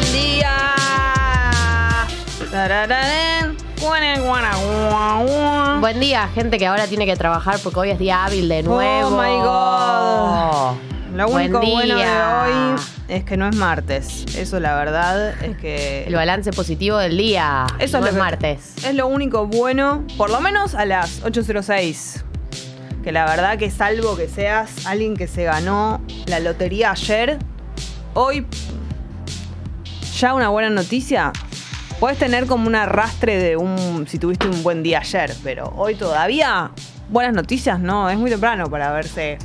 buen 0.00 0.12
día. 0.12 0.56
Guá, 4.88 5.22
guá. 5.22 5.78
Buen 5.80 6.00
día, 6.00 6.28
gente 6.34 6.58
que 6.58 6.66
ahora 6.66 6.86
tiene 6.86 7.06
que 7.06 7.16
trabajar 7.16 7.58
porque 7.62 7.80
hoy 7.80 7.90
es 7.90 7.98
día 7.98 8.24
hábil 8.24 8.48
de 8.48 8.62
nuevo. 8.62 9.16
Oh 9.16 9.22
my 9.22 9.38
god. 9.40 11.16
Lo 11.16 11.26
Buen 11.28 11.54
único 11.54 11.72
bueno 11.72 11.96
de 11.96 12.04
hoy 12.04 12.80
es 13.08 13.24
que 13.24 13.36
no 13.36 13.48
es 13.48 13.56
martes. 13.56 14.24
Eso 14.36 14.60
la 14.60 14.76
verdad 14.76 15.42
es 15.42 15.56
que 15.56 16.04
El 16.04 16.14
balance 16.14 16.52
positivo 16.52 16.98
del 16.98 17.16
día. 17.16 17.66
Eso 17.78 17.98
no 17.98 18.06
es 18.06 18.12
es, 18.12 18.16
lo 18.16 18.24
martes. 18.24 18.84
es 18.84 18.94
lo 18.94 19.08
único 19.08 19.46
bueno, 19.46 20.04
por 20.16 20.30
lo 20.30 20.40
menos 20.40 20.74
a 20.74 20.84
las 20.84 21.22
8.06. 21.24 22.22
Que 23.02 23.12
la 23.12 23.24
verdad 23.24 23.58
que 23.58 23.70
salvo 23.70 24.16
que 24.16 24.28
seas 24.28 24.86
alguien 24.86 25.16
que 25.16 25.26
se 25.26 25.44
ganó 25.44 26.00
la 26.26 26.38
lotería 26.38 26.92
ayer, 26.92 27.38
hoy 28.14 28.46
ya 30.20 30.34
una 30.34 30.50
buena 30.50 30.68
noticia. 30.68 31.32
Puedes 31.98 32.18
tener 32.18 32.46
como 32.46 32.66
un 32.66 32.74
arrastre 32.74 33.38
de 33.38 33.56
un 33.56 34.06
si 34.06 34.18
tuviste 34.18 34.48
un 34.48 34.62
buen 34.62 34.82
día 34.82 34.98
ayer, 34.98 35.34
pero 35.42 35.72
hoy 35.76 35.94
todavía 35.94 36.72
buenas 37.08 37.32
noticias 37.32 37.80
no, 37.80 38.10
es 38.10 38.18
muy 38.18 38.30
temprano 38.30 38.68
para 38.68 38.92
verse. 38.92 39.38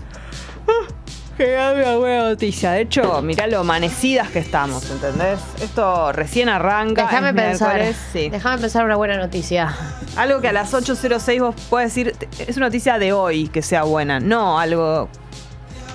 Ah, 0.68 0.94
Que 1.38 1.56
una 1.56 1.96
buena 1.96 2.30
noticia. 2.30 2.72
De 2.72 2.82
hecho, 2.82 3.22
mirá 3.22 3.48
lo 3.48 3.60
amanecidas 3.60 4.30
que 4.32 4.40
estamos, 4.40 4.90
¿entendés? 4.92 5.40
Esto 5.62 6.12
recién 6.12 6.50
arranca. 6.50 7.04
Déjame 7.04 7.34
pensar. 7.34 7.82
sí. 8.12 8.28
Déjame 8.28 8.60
pensar 8.60 8.84
una 8.84 8.98
buena 8.98 9.16
noticia. 9.16 9.74
Algo 10.18 10.42
que 10.42 10.50
a 10.50 10.54
las 10.54 10.74
8.06 10.74 11.40
vos 11.40 11.56
puedes 11.70 11.96
decir, 11.96 12.14
es 12.38 12.58
una 12.58 12.66
noticia 12.66 13.00
de 13.00 13.14
hoy 13.14 13.48
que 13.48 13.62
sea 13.62 13.84
buena, 13.84 14.20
no 14.20 14.60
algo 14.60 15.08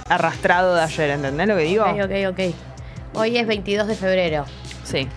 arrastrado 0.09 0.75
de 0.75 0.83
ayer, 0.83 1.11
¿entendés 1.11 1.47
lo 1.47 1.57
que 1.57 1.63
digo? 1.65 1.85
Ok, 1.85 2.01
ok, 2.05 2.31
ok. 2.31 2.55
Hoy 3.15 3.37
es 3.37 3.47
22 3.47 3.89
de 3.89 3.95
febrero. 3.95 4.47
Sí. 4.91 5.09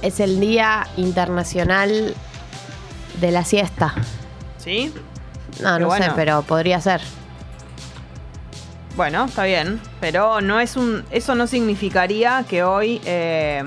Es 0.00 0.20
el 0.20 0.40
Día 0.40 0.86
Internacional 0.96 2.14
de 3.20 3.30
la 3.30 3.44
Siesta. 3.44 3.94
¿Sí? 4.58 4.94
No, 5.60 5.76
Qué 5.76 5.82
no 5.82 5.90
sé, 5.90 6.10
pero 6.14 6.42
podría 6.42 6.80
ser. 6.80 7.00
Bueno, 8.96 9.26
está 9.26 9.44
bien, 9.44 9.80
pero 10.00 10.40
no 10.40 10.60
es 10.60 10.76
un, 10.76 11.04
eso 11.10 11.34
no 11.34 11.46
significaría 11.46 12.44
que 12.48 12.64
hoy 12.64 13.00
eh, 13.04 13.62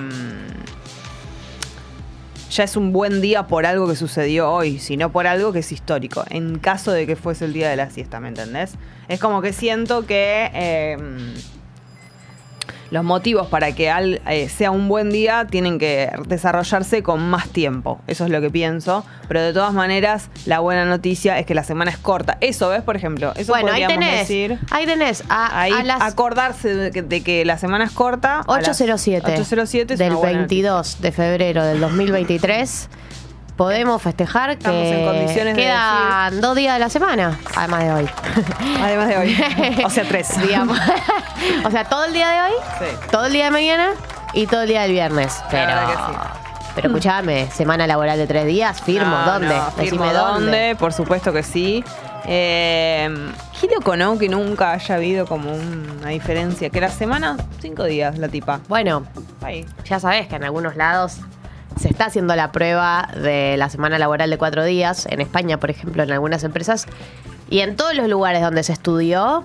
ya 2.52 2.66
es 2.66 2.76
un 2.76 2.92
buen 2.92 3.22
día 3.22 3.48
por 3.48 3.66
algo 3.66 3.88
que 3.88 3.96
sucedió 3.96 4.52
hoy, 4.52 4.78
sino 4.78 5.12
por 5.12 5.26
algo 5.26 5.54
que 5.54 5.60
es 5.60 5.72
histórico, 5.72 6.26
en 6.30 6.60
caso 6.60 6.92
de 6.92 7.08
que 7.08 7.16
fuese 7.16 7.46
el 7.46 7.54
día 7.54 7.70
de 7.70 7.78
la 7.78 7.90
siesta, 7.90 8.20
¿me 8.20 8.28
entendés? 8.28 8.74
Es 9.08 9.20
como 9.20 9.42
que 9.42 9.54
siento 9.54 10.06
que 10.06 10.52
eh, 10.54 10.98
los 12.92 13.04
motivos 13.04 13.48
para 13.48 13.74
que 13.74 13.90
al- 13.90 14.22
eh, 14.28 14.48
sea 14.50 14.70
un 14.72 14.88
buen 14.88 15.10
día 15.10 15.48
tienen 15.50 15.80
que 15.80 16.12
desarrollarse 16.28 17.02
con 17.04 17.22
más 17.30 17.48
tiempo, 17.50 18.00
eso 18.08 18.26
es 18.26 18.30
lo 18.32 18.40
que 18.42 18.50
pienso, 18.50 19.04
pero 19.28 19.42
de 19.42 19.54
todas 19.54 19.74
maneras 19.74 20.30
la 20.46 20.60
buena 20.60 20.86
noticia 20.86 21.40
es 21.40 21.46
que 21.46 21.56
la 21.56 21.64
semana 21.64 21.90
es 21.90 21.98
corta. 21.98 22.38
Eso, 22.42 22.70
¿ves? 22.70 22.82
Por 22.82 22.96
ejemplo, 22.98 23.32
eso 23.36 23.54
bueno, 23.54 23.68
ahí 23.72 23.82
podríamos 23.84 24.06
tenés. 24.06 24.20
decir. 24.28 24.60
Ahí 24.72 24.86
tenés. 24.86 25.24
A, 25.30 25.62
Ahí 25.62 25.72
a 25.72 25.84
las 25.84 26.02
acordarse 26.02 26.76
de 26.76 26.92
que, 26.92 27.02
de 27.02 27.22
que 27.24 27.46
la 27.46 27.58
semana 27.58 27.86
es 27.86 27.92
corta. 27.92 28.42
a 28.42 28.58
las 28.60 28.68
807, 28.70 29.26
807 29.26 29.94
es 29.94 30.00
del 30.00 30.10
una 30.12 30.20
buena 30.20 30.38
22 30.40 31.02
de 31.02 31.12
febrero 31.12 31.64
del 31.64 31.80
2023 31.80 32.90
podemos 33.56 34.02
festejar 34.02 34.52
Estamos 34.52 34.82
que 34.82 35.00
en 35.02 35.06
condiciones 35.06 35.56
de 35.56 35.62
quedan 35.62 36.42
dos 36.42 36.56
días 36.56 36.74
de 36.76 36.80
la 36.80 36.90
semana, 36.90 37.38
además 37.56 37.84
de 37.84 37.92
hoy. 37.94 38.10
Además 38.82 39.08
de 39.08 39.18
hoy. 39.18 39.38
o 39.86 39.90
sea, 39.90 40.04
tres. 40.08 40.42
Digamos. 40.42 40.78
o 41.66 41.72
sea, 41.72 41.86
todo 41.86 42.06
el 42.06 42.14
día 42.14 42.30
de 42.30 42.42
hoy, 42.42 42.52
Sí. 42.80 42.96
todo 43.12 43.26
el 43.26 43.34
día 43.34 43.46
de 43.46 43.52
mañana 43.52 43.90
y 44.34 44.48
todo 44.48 44.64
el 44.64 44.70
día 44.70 44.82
del 44.84 44.92
viernes. 44.92 45.42
Pero, 45.52 45.68
que 45.88 45.94
sí. 45.94 46.18
pero 46.76 46.88
escuchame, 46.88 47.50
semana 47.52 47.86
laboral 47.88 48.18
de 48.18 48.28
tres 48.28 48.46
días, 48.46 48.82
firmo, 48.82 49.10
No, 49.10 49.26
¿dónde? 49.34 49.56
no, 49.56 49.72
firmo 49.72 50.04
Decime 50.06 50.14
dónde. 50.14 50.76
Por 50.80 50.94
supuesto 50.94 51.32
que 51.34 51.44
sí. 51.44 51.84
Eh, 52.26 53.10
qué 53.60 53.68
loco, 53.74 53.98
¿no? 53.98 54.18
Que 54.18 54.30
nunca 54.30 54.72
haya 54.74 54.96
habido 54.96 55.26
como 55.26 55.52
una 55.54 56.10
diferencia. 56.10 56.70
Que 56.70 56.80
la 56.80 56.90
semana, 56.90 57.38
cinco 57.60 57.84
días, 57.86 58.18
la 58.18 58.28
tipa. 58.28 58.60
Bueno, 58.68 59.04
Ahí. 59.42 59.66
ya 59.86 60.00
sabes 60.00 60.28
que 60.28 60.36
en 60.36 60.44
algunos 60.44 60.76
lados 60.76 61.18
se 61.80 61.90
está 61.90 62.06
haciendo 62.06 62.36
la 62.36 62.52
prueba 62.52 63.10
de 63.16 63.56
la 63.58 63.70
semana 63.70 63.98
laboral 64.00 64.30
de 64.30 64.38
cuatro 64.38 64.64
días. 64.64 65.08
En 65.10 65.22
España, 65.22 65.58
por 65.60 65.70
ejemplo, 65.70 66.04
en 66.04 66.12
algunas 66.12 66.44
empresas. 66.44 66.86
Y 67.50 67.60
en 67.60 67.76
todos 67.76 67.96
los 67.96 68.08
lugares 68.08 68.42
donde 68.42 68.64
se 68.64 68.72
estudió, 68.74 69.44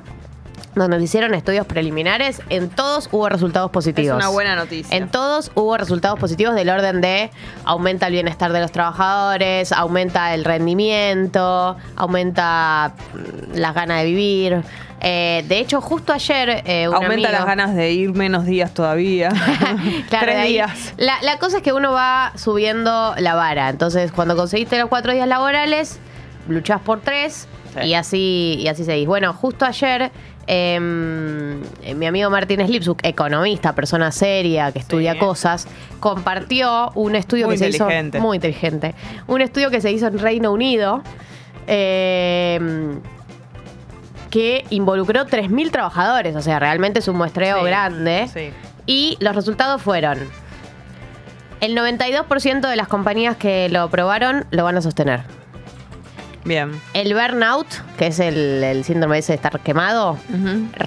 donde 0.74 0.98
se 0.98 1.04
hicieron 1.04 1.34
estudios 1.34 1.66
preliminares, 1.66 2.40
en 2.50 2.68
todos 2.68 3.08
hubo 3.10 3.28
resultados 3.28 3.70
Es 3.70 3.72
positivos. 3.72 4.16
una 4.16 4.28
buena 4.28 4.54
noticia. 4.54 4.96
En 4.96 5.08
todos 5.08 5.50
hubo 5.54 5.76
resultados 5.76 6.18
positivos 6.18 6.54
del 6.54 6.68
orden 6.68 7.00
de 7.00 7.30
aumenta 7.64 8.06
el 8.06 8.12
bienestar 8.12 8.52
de 8.52 8.60
los 8.60 8.70
trabajadores, 8.72 9.72
aumenta 9.72 10.34
el 10.34 10.44
rendimiento, 10.44 11.76
aumenta 11.96 12.92
mm, 13.14 13.56
las 13.58 13.74
ganas 13.74 14.00
de 14.02 14.04
vivir. 14.04 14.62
Eh, 15.08 15.44
de 15.46 15.58
hecho, 15.60 15.80
justo 15.80 16.12
ayer 16.12 16.62
eh, 16.66 16.88
un 16.88 16.94
Aumenta 16.94 17.14
amigo- 17.14 17.30
las 17.30 17.46
ganas 17.46 17.74
de 17.76 17.92
ir 17.92 18.12
menos 18.12 18.44
días 18.44 18.74
todavía. 18.74 19.28
Claro, 20.08 20.26
Tres 20.26 20.48
días. 20.48 20.94
La, 20.96 21.14
la 21.22 21.38
cosa 21.38 21.58
es 21.58 21.62
que 21.62 21.72
uno 21.72 21.92
va 21.92 22.32
subiendo 22.34 23.14
la 23.18 23.34
vara. 23.34 23.68
Entonces, 23.68 24.10
cuando 24.10 24.34
conseguiste 24.36 24.78
los 24.78 24.88
cuatro 24.88 25.12
días 25.12 25.28
laborales, 25.28 26.00
luchás 26.48 26.80
por 26.80 27.00
tres 27.00 27.46
Sí. 27.78 27.88
y 27.88 27.94
así 27.94 28.56
y 28.58 28.68
así 28.68 28.84
seguís. 28.84 29.06
Bueno, 29.06 29.32
justo 29.34 29.64
ayer 29.66 30.10
em, 30.46 31.60
mi 31.94 32.06
amigo 32.06 32.30
Martín 32.30 32.64
Slipsuk, 32.66 33.00
economista, 33.02 33.74
persona 33.74 34.10
seria 34.12 34.72
que 34.72 34.78
estudia 34.78 35.12
Sí. 35.12 35.18
cosas, 35.18 35.68
compartió 36.00 36.90
un 36.94 37.16
estudio 37.16 37.46
Muy 37.46 37.54
que 37.54 37.58
se 37.58 37.68
hizo 37.68 37.84
inteligente. 37.84 38.18
muy 38.20 38.36
inteligente, 38.36 38.94
un 39.26 39.42
estudio 39.42 39.70
que 39.70 39.80
se 39.82 39.92
hizo 39.92 40.06
en 40.06 40.18
Reino 40.18 40.52
Unido. 40.52 41.02
em, 41.66 43.00
que 44.30 44.64
involucró 44.70 45.26
3.000 45.26 45.70
trabajadores, 45.70 46.34
o 46.36 46.42
sea, 46.42 46.58
realmente 46.58 46.98
es 47.00 47.08
un 47.08 47.16
muestreo 47.16 47.60
Sí, 47.60 47.64
grande. 47.66 48.28
sí. 48.32 48.50
Y 48.86 49.16
los 49.20 49.34
resultados 49.34 49.82
fueron, 49.82 50.18
el 51.60 51.76
92% 51.76 52.68
de 52.68 52.76
las 52.76 52.88
compañías 52.88 53.36
que 53.36 53.68
lo 53.68 53.88
probaron 53.90 54.44
lo 54.50 54.64
van 54.64 54.76
a 54.76 54.82
sostener. 54.82 55.22
Bien. 56.44 56.70
El 56.94 57.12
burnout, 57.14 57.66
que 57.98 58.06
es 58.08 58.20
el, 58.20 58.62
el 58.62 58.84
síndrome 58.84 59.18
ese 59.18 59.32
de 59.32 59.36
estar 59.36 59.58
quemado, 59.60 60.16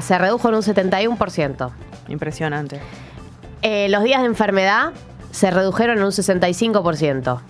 se 0.02 0.18
redujo 0.18 0.48
en 0.50 0.56
un 0.56 0.62
71%. 0.62 1.72
Impresionante. 2.08 2.80
Eh, 3.62 3.90
los 3.90 4.04
días 4.04 4.22
de 4.22 4.28
enfermedad 4.28 4.92
se 5.32 5.52
redujeron 5.52 5.98
en 5.98 6.04
un 6.06 6.12
65%. 6.12 7.42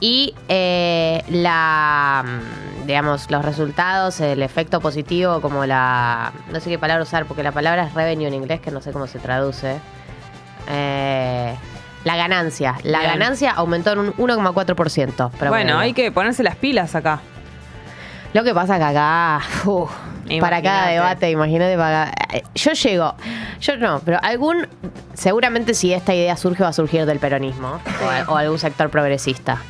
Y 0.00 0.34
eh, 0.48 1.22
la, 1.30 2.24
mm, 2.26 2.67
digamos, 2.88 3.30
los 3.30 3.44
resultados, 3.44 4.18
el 4.20 4.42
efecto 4.42 4.80
positivo, 4.80 5.42
como 5.42 5.66
la, 5.66 6.32
no 6.50 6.58
sé 6.58 6.70
qué 6.70 6.78
palabra 6.78 7.02
usar, 7.02 7.26
porque 7.26 7.42
la 7.42 7.52
palabra 7.52 7.84
es 7.84 7.92
revenue 7.92 8.26
en 8.26 8.32
inglés, 8.32 8.62
que 8.62 8.70
no 8.70 8.80
sé 8.80 8.92
cómo 8.92 9.06
se 9.06 9.18
traduce. 9.18 9.78
Eh, 10.70 11.54
la 12.04 12.16
ganancia. 12.16 12.76
La 12.84 13.00
Bien. 13.00 13.12
ganancia 13.12 13.50
aumentó 13.50 13.92
en 13.92 13.98
un 13.98 14.12
1,4%. 14.14 14.74
promedio. 14.74 15.50
Bueno, 15.50 15.78
hay 15.78 15.92
que 15.92 16.10
ponerse 16.10 16.42
las 16.42 16.56
pilas 16.56 16.94
acá. 16.94 17.20
Lo 18.32 18.42
que 18.42 18.54
pasa 18.54 18.78
que 18.78 18.84
acá, 18.84 19.42
uf, 19.66 19.90
para 20.40 20.62
cada 20.62 20.88
debate, 20.88 21.30
imagínate, 21.30 21.76
para 21.76 22.10
eh, 22.32 22.42
yo 22.54 22.72
llego, 22.72 23.14
yo 23.60 23.76
no, 23.76 24.00
pero 24.02 24.18
algún, 24.22 24.66
seguramente 25.12 25.74
si 25.74 25.92
esta 25.92 26.14
idea 26.14 26.38
surge 26.38 26.62
va 26.62 26.70
a 26.70 26.72
surgir 26.72 27.04
del 27.04 27.18
peronismo 27.18 27.80
o, 28.28 28.32
o 28.32 28.36
algún 28.36 28.58
sector 28.58 28.88
progresista. 28.88 29.60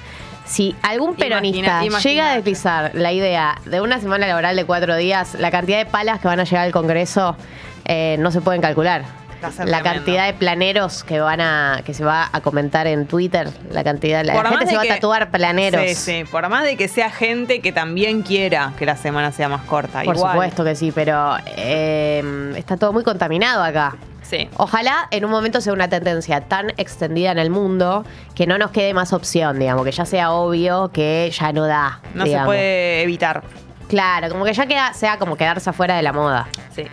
Si 0.49 0.75
algún 0.83 1.15
peronista 1.15 1.85
Imagina- 1.85 1.99
llega 2.01 2.33
a 2.33 2.35
deslizar 2.37 2.91
la 2.95 3.13
idea 3.13 3.61
de 3.67 3.81
una 3.83 4.01
semana 4.01 4.27
laboral 4.27 4.57
de 4.57 4.65
cuatro 4.65 4.97
días, 4.97 5.35
la 5.35 5.51
cantidad 5.51 5.79
de 5.79 5.87
palas 5.87 6.21
que 6.21 6.27
van 6.29 6.41
a 6.41 6.45
llegar 6.45 6.65
al 6.65 6.73
Congreso 6.73 7.37
eh, 7.85 8.17
no 8.19 8.31
se 8.31 8.41
pueden 8.41 8.61
calcular. 8.63 9.03
La 9.41 9.51
tremendo. 9.51 9.83
cantidad 9.85 10.27
de 10.27 10.33
planeros 10.35 11.05
que 11.05 11.21
van 11.21 11.41
a 11.41 11.83
que 11.85 11.95
se 11.95 12.03
va 12.05 12.29
a 12.33 12.41
comentar 12.41 12.89
en 12.89 13.07
Twitter, 13.07 13.49
la 13.71 13.85
cantidad, 13.85 14.25
la 14.25 14.33
Por 14.33 14.49
gente 14.49 14.67
se 14.67 14.77
va 14.77 14.83
que- 14.83 14.91
a 14.91 14.95
tatuar 14.97 15.31
planeros. 15.31 15.81
Sí, 15.87 15.95
sí. 15.95 16.25
Por 16.29 16.49
más 16.49 16.65
de 16.65 16.77
que 16.77 16.89
sea 16.89 17.09
gente 17.11 17.61
que 17.61 17.71
también 17.71 18.23
quiera 18.23 18.73
que 18.77 18.85
la 18.85 18.97
semana 18.97 19.31
sea 19.31 19.49
más 19.49 19.63
corta. 19.63 20.03
Por 20.03 20.17
Igual. 20.17 20.33
supuesto 20.33 20.65
que 20.65 20.75
sí, 20.75 20.91
pero 20.93 21.37
eh, 21.57 22.53
está 22.57 22.77
todo 22.77 22.93
muy 22.93 23.05
contaminado 23.05 23.63
acá. 23.63 23.95
Sí. 24.29 24.49
Ojalá 24.59 25.09
en 25.11 25.25
un 25.25 25.31
momento 25.31 25.61
sea 25.63 25.73
una 25.73 25.89
tendencia 25.89 26.43
tan 26.43 26.71
extendida 26.77 27.33
en 27.33 27.39
el 27.39 27.49
mundo 27.49 28.05
que 28.35 28.47
no 28.47 28.59
nos 28.59 28.71
quede 28.73 28.93
más 28.93 29.13
opción, 29.15 29.59
digamos, 29.59 29.85
que 29.87 29.93
ya 29.93 30.05
sea 30.05 30.33
obvio 30.33 30.91
que 30.93 31.31
ya 31.33 31.53
no 31.53 31.67
da. 31.67 32.01
No 32.15 32.27
se 32.27 32.39
puede 32.45 33.03
evitar. 33.03 33.43
Claro, 33.89 34.29
como 34.29 34.45
que 34.45 34.53
ya 34.53 34.67
queda, 34.67 34.93
sea 34.93 35.19
como 35.19 35.37
quedarse 35.37 35.71
afuera 35.71 35.97
de 35.97 36.03
la 36.03 36.13
moda. 36.13 36.47
Sí. 36.77 36.85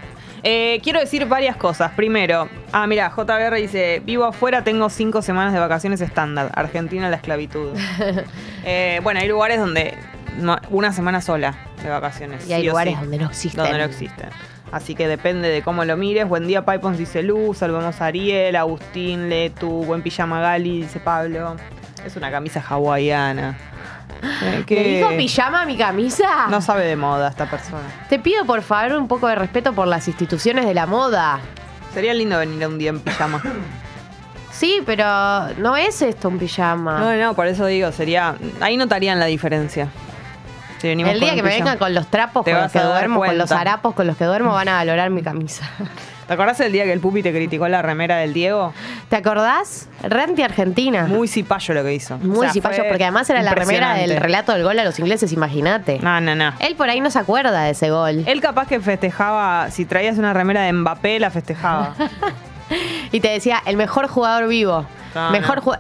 Eh, 0.44 0.80
quiero 0.84 1.00
decir 1.00 1.26
varias 1.26 1.58
cosas. 1.58 1.92
Primero, 1.92 2.48
ah, 2.72 2.88
mira, 2.88 3.10
JBR 3.14 3.56
dice: 3.56 4.02
Vivo 4.06 4.24
afuera, 4.26 4.64
tengo 4.64 4.90
cinco 4.90 5.22
semanas 5.22 5.52
de 5.54 5.60
vacaciones 5.60 6.00
estándar. 6.02 6.52
Argentina, 6.56 7.10
la 7.10 7.18
esclavitud. 7.18 7.72
Eh, 8.68 9.00
bueno, 9.04 9.20
hay 9.20 9.28
lugares 9.28 9.60
donde 9.60 9.94
no- 10.38 10.58
una 10.72 10.92
semana 10.92 11.22
sola 11.22 11.56
de 11.84 11.90
vacaciones. 11.90 12.48
Y 12.50 12.54
hay 12.54 12.62
sí 12.64 12.68
lugares 12.70 12.96
sí, 12.96 13.00
donde 13.00 13.18
no 13.20 13.26
existen. 13.28 13.64
donde 13.64 13.78
no 13.78 13.84
existen. 13.84 14.30
Así 14.72 14.96
que 14.96 15.08
depende 15.08 15.50
de 15.50 15.62
cómo 15.62 15.86
lo 15.86 15.96
mires. 15.96 16.28
Buen 16.28 16.48
día, 16.48 16.66
Pipons, 16.66 16.98
dice 16.98 17.24
Luz. 17.24 17.60
Saludamos 17.60 18.02
a 18.02 18.06
Ariel, 18.08 18.56
Agustín, 18.56 19.30
Letu. 19.30 19.86
Buen 19.86 20.02
pijama, 20.02 20.42
Gali, 20.42 20.82
dice 20.82 21.00
Pablo. 21.00 21.56
Es 22.06 22.16
una 22.16 22.32
camisa 22.32 22.64
hawaiana. 22.68 23.58
Eh, 24.42 24.64
¿Te 24.66 24.84
dijo 24.84 25.10
pijama 25.18 25.66
mi 25.66 25.78
camisa? 25.78 26.48
no 26.50 26.62
sabe 26.62 26.86
de 26.86 26.96
moda 26.96 27.30
esta 27.30 27.50
persona. 27.50 27.84
Te 28.10 28.18
pido 28.20 28.46
por 28.46 28.62
favor 28.62 28.98
un 28.98 29.08
poco 29.08 29.28
de 29.28 29.36
respeto 29.36 29.74
por 29.74 29.88
las 29.88 30.08
instituciones 30.08 30.66
de 30.66 30.74
la 30.74 30.86
moda. 30.88 31.40
Sería 31.94 32.14
lindo 32.14 32.38
venir 32.38 32.66
un 32.68 32.78
día 32.78 32.90
en 32.90 33.00
pijama. 33.00 33.42
Sí, 34.52 34.82
pero 34.86 35.04
no 35.58 35.76
es 35.76 36.02
esto 36.02 36.30
un 36.30 36.40
pijama. 36.40 36.98
No, 36.98 37.14
no, 37.18 37.34
por 37.34 37.46
eso 37.46 37.66
digo, 37.66 37.92
sería. 37.92 38.36
Ahí 38.62 38.78
notarían 38.78 39.20
la 39.20 39.26
diferencia. 39.26 39.90
Si 40.82 40.88
El 40.90 41.20
día 41.20 41.36
que 41.36 41.44
me 41.44 41.50
vengan 41.50 41.78
con 41.78 41.94
los 41.94 42.08
trapos 42.08 42.44
con 42.44 42.54
los 42.54 42.72
que 42.72 42.80
duermo, 42.80 43.20
con 43.20 43.38
los 43.38 43.52
harapos 43.52 43.94
con 43.94 44.08
los 44.08 44.18
que 44.18 44.26
duermo, 44.26 44.52
van 44.54 44.68
a 44.68 44.74
valorar 44.74 45.10
mi 45.10 45.22
camisa. 45.22 45.70
¿Te 46.28 46.34
acordás 46.34 46.60
el 46.60 46.72
día 46.72 46.86
que 46.86 46.94
el 46.94 47.00
pupi 47.00 47.22
te 47.22 47.32
criticó 47.32 47.68
la 47.68 47.84
remera 47.84 48.18
del 48.18 48.34
Diego? 48.34 48.74
¿Te 49.10 49.16
acordás? 49.16 49.88
Re 50.02 50.24
anti-argentina. 50.24 51.06
Muy 51.06 51.28
cipayo 51.28 51.76
lo 51.76 51.84
que 51.84 51.94
hizo. 51.94 52.18
Muy 52.18 52.38
O 52.38 52.42
sea, 52.42 52.52
cipayo, 52.52 52.84
porque 52.88 53.04
además 53.04 53.30
era 53.30 53.44
la 53.44 53.54
remera 53.54 53.94
del 53.94 54.18
relato 54.18 54.52
del 54.52 54.64
gol 54.64 54.80
a 54.80 54.84
los 54.84 54.98
ingleses, 54.98 55.32
imagínate. 55.34 56.00
No, 56.00 56.20
no, 56.22 56.36
no. 56.36 56.54
Él 56.60 56.76
por 56.76 56.90
ahí 56.90 57.00
no 57.00 57.12
se 57.12 57.20
acuerda 57.20 57.62
de 57.64 57.72
ese 57.72 57.92
gol. 57.92 58.24
Él 58.26 58.42
capaz 58.42 58.68
que 58.68 58.80
festejaba, 58.80 59.70
si 59.70 59.86
traías 59.86 60.18
una 60.18 60.34
remera 60.34 60.64
de 60.64 60.74
Mbappé, 60.74 61.20
la 61.20 61.30
festejaba. 61.30 61.94
Y 63.12 63.20
te 63.20 63.30
decía, 63.30 63.62
el 63.68 63.78
mejor 63.78 64.08
jugador 64.08 64.48
vivo. 64.48 64.88
No, 65.16 65.32
mejor 65.32 65.66
no. 65.66 65.72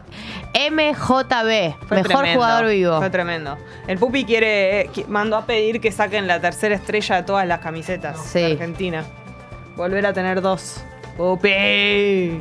MJB. 0.71 1.75
Fue 1.87 1.97
mejor 1.97 2.03
tremendo, 2.03 2.33
jugador 2.33 2.67
vivo. 2.69 2.97
Fue 2.97 3.09
tremendo. 3.09 3.57
El 3.87 3.97
Pupi 3.97 4.23
quiere, 4.25 4.81
eh, 4.81 4.89
mandó 5.09 5.35
a 5.35 5.45
pedir 5.45 5.81
que 5.81 5.91
saquen 5.91 6.25
la 6.27 6.39
tercera 6.39 6.73
estrella 6.75 7.17
de 7.17 7.23
todas 7.23 7.45
las 7.45 7.59
camisetas 7.59 8.17
Sí. 8.25 8.39
de 8.39 8.51
Argentina. 8.53 9.03
Volver 9.75 10.05
a 10.05 10.13
tener 10.13 10.41
dos. 10.41 10.83
Pupi. 11.17 12.39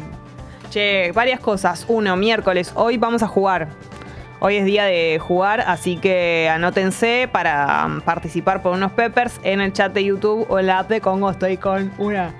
Che, 0.70 1.12
varias 1.12 1.40
cosas. 1.40 1.84
Uno, 1.88 2.16
miércoles. 2.16 2.72
Hoy 2.74 2.96
vamos 2.96 3.22
a 3.22 3.26
jugar. 3.28 3.68
Hoy 4.40 4.56
es 4.56 4.64
día 4.64 4.84
de 4.84 5.18
jugar, 5.18 5.62
así 5.66 5.96
que 5.96 6.50
anótense 6.52 7.28
para 7.32 7.86
um, 7.86 8.00
participar 8.02 8.62
por 8.62 8.72
unos 8.74 8.92
peppers 8.92 9.40
en 9.42 9.60
el 9.60 9.72
chat 9.72 9.92
de 9.92 10.04
YouTube 10.04 10.46
o 10.50 10.58
en 10.58 10.66
la 10.66 10.80
app 10.80 10.88
de 10.90 11.00
Congo. 11.00 11.30
Estoy 11.30 11.56
con 11.56 11.92
una 11.98 12.32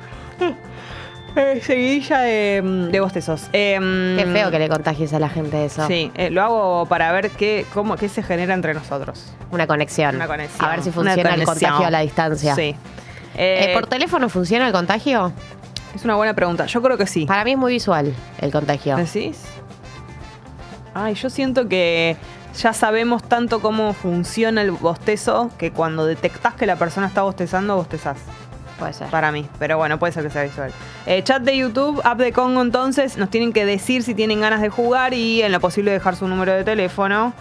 eh, 1.36 1.60
seguidilla 1.64 2.20
de, 2.20 2.88
de 2.90 3.00
bostezos. 3.00 3.48
Em, 3.52 4.16
Qué 4.16 4.26
feo 4.26 4.50
que 4.50 4.58
le 4.58 4.68
contagies 4.68 5.12
a 5.12 5.18
la 5.18 5.28
gente 5.28 5.64
eso. 5.64 5.86
Sí, 5.86 6.10
eh, 6.14 6.30
lo 6.30 6.42
hago 6.42 6.86
para 6.86 7.10
ver 7.12 7.30
qué, 7.30 7.66
cómo, 7.74 7.96
qué 7.96 8.08
se 8.08 8.22
genera 8.22 8.54
entre 8.54 8.74
nosotros. 8.74 9.32
Una 9.50 9.66
conexión. 9.66 10.16
Una 10.16 10.26
conexión. 10.26 10.64
A 10.66 10.70
ver 10.70 10.82
si 10.82 10.90
funciona 10.90 11.34
el 11.34 11.44
contagio 11.44 11.86
a 11.86 11.90
la 11.90 12.00
distancia. 12.00 12.54
Sí. 12.54 12.74
Eh, 13.36 13.70
Eh, 13.70 13.74
¿Por 13.74 13.86
teléfono 13.86 14.28
funciona 14.28 14.66
el 14.66 14.72
contagio? 14.72 15.32
es 15.94 16.04
una 16.04 16.16
buena 16.16 16.34
pregunta. 16.34 16.66
Yo 16.66 16.82
creo 16.82 16.96
que 16.98 17.06
sí. 17.06 17.24
Para 17.26 17.44
mí 17.44 17.52
es 17.52 17.58
muy 17.58 17.72
visual 17.72 18.12
el 18.40 18.50
contagio. 18.52 18.96
¿Decís? 18.96 19.44
Ay, 20.92 21.14
yo 21.14 21.30
siento 21.30 21.68
que 21.68 22.16
ya 22.56 22.72
sabemos 22.72 23.22
tanto 23.24 23.60
cómo 23.60 23.92
funciona 23.94 24.62
el 24.62 24.70
bostezo 24.70 25.50
que 25.58 25.72
cuando 25.72 26.06
detectás 26.06 26.54
que 26.54 26.66
la 26.66 26.76
persona 26.76 27.06
está 27.08 27.22
bostezando, 27.22 27.76
bostezás. 27.76 28.18
Puede 28.78 28.92
ser. 28.92 29.08
Para 29.08 29.30
mí, 29.30 29.46
pero 29.58 29.76
bueno, 29.78 29.98
puede 29.98 30.12
ser 30.12 30.24
que 30.24 30.30
sea 30.30 30.42
visual. 30.42 30.72
Eh, 31.06 31.22
chat 31.22 31.42
de 31.42 31.56
YouTube, 31.56 32.00
app 32.04 32.18
de 32.18 32.32
Congo 32.32 32.60
entonces, 32.62 33.16
nos 33.16 33.30
tienen 33.30 33.52
que 33.52 33.64
decir 33.64 34.02
si 34.02 34.14
tienen 34.14 34.40
ganas 34.40 34.60
de 34.60 34.68
jugar 34.68 35.14
y 35.14 35.42
en 35.42 35.52
lo 35.52 35.60
posible 35.60 35.90
dejar 35.92 36.16
su 36.16 36.26
número 36.26 36.52
de 36.52 36.64
teléfono. 36.64 37.32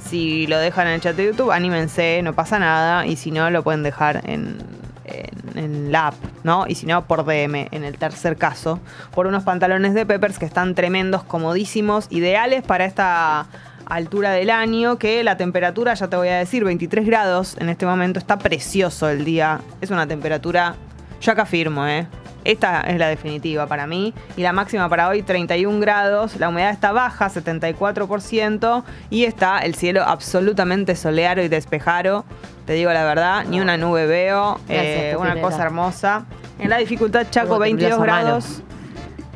Si 0.00 0.46
lo 0.48 0.58
dejan 0.58 0.88
en 0.88 0.94
el 0.94 1.00
chat 1.00 1.16
de 1.16 1.26
YouTube, 1.26 1.50
anímense, 1.50 2.20
no 2.22 2.34
pasa 2.34 2.58
nada. 2.58 3.06
Y 3.06 3.16
si 3.16 3.30
no, 3.30 3.48
lo 3.50 3.62
pueden 3.62 3.82
dejar 3.82 4.28
en, 4.28 4.58
en- 5.04 5.42
en 5.58 5.92
la 5.92 6.08
app, 6.08 6.14
¿no? 6.44 6.64
Y 6.66 6.74
si 6.74 6.86
no, 6.86 7.04
por 7.04 7.24
DM, 7.24 7.68
en 7.70 7.84
el 7.84 7.96
tercer 7.98 8.36
caso, 8.36 8.80
por 9.14 9.26
unos 9.26 9.44
pantalones 9.44 9.94
de 9.94 10.04
Peppers 10.06 10.38
que 10.38 10.44
están 10.46 10.74
tremendos, 10.74 11.22
comodísimos, 11.24 12.06
ideales 12.10 12.62
para 12.62 12.84
esta 12.84 13.46
altura 13.94 14.30
del 14.30 14.50
año, 14.50 14.98
que 14.98 15.22
la 15.22 15.36
temperatura, 15.36 15.94
ya 15.94 16.08
te 16.08 16.16
voy 16.16 16.28
a 16.28 16.38
decir, 16.38 16.64
23 16.64 17.06
grados 17.06 17.56
en 17.58 17.68
este 17.68 17.86
momento, 17.86 18.18
está 18.18 18.38
precioso 18.38 19.08
el 19.08 19.24
día. 19.24 19.60
Es 19.80 19.90
una 19.90 20.06
temperatura, 20.06 20.74
yo 21.20 21.32
acá 21.32 21.44
firmo, 21.46 21.86
¿eh? 21.86 22.06
Esta 22.44 22.80
es 22.80 22.98
la 22.98 23.06
definitiva 23.08 23.66
para 23.66 23.86
mí. 23.86 24.14
Y 24.36 24.42
la 24.42 24.52
máxima 24.52 24.88
para 24.88 25.08
hoy, 25.08 25.22
31 25.22 25.78
grados. 25.80 26.36
La 26.40 26.48
humedad 26.48 26.70
está 26.70 26.90
baja, 26.90 27.28
74%. 27.28 28.82
Y 29.10 29.24
está 29.24 29.58
el 29.60 29.74
cielo 29.76 30.02
absolutamente 30.02 30.96
soleado 30.96 31.40
y 31.42 31.48
despejado. 31.48 32.24
Te 32.66 32.72
digo 32.72 32.92
la 32.92 33.04
verdad, 33.04 33.44
ni 33.48 33.60
una 33.60 33.76
nube 33.76 34.06
veo. 34.06 34.58
Gracias, 34.68 35.14
eh, 35.14 35.16
una 35.16 35.40
cosa 35.40 35.62
hermosa. 35.62 36.24
En 36.58 36.68
la 36.70 36.78
dificultad 36.78 37.26
Chaco, 37.30 37.48
Como 37.48 37.64
tembló 37.64 37.78
22 37.78 37.90
esa 37.90 37.98
mano. 37.98 38.24
grados. 38.24 38.62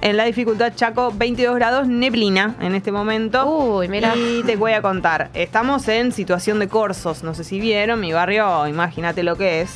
En 0.03 0.17
la 0.17 0.25
dificultad 0.25 0.73
Chaco, 0.75 1.13
22 1.13 1.57
grados, 1.57 1.89
neblina 1.89 2.55
en 2.61 2.75
este 2.75 2.93
momento. 2.93 3.47
Uy, 3.47 3.89
mira. 3.89 4.15
Y 4.15 4.43
te 4.45 4.57
voy 4.57 4.73
a 4.73 4.83
contar. 4.83 5.31
Estamos 5.35 5.89
en 5.89 6.13
situación 6.13 6.59
de 6.59 6.69
corsos. 6.69 7.23
No 7.25 7.35
sé 7.35 7.45
si 7.45 7.59
vieron. 7.59 7.99
Mi 8.01 8.13
barrio, 8.13 8.67
imagínate 8.69 9.23
lo 9.23 9.37
que 9.37 9.63
es. 9.63 9.71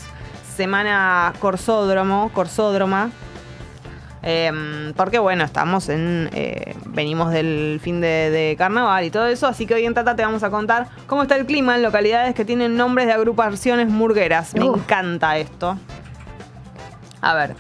Semana 0.54 1.32
corsódromo, 1.40 2.30
corsódroma. 2.32 3.10
Em, 4.22 4.92
porque 4.94 5.18
bueno, 5.18 5.42
estamos 5.44 5.88
en. 5.88 6.28
eh, 6.32 6.76
venimos 6.86 7.32
del 7.32 7.80
fin 7.82 8.02
de, 8.02 8.30
de 8.30 8.54
carnaval 8.56 9.04
y 9.04 9.10
todo 9.10 9.26
eso. 9.26 9.46
Así 9.48 9.66
que 9.66 9.74
hoy 9.74 9.86
en 9.86 9.94
Tata 9.94 10.14
te 10.14 10.22
vamos 10.22 10.42
a 10.42 10.50
contar 10.50 10.88
cómo 11.06 11.22
está 11.22 11.36
el 11.36 11.46
clima 11.46 11.74
en 11.74 11.82
localidades 11.82 12.34
que 12.34 12.44
tienen 12.44 12.76
nombres 12.76 13.06
de 13.06 13.14
agrupaciones 13.14 13.88
murgueras. 13.88 14.54
Me 14.54 14.66
encanta 14.66 15.38
esto. 15.38 15.78
A 17.22 17.34
ver, 17.34 17.56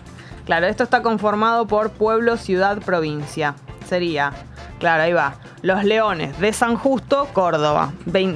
claro, 0.50 0.66
esto 0.66 0.82
está 0.82 1.00
conformado 1.00 1.68
por 1.68 1.90
pueblo, 1.90 2.36
ciudad, 2.36 2.78
provincia. 2.78 3.54
Sería, 3.88 4.32
claro, 4.80 5.04
ahí 5.04 5.12
va. 5.12 5.34
Los 5.62 5.84
Leones 5.84 6.40
de 6.40 6.52
San 6.52 6.74
Justo, 6.74 7.28
Córdoba. 7.32 7.92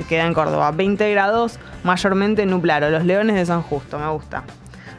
Queda 0.09 0.25
en 0.25 0.33
Córdoba. 0.33 0.71
20 0.71 1.11
grados, 1.11 1.59
mayormente 1.83 2.47
nublado. 2.47 2.89
Los 2.89 3.05
Leones 3.05 3.35
de 3.35 3.45
San 3.45 3.63
Justo, 3.63 3.99
me 3.99 4.09
gusta. 4.11 4.45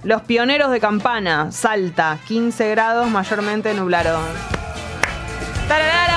Los 0.04 0.24
Pioneros 0.24 0.72
de 0.72 0.82
Campana, 0.82 1.54
Salta. 1.54 2.18
15 2.28 2.72
grados, 2.72 3.10
mayormente 3.10 3.74
nublado. 3.74 4.20
Tarararán, 5.70 6.15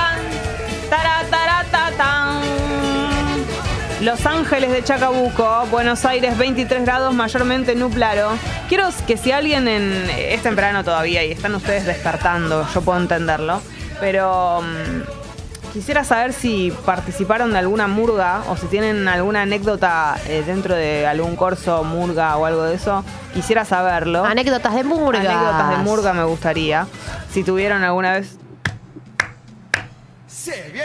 Los 4.01 4.25
Ángeles 4.25 4.71
de 4.71 4.81
Chacabuco, 4.81 5.65
Buenos 5.69 6.05
Aires 6.05 6.37
23 6.37 6.85
grados, 6.85 7.13
mayormente 7.13 7.75
nublado. 7.75 8.31
Quiero 8.69 8.87
que 9.05 9.17
si 9.17 9.33
alguien 9.33 9.67
en 9.67 10.09
es 10.09 10.41
temprano 10.41 10.85
todavía 10.85 11.25
y 11.25 11.31
están 11.31 11.53
ustedes 11.53 11.85
despertando, 11.85 12.65
yo 12.73 12.81
puedo 12.81 12.97
entenderlo, 12.97 13.61
pero 13.99 14.61
mm, 14.61 15.73
quisiera 15.73 16.05
saber 16.05 16.31
si 16.31 16.71
participaron 16.85 17.51
de 17.51 17.59
alguna 17.59 17.87
murga 17.87 18.43
o 18.47 18.55
si 18.55 18.67
tienen 18.67 19.05
alguna 19.09 19.41
anécdota 19.41 20.15
eh, 20.27 20.43
dentro 20.47 20.75
de 20.75 21.05
algún 21.05 21.35
corso 21.35 21.83
murga 21.83 22.37
o 22.37 22.45
algo 22.45 22.63
de 22.63 22.75
eso. 22.75 23.03
Quisiera 23.33 23.65
saberlo. 23.65 24.23
Anécdotas 24.23 24.75
de 24.75 24.85
murga. 24.85 25.19
Anécdotas 25.19 25.69
de 25.71 25.77
murga 25.83 26.13
me 26.13 26.23
gustaría. 26.23 26.87
Si 27.33 27.43
tuvieron 27.43 27.83
alguna 27.83 28.13
vez 28.13 28.37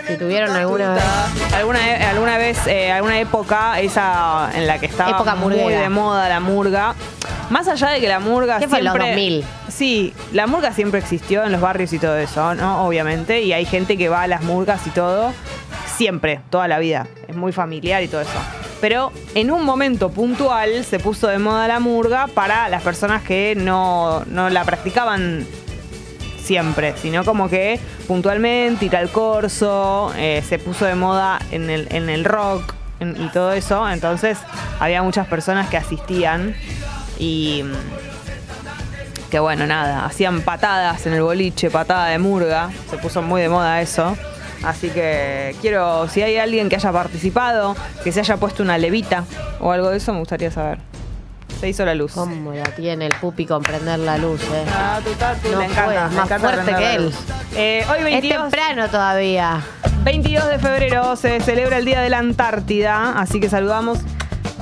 Si 0.08 0.16
tuvieron 0.16 0.50
alguna 0.54 0.94
vez. 0.94 1.02
alguna, 1.54 1.90
e- 1.90 2.02
alguna 2.04 2.38
vez, 2.38 2.66
eh, 2.66 2.92
alguna 2.92 3.18
época, 3.18 3.80
esa 3.80 4.50
en 4.54 4.66
la 4.66 4.78
que 4.78 4.86
estaba 4.86 5.10
Época 5.10 5.34
muy 5.34 5.56
murguera. 5.56 5.80
de 5.82 5.88
moda 5.88 6.28
la 6.28 6.40
murga. 6.40 6.94
Más 7.50 7.68
allá 7.68 7.88
de 7.90 8.00
que 8.00 8.08
la 8.08 8.20
murga 8.20 8.58
¿Qué 8.58 8.68
fue, 8.68 8.80
siempre. 8.80 8.98
los 9.00 9.08
2000? 9.08 9.44
Sí, 9.68 10.14
la 10.32 10.46
murga 10.46 10.72
siempre 10.72 11.00
existió 11.00 11.44
en 11.44 11.52
los 11.52 11.60
barrios 11.60 11.92
y 11.92 11.98
todo 11.98 12.16
eso, 12.16 12.54
¿no? 12.54 12.86
Obviamente. 12.86 13.42
Y 13.42 13.52
hay 13.52 13.64
gente 13.66 13.96
que 13.98 14.08
va 14.08 14.22
a 14.22 14.26
las 14.26 14.42
murgas 14.42 14.86
y 14.86 14.90
todo. 14.90 15.32
Siempre, 15.96 16.40
toda 16.50 16.68
la 16.68 16.78
vida. 16.78 17.06
Es 17.28 17.36
muy 17.36 17.52
familiar 17.52 18.02
y 18.02 18.08
todo 18.08 18.20
eso. 18.22 18.30
Pero 18.80 19.12
en 19.34 19.50
un 19.50 19.64
momento 19.64 20.10
puntual 20.10 20.84
se 20.84 20.98
puso 20.98 21.28
de 21.28 21.38
moda 21.38 21.68
la 21.68 21.80
murga 21.80 22.26
para 22.26 22.68
las 22.68 22.82
personas 22.82 23.22
que 23.22 23.54
no, 23.56 24.24
no 24.26 24.50
la 24.50 24.64
practicaban 24.64 25.46
siempre, 26.44 26.94
sino 26.96 27.24
como 27.24 27.48
que 27.48 27.80
puntualmente 28.06 28.86
ir 28.86 28.96
al 28.96 29.10
corso, 29.10 30.12
eh, 30.16 30.42
se 30.46 30.58
puso 30.58 30.84
de 30.84 30.94
moda 30.94 31.40
en 31.50 31.70
el, 31.70 31.88
en 31.90 32.08
el 32.08 32.24
rock 32.24 32.74
y 33.00 33.28
todo 33.28 33.52
eso, 33.52 33.88
entonces 33.90 34.38
había 34.78 35.02
muchas 35.02 35.26
personas 35.26 35.68
que 35.68 35.76
asistían 35.76 36.54
y 37.18 37.62
mm, 37.64 39.30
que 39.30 39.38
bueno, 39.40 39.66
nada, 39.66 40.04
hacían 40.04 40.42
patadas 40.42 41.06
en 41.06 41.14
el 41.14 41.22
boliche, 41.22 41.70
patada 41.70 42.06
de 42.06 42.18
murga, 42.18 42.70
se 42.88 42.98
puso 42.98 43.20
muy 43.20 43.42
de 43.42 43.48
moda 43.48 43.80
eso. 43.80 44.16
Así 44.62 44.88
que 44.88 45.54
quiero, 45.60 46.08
si 46.08 46.22
hay 46.22 46.38
alguien 46.38 46.68
que 46.68 46.76
haya 46.76 46.90
participado, 46.90 47.76
que 48.02 48.12
se 48.12 48.20
haya 48.20 48.38
puesto 48.38 48.62
una 48.62 48.78
levita 48.78 49.24
o 49.60 49.72
algo 49.72 49.90
de 49.90 49.98
eso, 49.98 50.12
me 50.12 50.20
gustaría 50.20 50.50
saber. 50.50 50.78
Se 51.64 51.70
hizo 51.70 51.84
la 51.86 51.94
luz. 51.94 52.12
¿Cómo 52.12 52.52
la 52.52 52.62
tiene 52.64 53.06
el 53.06 53.14
pupi 53.14 53.46
con 53.46 53.62
prender 53.62 53.98
la 54.00 54.18
luz, 54.18 54.38
eh? 54.42 54.66
Ah, 54.70 55.00
tu 55.02 55.10
tatu, 55.12 55.48
No 55.50 55.60
le 55.60 55.64
encanta, 55.64 55.84
puede, 55.86 55.96
le 55.96 56.04
más 56.16 56.24
encanta 56.26 56.38
fuerte 56.50 56.74
que 56.74 56.94
él. 56.94 57.14
Eh, 57.56 57.86
hoy 57.88 57.96
Es 58.00 58.04
22, 58.04 58.42
temprano 58.42 58.88
todavía. 58.90 59.60
22 60.02 60.46
de 60.50 60.58
febrero 60.58 61.16
se 61.16 61.40
celebra 61.40 61.78
el 61.78 61.86
Día 61.86 62.02
de 62.02 62.10
la 62.10 62.18
Antártida, 62.18 63.18
así 63.18 63.40
que 63.40 63.48
saludamos 63.48 63.98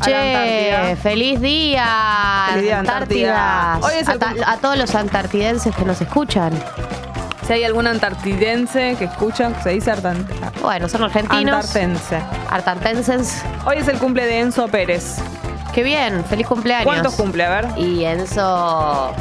a 0.00 0.04
Che, 0.04 0.96
feliz 1.02 1.40
día, 1.40 1.86
Feliz 2.50 2.62
día, 2.66 2.78
Antártida. 2.78 3.78
Hoy 3.82 3.94
es 3.98 4.08
a, 4.08 4.12
el 4.12 4.18
cum- 4.20 4.36
a 4.46 4.56
todos 4.58 4.76
los 4.78 4.94
antartidenses 4.94 5.74
que 5.74 5.84
nos 5.84 6.00
escuchan. 6.00 6.52
Si 7.48 7.52
hay 7.52 7.64
algún 7.64 7.88
antartidense 7.88 8.94
que 8.96 9.06
escucha, 9.06 9.60
se 9.64 9.70
dice 9.70 9.90
artan- 9.90 10.24
Bueno, 10.60 10.88
son 10.88 11.02
argentinos, 11.02 11.52
antartense. 11.66 12.20
artantenses. 12.48 13.42
Hoy 13.66 13.78
es 13.78 13.88
el 13.88 13.98
cumple 13.98 14.24
de 14.24 14.38
Enzo 14.38 14.68
Pérez. 14.68 15.16
Qué 15.74 15.82
bien, 15.82 16.24
feliz 16.24 16.46
cumpleaños. 16.46 16.84
¿Cuántos 16.84 17.14
cumple? 17.14 17.44
A 17.44 17.60
ver. 17.62 17.78
Y 17.78 18.04
Enzo. 18.04 19.12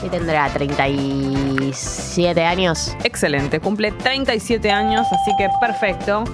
¿Qué 0.00 0.08
tendrá? 0.08 0.48
¿37 0.52 2.44
años? 2.44 2.96
Excelente, 3.04 3.60
cumple 3.60 3.92
37 3.92 4.70
años, 4.70 5.06
así 5.12 5.30
que 5.38 5.48
perfecto. 5.60 6.24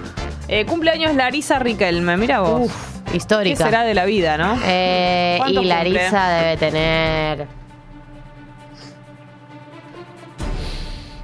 Eh, 0.47 0.65
cumpleaños 0.65 1.15
Larisa 1.15 1.59
Riquelme, 1.59 2.17
mira 2.17 2.41
vos. 2.41 2.63
Uf, 2.67 3.01
¿Qué 3.11 3.17
histórica. 3.19 3.65
será 3.65 3.83
de 3.83 3.93
la 3.95 4.05
vida, 4.07 4.39
no? 4.39 4.59
Eh, 4.65 5.35
y 5.37 5.39
¿Cuántos 5.39 5.67
Larisa 5.67 6.29
debe 6.31 6.57
tener. 6.57 7.47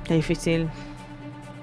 Qué 0.05 0.15
difícil. 0.15 0.69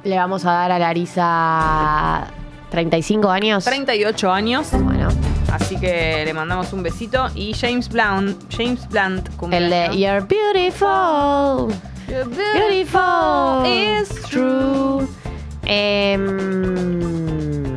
Le 0.03 0.17
vamos 0.17 0.45
a 0.45 0.51
dar 0.53 0.71
a 0.71 0.79
Larisa 0.79 2.25
35 2.71 3.29
años. 3.29 3.65
38 3.65 4.31
años, 4.31 4.69
Bueno, 4.71 5.09
así 5.51 5.77
que 5.77 6.23
le 6.25 6.33
mandamos 6.33 6.71
un 6.73 6.83
besito. 6.83 7.27
Y 7.35 7.53
James 7.53 7.89
Blunt, 7.89 8.37
James 8.55 8.87
Blunt 8.89 9.29
cumple. 9.35 9.57
el 9.57 9.69
de 9.69 9.97
You're 9.97 10.21
Beautiful. 10.21 11.73
Beautiful 12.07 13.65
is 13.65 14.09
true. 14.29 15.07
Em, 15.63 17.75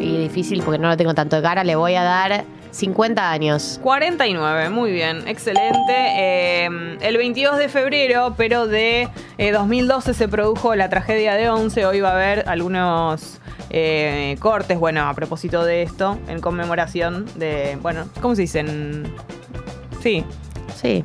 y 0.00 0.18
difícil 0.18 0.62
porque 0.62 0.78
no 0.78 0.88
lo 0.88 0.96
tengo 0.96 1.14
tanto 1.14 1.36
de 1.36 1.42
cara. 1.42 1.64
Le 1.64 1.74
voy 1.76 1.94
a 1.94 2.02
dar 2.02 2.44
50 2.70 3.30
años. 3.30 3.78
49, 3.82 4.70
muy 4.70 4.92
bien, 4.92 5.26
excelente. 5.28 5.76
Eh, 5.88 6.96
el 7.00 7.16
22 7.18 7.58
de 7.58 7.68
febrero, 7.68 8.34
pero 8.36 8.66
de 8.66 9.10
eh, 9.36 9.52
2012 9.52 10.14
se 10.14 10.28
produjo 10.28 10.74
la 10.74 10.88
tragedia 10.88 11.34
de 11.34 11.50
11. 11.50 11.84
Hoy 11.84 12.00
va 12.00 12.10
a 12.10 12.14
haber 12.14 12.48
algunos 12.48 13.40
eh, 13.72 14.36
cortes, 14.38 14.78
bueno, 14.78 15.08
a 15.08 15.14
propósito 15.14 15.64
de 15.64 15.82
esto, 15.82 16.18
en 16.28 16.40
conmemoración 16.40 17.26
de, 17.36 17.76
bueno, 17.82 18.04
¿cómo 18.20 18.34
se 18.36 18.42
dicen? 18.42 19.12
Sí, 20.02 20.24
Sí. 20.76 21.02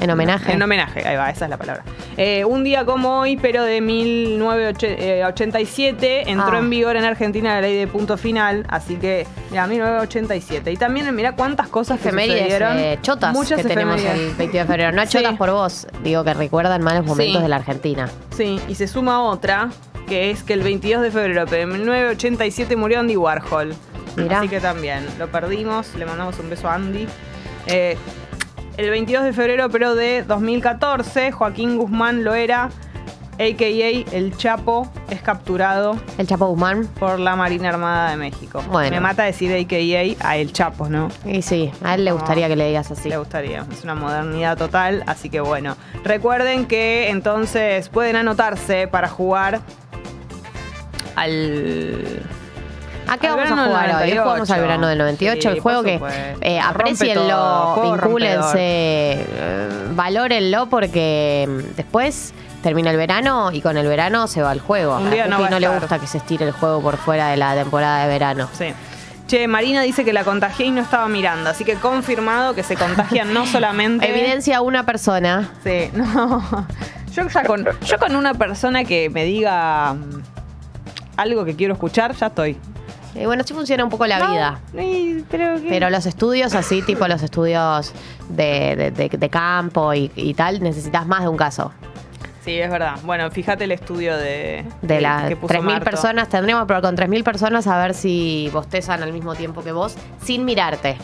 En 0.00 0.10
homenaje. 0.10 0.52
en 0.52 0.60
homenaje, 0.62 1.06
ahí 1.06 1.16
va, 1.16 1.30
esa 1.30 1.44
es 1.44 1.50
la 1.50 1.58
palabra. 1.58 1.84
Eh, 2.16 2.44
un 2.44 2.64
día 2.64 2.84
como 2.84 3.20
hoy, 3.20 3.36
pero 3.36 3.62
de 3.62 3.80
1987, 3.80 6.28
entró 6.30 6.56
Ah. 6.56 6.58
en 6.58 6.70
vigor 6.70 6.96
en 6.96 7.04
Argentina 7.04 7.54
la 7.54 7.60
ley 7.60 7.76
de 7.76 7.86
punto 7.86 8.16
final, 8.16 8.66
así 8.68 8.96
que, 8.96 9.26
mira, 9.50 9.66
1987. 9.66 10.72
Y 10.72 10.76
también, 10.76 11.14
mira 11.14 11.36
cuántas 11.36 11.68
cosas 11.68 12.00
que 12.00 12.10
sucedieron. 12.10 12.78
eh, 12.78 12.98
chotas 13.02 13.32
Muchas 13.32 13.62
que 13.62 13.68
tenemos 13.68 14.02
el 14.02 14.34
22 14.34 14.66
de 14.66 14.72
febrero. 14.72 14.92
No 14.92 15.02
Sí. 15.06 15.18
chotas 15.18 15.36
por 15.36 15.50
vos, 15.52 15.86
digo 16.02 16.24
que 16.24 16.34
recuerdan 16.34 16.82
malos 16.82 17.04
momentos 17.06 17.36
Sí. 17.38 17.42
de 17.42 17.48
la 17.48 17.56
Argentina. 17.56 18.10
Sí, 18.36 18.60
y 18.68 18.74
se 18.74 18.88
suma 18.88 19.22
otra, 19.22 19.68
que 20.06 20.30
es 20.30 20.42
que 20.42 20.52
el 20.54 20.62
22 20.62 21.02
de 21.02 21.10
febrero 21.10 21.46
de 21.46 21.66
1987 21.66 22.76
murió 22.76 23.00
Andy 23.00 23.16
Warhol. 23.16 23.74
Mirá. 24.16 24.40
Así 24.40 24.48
que 24.48 24.60
también, 24.60 25.06
lo 25.18 25.28
perdimos, 25.28 25.94
le 25.94 26.04
mandamos 26.06 26.38
un 26.38 26.50
beso 26.50 26.68
a 26.68 26.74
Andy. 26.74 27.06
Eh, 27.66 27.96
el 28.76 28.90
22 28.90 29.24
de 29.24 29.32
febrero, 29.32 29.68
pero 29.70 29.94
de 29.94 30.22
2014, 30.22 31.32
Joaquín 31.32 31.76
Guzmán 31.78 32.24
Loera, 32.24 32.70
a.k.a. 33.34 34.14
El 34.16 34.36
Chapo, 34.36 34.90
es 35.10 35.22
capturado 35.22 35.96
El 36.18 36.26
Chapo 36.26 36.46
Guzmán. 36.48 36.86
por 36.98 37.18
la 37.18 37.34
Marina 37.36 37.70
Armada 37.70 38.10
de 38.10 38.16
México. 38.18 38.62
Bueno. 38.70 38.90
Me 38.90 39.00
mata 39.00 39.22
decir 39.24 39.50
a.k.a. 39.52 40.26
a 40.28 40.36
El 40.36 40.52
Chapo, 40.52 40.88
¿no? 40.88 41.08
Y 41.24 41.40
sí, 41.42 41.70
a 41.82 41.94
él 41.94 42.04
le 42.04 42.10
No. 42.10 42.16
gustaría 42.18 42.48
que 42.48 42.56
le 42.56 42.68
digas 42.68 42.90
así. 42.90 43.08
Le 43.08 43.16
gustaría, 43.16 43.64
es 43.72 43.82
una 43.84 43.94
modernidad 43.94 44.56
total, 44.58 45.02
así 45.06 45.30
que 45.30 45.40
bueno. 45.40 45.76
Recuerden 46.04 46.66
que 46.66 47.08
entonces 47.08 47.88
pueden 47.88 48.16
anotarse 48.16 48.86
para 48.88 49.08
jugar 49.08 49.60
al... 51.16 52.22
¿A 53.08 53.18
qué 53.18 53.26
al 53.26 53.36
vamos 53.36 53.50
a 53.50 53.66
jugar 53.66 53.86
hoy? 53.86 54.10
Hoy 54.10 54.14
98. 54.14 54.22
jugamos 54.22 54.50
al 54.50 54.60
verano 54.60 54.86
del 54.86 54.98
98, 54.98 55.40
Sí, 55.40 55.48
el 55.48 55.60
juego 55.60 55.82
que 55.82 56.00
eh, 56.40 56.60
aprecienlo, 56.60 57.80
vincúlense, 57.82 58.56
eh, 58.58 59.68
valórenlo 59.94 60.66
porque 60.66 61.46
mm, 61.48 61.76
después 61.76 62.32
termina 62.62 62.90
el 62.90 62.96
verano 62.96 63.50
y 63.52 63.60
con 63.60 63.76
el 63.76 63.86
verano 63.86 64.28
se 64.28 64.40
va 64.40 64.52
el 64.52 64.60
juego. 64.60 64.96
Un 64.96 65.10
día 65.10 65.24
a 65.24 65.26
no 65.26 65.36
Pupi 65.36 65.42
va 65.42 65.48
a 65.48 65.50
no 65.50 65.60
le 65.60 65.68
gusta 65.68 65.98
que 65.98 66.06
se 66.06 66.18
estire 66.18 66.46
el 66.46 66.52
juego 66.52 66.80
por 66.80 66.96
fuera 66.96 67.28
de 67.28 67.36
la 67.36 67.54
temporada 67.54 68.02
de 68.04 68.08
verano. 68.08 68.48
Sí. 68.52 68.72
Che, 69.26 69.48
Marina 69.48 69.82
dice 69.82 70.04
que 70.04 70.12
la 70.12 70.24
contagié 70.24 70.66
y 70.66 70.70
no 70.70 70.82
estaba 70.82 71.08
mirando, 71.08 71.50
así 71.50 71.64
que 71.64 71.74
confirmado 71.74 72.54
que 72.54 72.62
se 72.62 72.76
contagian 72.76 73.32
no 73.32 73.46
solamente... 73.52 74.08
Evidencia 74.08 74.60
una 74.60 74.84
persona. 74.84 75.50
Sí, 75.64 75.90
no. 75.94 76.66
Yo 77.14 77.28
ya 77.28 77.44
con, 77.44 77.66
yo 77.84 77.98
con 77.98 78.16
una 78.16 78.34
persona 78.34 78.84
que 78.84 79.10
me 79.10 79.24
diga 79.24 79.94
mm, 79.94 80.22
algo 81.22 81.44
que 81.44 81.54
quiero 81.56 81.74
escuchar, 81.74 82.14
ya 82.14 82.26
estoy. 82.26 82.56
Y 83.14 83.26
bueno, 83.26 83.42
así 83.42 83.52
funciona 83.52 83.84
un 83.84 83.90
poco 83.90 84.06
la 84.06 84.16
vida. 84.30 84.60
Ay, 84.78 85.24
pero. 85.30 85.56
Pero 85.68 85.90
los 85.90 86.06
estudios 86.06 86.54
así, 86.54 86.80
tipo 86.82 87.06
los 87.08 87.22
estudios 87.22 87.92
de, 88.30 88.74
de- 88.76 88.90
de- 88.90 89.08
de 89.18 89.28
campo 89.30 89.92
y, 89.92 90.10
y 90.16 90.32
tal, 90.34 90.62
necesitas 90.62 91.06
más 91.06 91.20
de 91.22 91.28
un 91.28 91.36
caso. 91.36 91.72
Sí, 92.44 92.58
es 92.58 92.70
verdad. 92.70 92.96
Bueno, 93.04 93.30
fíjate 93.30 93.64
el 93.64 93.72
estudio 93.72 94.16
de, 94.16 94.64
De 94.80 95.00
las 95.00 95.28
que 95.28 95.36
puso 95.36 95.54
3.000 95.54 95.62
Marto. 95.62 95.84
personas, 95.84 96.28
tendríamos 96.28 96.64
que 96.64 96.68
probar 96.68 96.82
con 96.82 96.96
3.000 96.96 97.22
personas 97.22 97.66
a 97.68 97.78
ver 97.78 97.94
si 97.94 98.50
bostezan 98.52 99.02
al 99.02 99.12
mismo 99.12 99.34
tiempo 99.34 99.62
que 99.62 99.72
vos, 99.72 99.94
sin 100.24 100.44
mirarte. 100.44 100.96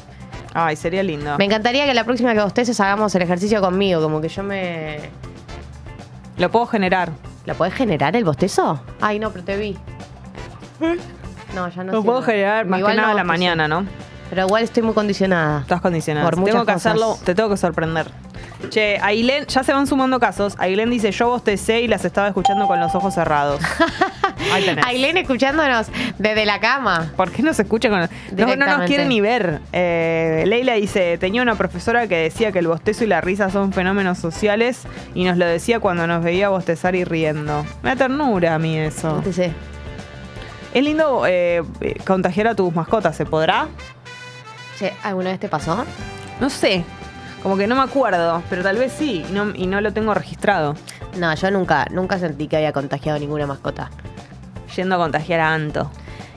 Ay, 0.55 0.75
sería 0.77 1.03
lindo. 1.05 1.37
Me 1.39 1.45
encantaría 1.45 1.85
que 1.85 1.95
la 1.95 2.03
próxima 2.05 2.33
que 2.35 2.41
bosteces 2.41 2.81
hagamos 2.81 3.15
el 3.15 3.23
ejercicio 3.23 3.61
conmigo, 3.61 4.01
como 4.01 4.21
que 4.21 4.29
yo 4.31 4.43
me... 4.43 4.99
Lo 6.39 6.51
puedo 6.51 6.67
generar. 6.67 7.11
¿Lo 7.47 7.55
podés 7.55 7.75
generar 7.75 8.17
el 8.17 8.25
bostezo? 8.25 8.81
Ay, 9.01 9.19
no, 9.19 9.31
pero 9.31 9.45
te 9.45 9.57
vi. 9.57 9.77
No, 11.54 11.68
ya 11.68 11.85
no 11.85 11.92
Lo 11.92 12.02
puedo 12.02 12.23
generar 12.23 12.66
más 12.66 12.78
Igual 12.80 12.92
que 12.92 12.97
nada 12.97 13.08
no 13.08 13.12
a 13.14 13.16
la 13.16 13.25
mañana, 13.25 13.68
¿no? 13.68 13.87
Pero 14.30 14.42
igual 14.47 14.62
estoy 14.62 14.82
muy 14.82 14.92
condicionada. 14.92 15.61
Estás 15.62 15.80
condicionada. 15.80 16.26
Por 16.28 16.37
muchas 16.37 16.52
tengo 16.52 16.66
que 16.66 16.73
cosas. 16.75 16.87
hacerlo, 16.87 17.16
te 17.25 17.35
tengo 17.35 17.49
que 17.49 17.56
sorprender. 17.56 18.11
Che, 18.68 18.99
Ailén, 19.00 19.47
ya 19.47 19.62
se 19.62 19.73
van 19.73 19.87
sumando 19.87 20.20
casos. 20.20 20.54
Ailén 20.58 20.90
dice, 20.90 21.11
yo 21.12 21.28
bostecé 21.28 21.80
y 21.80 21.88
las 21.88 22.04
estaba 22.04 22.28
escuchando 22.28 22.66
con 22.66 22.78
los 22.78 22.94
ojos 22.94 23.14
cerrados. 23.14 23.61
Ahí 24.52 24.64
tenés. 24.64 24.85
Ailén 24.85 25.16
escuchándonos 25.16 25.87
desde 26.18 26.44
la 26.44 26.61
cama. 26.61 27.11
¿Por 27.16 27.30
qué 27.30 27.42
no 27.42 27.54
se 27.54 27.62
escucha 27.62 27.88
con.? 27.88 28.00
No, 28.00 28.06
no 28.06 28.08
nos 28.37 28.37
Directamente. 28.37 28.87
quiere 28.87 29.06
ni 29.06 29.20
ver. 29.23 29.61
Eh, 29.73 30.44
Leila 30.47 30.75
dice: 30.75 31.16
Tenía 31.16 31.40
una 31.40 31.54
profesora 31.54 32.06
que 32.06 32.16
decía 32.16 32.52
que 32.52 32.58
el 32.58 32.66
bostezo 32.68 33.04
y 33.04 33.06
la 33.06 33.23
risa 33.23 33.49
son 33.50 33.73
fenómenos 33.73 34.18
sociales 34.18 34.82
y 35.14 35.25
nos 35.25 35.38
lo 35.38 35.47
decía 35.47 35.80
cuando 35.80 36.06
nos 36.06 36.23
veía 36.23 36.50
bostezar 36.50 36.94
y 36.94 37.04
riendo. 37.04 37.64
Me 37.82 37.90
da 37.90 37.97
ternura 37.97 38.54
a 38.54 38.58
mí 38.58 38.76
eso. 38.76 39.23
Sí, 39.25 39.32
sí. 39.32 39.52
Es 40.75 40.85
lindo 40.85 41.25
eh, 41.27 41.63
contagiar 42.07 42.49
a 42.49 42.55
tus 42.55 42.75
mascotas, 42.75 43.17
¿se 43.17 43.25
podrá? 43.25 43.69
Che, 44.79 44.93
¿alguna 45.03 45.31
vez 45.31 45.41
te 45.41 45.49
pasó? 45.49 45.85
No 46.41 46.51
sé. 46.51 46.85
Como 47.43 47.57
que 47.57 47.67
no 47.67 47.77
me 47.77 47.83
acuerdo, 47.83 48.43
pero 48.51 48.63
tal 48.63 48.77
vez 48.77 48.93
sí, 48.93 49.25
y 49.29 49.33
no, 49.33 49.55
y 49.55 49.67
no 49.67 49.81
lo 49.81 49.93
tengo 49.93 50.13
registrado. 50.13 50.75
No, 51.17 51.35
yo 51.35 51.51
nunca, 51.51 51.87
nunca 51.91 52.19
sentí 52.19 52.49
que 52.49 52.57
había 52.57 52.73
contagiado 52.73 53.19
ninguna 53.19 53.47
mascota. 53.47 53.91
Yendo 54.77 54.97
a 54.97 54.99
contagiar 54.99 55.41
a 55.41 55.55
Anto. 55.55 55.91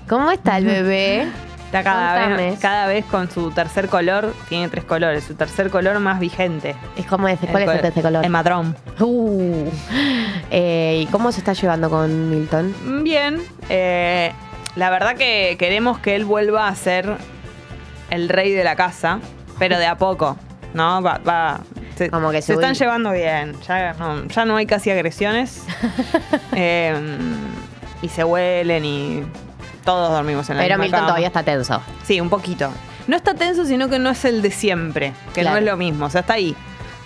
¿Cómo 0.07 0.31
está 0.31 0.57
el 0.57 0.65
bebé? 0.65 1.27
Está 1.71 1.83
cada 1.83 2.35
vez, 2.35 2.59
cada 2.59 2.85
vez 2.87 3.05
con 3.05 3.31
su 3.31 3.49
tercer 3.51 3.87
color, 3.87 4.33
tiene 4.49 4.67
tres 4.67 4.83
colores, 4.83 5.23
su 5.23 5.35
tercer 5.35 5.69
color 5.69 5.97
más 5.99 6.19
vigente. 6.19 6.75
Es 6.97 7.05
como 7.05 7.29
ese, 7.29 7.47
¿cuál 7.47 7.63
es 7.63 7.69
el 7.79 7.85
este 7.85 8.01
color? 8.01 8.25
El 8.25 8.29
madrón. 8.29 8.75
Uh. 8.99 9.69
Eh, 10.49 10.99
¿Y 11.01 11.05
cómo 11.11 11.31
se 11.31 11.39
está 11.39 11.53
llevando 11.53 11.89
con 11.89 12.29
Milton? 12.29 13.03
Bien, 13.05 13.41
eh, 13.69 14.33
la 14.75 14.89
verdad 14.89 15.15
que 15.15 15.55
queremos 15.57 15.97
que 15.99 16.17
él 16.17 16.25
vuelva 16.25 16.67
a 16.67 16.75
ser 16.75 17.15
el 18.09 18.27
rey 18.27 18.51
de 18.51 18.65
la 18.65 18.75
casa, 18.75 19.19
pero 19.57 19.77
de 19.77 19.85
a 19.85 19.95
poco, 19.97 20.35
¿no? 20.73 21.01
Va, 21.01 21.21
va- 21.25 21.61
se, 21.95 22.09
Como 22.09 22.31
que 22.31 22.41
se 22.41 22.51
están 22.51 22.73
llevando 22.73 23.13
bien, 23.13 23.55
ya 23.65 23.93
no, 23.93 24.25
ya 24.25 24.43
no 24.43 24.57
hay 24.57 24.65
casi 24.65 24.91
agresiones. 24.91 25.63
Eh, 26.53 26.93
y 28.01 28.09
se 28.09 28.25
huelen 28.25 28.83
y 28.83 29.23
todos 29.83 30.11
dormimos 30.11 30.49
en 30.49 30.57
la 30.57 30.63
Pero 30.63 30.75
misma 30.75 30.83
Milton 30.83 30.97
cama. 30.99 31.07
todavía 31.07 31.27
está 31.27 31.43
tenso. 31.43 31.81
Sí, 32.03 32.19
un 32.21 32.29
poquito. 32.29 32.69
No 33.07 33.15
está 33.15 33.33
tenso, 33.33 33.65
sino 33.65 33.89
que 33.89 33.99
no 33.99 34.09
es 34.11 34.23
el 34.25 34.41
de 34.41 34.51
siempre, 34.51 35.13
que 35.33 35.41
Claro. 35.41 35.55
no 35.55 35.59
es 35.59 35.65
lo 35.71 35.77
mismo, 35.77 36.05
o 36.05 36.09
sea, 36.09 36.21
está 36.21 36.33
ahí. 36.33 36.55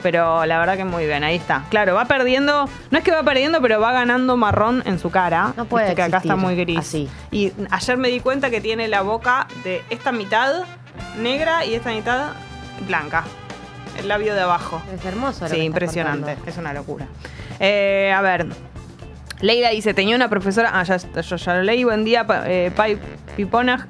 Pero 0.04 0.46
la 0.46 0.60
verdad 0.60 0.78
que 0.78 0.86
muy 0.86 1.06
bien, 1.08 1.24
ahí 1.24 1.36
está. 1.38 1.64
Claro, 1.70 1.96
va 1.96 2.06
perdiendo, 2.06 2.70
no 2.92 2.98
es 2.98 3.04
que 3.04 3.12
va 3.12 3.24
perdiendo, 3.24 3.60
pero 3.60 3.80
va 3.80 3.92
ganando 3.92 4.38
marrón 4.38 4.84
en 4.86 5.00
su 5.00 5.10
cara. 5.10 5.54
No 5.58 5.66
puede 5.66 5.86
Viste 5.86 5.96
que 5.96 6.02
acá 6.04 6.18
está 6.18 6.36
muy 6.36 6.56
gris. 6.56 6.78
así. 6.78 7.10
Y 7.32 7.54
ayer 7.72 7.98
me 7.98 8.10
di 8.10 8.20
cuenta 8.20 8.52
que 8.52 8.62
tiene 8.62 8.88
la 8.88 9.02
boca 9.02 9.48
de 9.64 9.84
esta 9.90 10.12
mitad 10.12 10.64
negra 11.20 11.66
y 11.66 11.74
esta 11.74 11.90
mitad 11.90 12.34
blanca. 12.88 13.24
El 13.98 14.08
labio 14.10 14.36
de 14.36 14.42
abajo. 14.42 14.80
Es 14.94 15.04
hermoso. 15.06 15.46
lo 15.46 15.50
que 15.50 15.56
Sí, 15.56 15.62
estás 15.62 15.66
impresionante. 15.66 16.26
contando. 16.36 16.52
Es 16.52 16.58
una 16.58 16.74
locura. 16.74 17.08
Eh, 17.60 18.14
a 18.16 18.22
ver. 18.22 18.46
Leila 19.42 19.70
dice, 19.70 19.94
tenía 19.94 20.16
una 20.16 20.30
profesora... 20.30 20.72
Ah, 20.74 20.84
ya, 20.84 20.98
yo 20.98 21.36
ya 21.36 21.56
lo 21.56 21.64
leí. 21.64 21.84
Buen 21.84 22.04
día, 22.04 22.26
eh, 22.46 22.72
Piponas. 23.36 23.86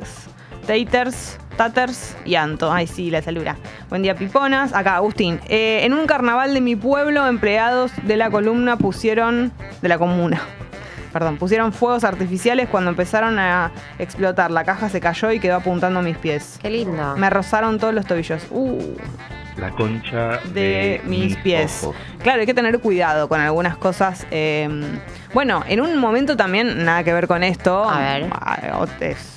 Taters, 0.65 1.37
Taters 1.57 2.15
y 2.25 2.35
Anto. 2.35 2.71
Ay, 2.71 2.87
sí, 2.87 3.11
la 3.11 3.21
salura. 3.21 3.55
Buen 3.89 4.01
día, 4.01 4.15
piponas. 4.15 4.73
Acá, 4.73 4.95
Agustín. 4.95 5.39
Eh, 5.47 5.81
en 5.83 5.93
un 5.93 6.07
carnaval 6.07 6.53
de 6.53 6.61
mi 6.61 6.75
pueblo, 6.75 7.27
empleados 7.27 7.91
de 8.03 8.17
la 8.17 8.29
columna 8.29 8.77
pusieron. 8.77 9.51
de 9.81 9.87
la 9.87 9.97
comuna. 9.97 10.41
Perdón, 11.13 11.37
pusieron 11.37 11.71
fuegos 11.71 12.03
artificiales 12.03 12.67
cuando 12.67 12.89
empezaron 12.89 13.39
a 13.39 13.71
explotar. 13.99 14.51
La 14.51 14.65
caja 14.65 14.89
se 14.89 14.99
cayó 14.99 15.31
y 15.31 15.39
quedó 15.39 15.55
apuntando 15.55 15.99
a 15.99 16.01
mis 16.01 16.17
pies. 16.17 16.59
Qué 16.61 16.69
lindo. 16.69 17.15
Me 17.15 17.29
rozaron 17.29 17.79
todos 17.79 17.93
los 17.93 18.05
tobillos. 18.05 18.41
Uh, 18.49 18.95
La 19.57 19.71
concha 19.71 20.39
de 20.53 21.01
mis 21.05 21.37
pies. 21.37 21.87
Claro, 22.21 22.41
hay 22.41 22.45
que 22.45 22.53
tener 22.53 22.79
cuidado 22.79 23.29
con 23.29 23.39
algunas 23.39 23.77
cosas. 23.77 24.25
eh, 24.31 24.67
bueno, 25.33 25.63
en 25.67 25.81
un 25.81 25.97
momento 25.97 26.37
también, 26.37 26.85
nada 26.85 27.03
que 27.03 27.13
ver 27.13 27.27
con 27.27 27.43
esto. 27.43 27.89
A 27.89 27.99
ver. 27.99 28.27
ah, 28.31 28.85
Es 29.01 29.35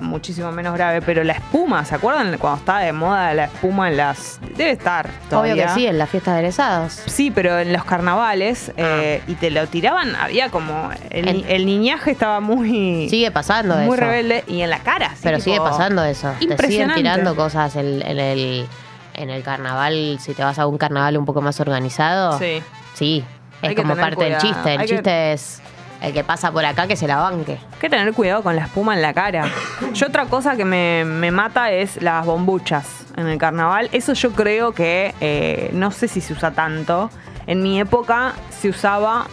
muchísimo 0.00 0.50
menos 0.52 0.74
grave, 0.74 1.00
pero 1.02 1.22
la 1.24 1.34
espuma, 1.34 1.84
¿se 1.84 1.94
acuerdan 1.94 2.36
cuando 2.38 2.58
estaba 2.58 2.80
de 2.80 2.92
moda 2.92 3.32
la 3.34 3.44
espuma 3.44 3.88
en 3.88 3.96
las. 3.96 4.40
Debe 4.56 4.72
estar. 4.72 5.08
Todavía. 5.28 5.54
Obvio 5.54 5.64
que 5.66 5.70
sí, 5.70 5.86
en 5.86 5.98
la 5.98 6.06
fiesta 6.06 6.32
de 6.34 6.40
egresados. 6.40 7.02
Sí, 7.06 7.30
pero 7.30 7.58
en 7.58 7.72
los 7.72 7.84
carnavales 7.84 8.72
eh, 8.76 9.22
y 9.26 9.34
te 9.34 9.50
lo 9.50 9.66
tiraban, 9.68 10.14
había 10.16 10.50
como. 10.50 10.90
El, 11.10 11.66
niñaje 11.66 12.10
estaba 12.10 12.40
muy. 12.40 13.08
Sigue 13.08 13.30
pasando 13.30 13.76
muy 13.76 13.84
eso. 13.94 13.96
rebelde 13.96 14.44
y 14.46 14.62
en 14.62 14.70
la 14.70 14.80
cara. 14.80 15.10
sí, 15.14 15.20
Pero 15.22 15.38
tipo, 15.38 15.44
sigue 15.44 15.58
pasando 15.60 16.04
eso. 16.04 16.28
Te 16.32 16.38
siguen 16.40 16.52
impresionante. 16.52 17.00
tirando 17.00 17.36
cosas 17.36 17.76
en, 17.76 18.02
en 18.02 18.18
el, 18.18 18.66
en 19.14 19.30
el 19.30 19.42
carnaval. 19.42 20.18
Si 20.20 20.34
te 20.34 20.42
vas 20.42 20.58
a 20.58 20.66
un 20.66 20.78
carnaval 20.78 21.16
un 21.16 21.24
poco 21.24 21.40
más 21.42 21.60
organizado. 21.60 22.38
Sí. 22.38 22.62
Sí. 22.94 23.24
Es 23.62 23.74
como 23.74 23.94
parte 23.96 24.24
del 24.24 24.38
chiste. 24.38 24.74
El 24.74 24.80
Hay 24.80 24.86
que- 24.86 24.94
chiste 24.94 25.32
es 25.32 25.60
el 26.00 26.14
que 26.14 26.24
pasa 26.24 26.50
por 26.50 26.64
acá 26.64 26.86
que 26.86 26.96
se 26.96 27.06
la 27.06 27.16
banque. 27.16 27.58
Hay 27.72 27.78
que 27.80 27.90
tener 27.90 28.12
cuidado 28.14 28.42
con 28.42 28.56
la 28.56 28.62
espuma 28.62 28.94
en 28.94 29.02
la 29.02 29.12
cara. 29.12 29.48
Yo 29.92 30.06
otra 30.06 30.24
cosa 30.26 30.56
que 30.56 30.64
me, 30.64 31.04
me 31.04 31.30
mata 31.30 31.70
es 31.70 32.00
las 32.02 32.24
bombuchas 32.24 33.04
en 33.16 33.26
el 33.28 33.36
carnaval. 33.38 33.90
Eso 33.92 34.14
yo 34.14 34.32
creo 34.32 34.72
que 34.72 35.14
eh, 35.20 35.68
no 35.74 35.90
sé 35.90 36.08
si 36.08 36.20
se 36.22 36.32
usa 36.32 36.52
tanto. 36.52 37.10
En 37.46 37.62
mi 37.62 37.78
época 37.80 38.32
se 38.50 38.68
usaba... 38.70 39.26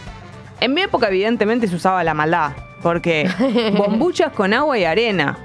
En 0.60 0.74
mi 0.74 0.82
época 0.82 1.06
evidentemente 1.08 1.68
se 1.68 1.76
usaba 1.76 2.04
la 2.04 2.12
maldad. 2.14 2.50
Porque 2.82 3.30
bombuchas 3.76 4.32
con 4.32 4.52
agua 4.52 4.76
y 4.78 4.84
arena. 4.84 5.38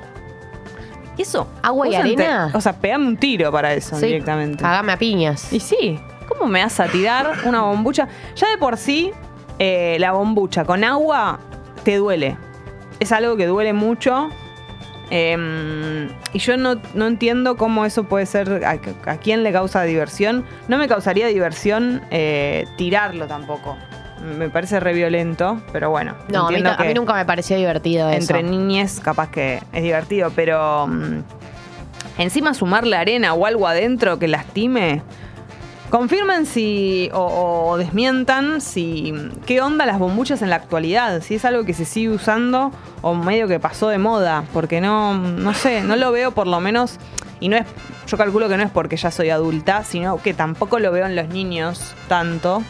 Eso. 1.18 1.48
¿Agua 1.62 1.88
y 1.88 1.96
arena? 1.96 2.52
O 2.54 2.62
sea, 2.62 2.74
pegame 2.74 3.08
un 3.08 3.18
tiro 3.18 3.52
para 3.52 3.74
eso 3.74 3.96
Sí. 3.98 4.08
directamente. 4.08 4.66
Hágame 4.66 4.92
a 4.94 4.98
piñas. 4.98 5.52
Y 5.54 5.60
sí, 5.60 6.00
¿cómo 6.28 6.48
me 6.48 6.62
vas 6.64 6.80
a 6.80 6.86
tirar 6.88 7.32
una 7.46 7.62
bombucha? 7.62 8.08
Ya 8.36 8.50
de 8.50 8.58
por 8.58 8.78
sí, 8.78 9.12
eh, 9.60 9.98
la 10.00 10.12
bombucha 10.14 10.66
con 10.66 10.84
agua 10.84 11.40
te 11.84 11.98
duele. 11.98 12.38
Es 13.00 13.12
algo 13.12 13.36
que 13.38 13.46
duele 13.46 13.74
mucho. 13.74 14.30
Eh, 15.12 16.10
y 16.34 16.40
yo 16.40 16.58
no, 16.58 16.76
no 16.96 17.06
entiendo 17.06 17.56
cómo 17.58 17.86
eso 17.86 18.06
puede 18.06 18.26
ser, 18.26 18.64
a, 18.66 18.72
a 19.12 19.18
quién 19.18 19.44
le 19.44 19.52
causa 19.52 19.84
diversión. 19.84 20.44
No 20.68 20.78
me 20.78 20.88
causaría 20.88 21.28
diversión 21.28 22.02
eh, 22.10 22.66
tirarlo 22.78 23.28
tampoco. 23.28 23.78
Me 24.24 24.50
parece 24.50 24.80
re 24.80 24.94
violento, 24.94 25.62
pero 25.72 25.90
bueno. 25.90 26.16
No, 26.30 26.48
a 26.48 26.52
mí, 26.52 26.64
a 26.66 26.84
mí 26.84 26.94
nunca 26.94 27.14
me 27.14 27.26
pareció 27.26 27.58
divertido 27.58 28.10
eso. 28.10 28.20
entre 28.20 28.44
niñes 28.44 29.02
capaz 29.02 29.30
que 29.30 29.62
es 29.74 29.84
divertido, 29.84 30.32
pero 30.34 30.88
mm, 30.88 31.24
encima 32.20 32.54
sumarle 32.54 32.96
arena 32.96 33.34
o 33.34 33.46
algo 33.46 33.68
adentro 33.68 34.20
que 34.20 34.28
lastime. 34.28 35.02
Confirmen 35.90 36.48
si 36.48 37.12
o, 37.14 37.70
o 37.70 37.78
desmientan 37.78 38.62
si 38.62 39.14
qué 39.46 39.62
onda 39.62 39.86
las 39.86 40.00
bombuchas 40.00 40.42
en 40.42 40.50
la 40.50 40.56
actualidad, 40.56 41.22
si 41.22 41.36
es 41.36 41.46
algo 41.46 41.66
que 41.66 41.74
se 41.74 41.86
sigue 41.86 42.10
usando 42.10 42.72
o 43.04 43.14
medio 43.14 43.48
que 43.48 43.60
pasó 43.60 43.90
de 43.90 44.00
moda, 44.00 44.44
porque 44.54 44.82
no 44.82 45.14
no 45.14 45.54
sé, 45.54 45.84
no 45.84 45.96
lo 45.96 46.12
veo 46.12 46.32
por 46.32 46.48
lo 46.48 46.60
menos 46.62 46.98
y 47.40 47.50
no 47.50 47.58
es 47.58 47.66
yo 48.08 48.18
calculo 48.18 48.50
que 48.50 48.58
no 48.58 48.64
es 48.64 48.72
porque 48.72 48.98
ya 48.98 49.12
soy 49.12 49.30
adulta, 49.30 49.84
sino 49.84 50.18
que 50.22 50.34
tampoco 50.34 50.80
lo 50.80 50.92
veo 50.92 51.06
en 51.06 51.16
los 51.16 51.28
niños 51.28 51.94
tanto. 52.08 52.64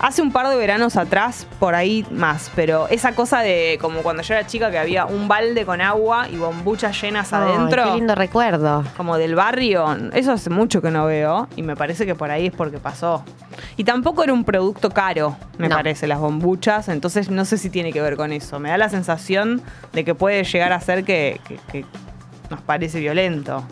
Hace 0.00 0.22
un 0.22 0.30
par 0.30 0.46
de 0.48 0.54
veranos 0.54 0.96
atrás, 0.96 1.44
por 1.58 1.74
ahí 1.74 2.06
más, 2.12 2.52
pero 2.54 2.86
esa 2.86 3.16
cosa 3.16 3.40
de 3.40 3.78
como 3.80 4.02
cuando 4.02 4.22
yo 4.22 4.34
era 4.34 4.46
chica 4.46 4.70
que 4.70 4.78
había 4.78 5.06
un 5.06 5.26
balde 5.26 5.64
con 5.66 5.80
agua 5.80 6.28
y 6.28 6.36
bombuchas 6.36 7.00
llenas 7.02 7.32
Ay, 7.32 7.50
adentro, 7.52 7.82
Qué 7.84 7.90
lindo 7.96 8.14
recuerdo. 8.14 8.84
como 8.96 9.18
del 9.18 9.34
barrio, 9.34 9.86
eso 10.12 10.30
hace 10.32 10.50
mucho 10.50 10.80
que 10.80 10.92
no 10.92 11.06
veo 11.06 11.48
y 11.56 11.62
me 11.62 11.74
parece 11.74 12.06
que 12.06 12.14
por 12.14 12.30
ahí 12.30 12.46
es 12.46 12.52
porque 12.54 12.78
pasó. 12.78 13.24
Y 13.76 13.82
tampoco 13.82 14.22
era 14.22 14.32
un 14.32 14.44
producto 14.44 14.90
caro, 14.90 15.36
me 15.58 15.68
No. 15.68 15.74
parece, 15.74 16.06
las 16.06 16.20
bombuchas, 16.20 16.88
entonces 16.88 17.28
no 17.28 17.44
sé 17.44 17.58
si 17.58 17.68
tiene 17.68 17.92
que 17.92 18.00
ver 18.00 18.16
con 18.16 18.30
eso. 18.32 18.60
Me 18.60 18.68
da 18.70 18.78
la 18.78 18.88
sensación 18.90 19.62
de 19.92 20.04
que 20.04 20.14
puede 20.14 20.44
llegar 20.44 20.72
a 20.72 20.80
ser 20.80 21.02
que, 21.02 21.40
que- 21.48 21.58
que 21.72 21.84
nos 22.50 22.60
parece 22.60 23.00
violento. 23.00 23.64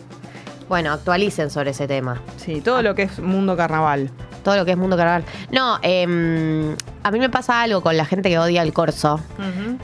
Bueno, 0.67 0.91
actualicen 0.91 1.49
sobre 1.49 1.69
ese 1.71 1.87
tema. 1.87 2.21
Sí, 2.35 2.59
todo 2.59 2.81
lo 2.81 2.95
que 2.95 3.03
es 3.03 3.19
mundo 3.19 3.55
carnaval. 3.55 4.11
Todo 4.47 4.55
lo 4.55 4.63
que 4.63 4.71
es 4.71 4.77
mundo 4.77 4.95
carnaval. 4.95 5.25
No, 5.51 5.77
em, 5.81 6.73
a 7.03 7.11
mí 7.11 7.19
me 7.19 7.29
pasa 7.29 7.61
algo 7.63 7.81
con 7.81 7.97
la 7.97 8.05
gente 8.05 8.29
que 8.29 8.39
odia 8.39 8.61
el 8.61 8.71
corso. 8.71 9.19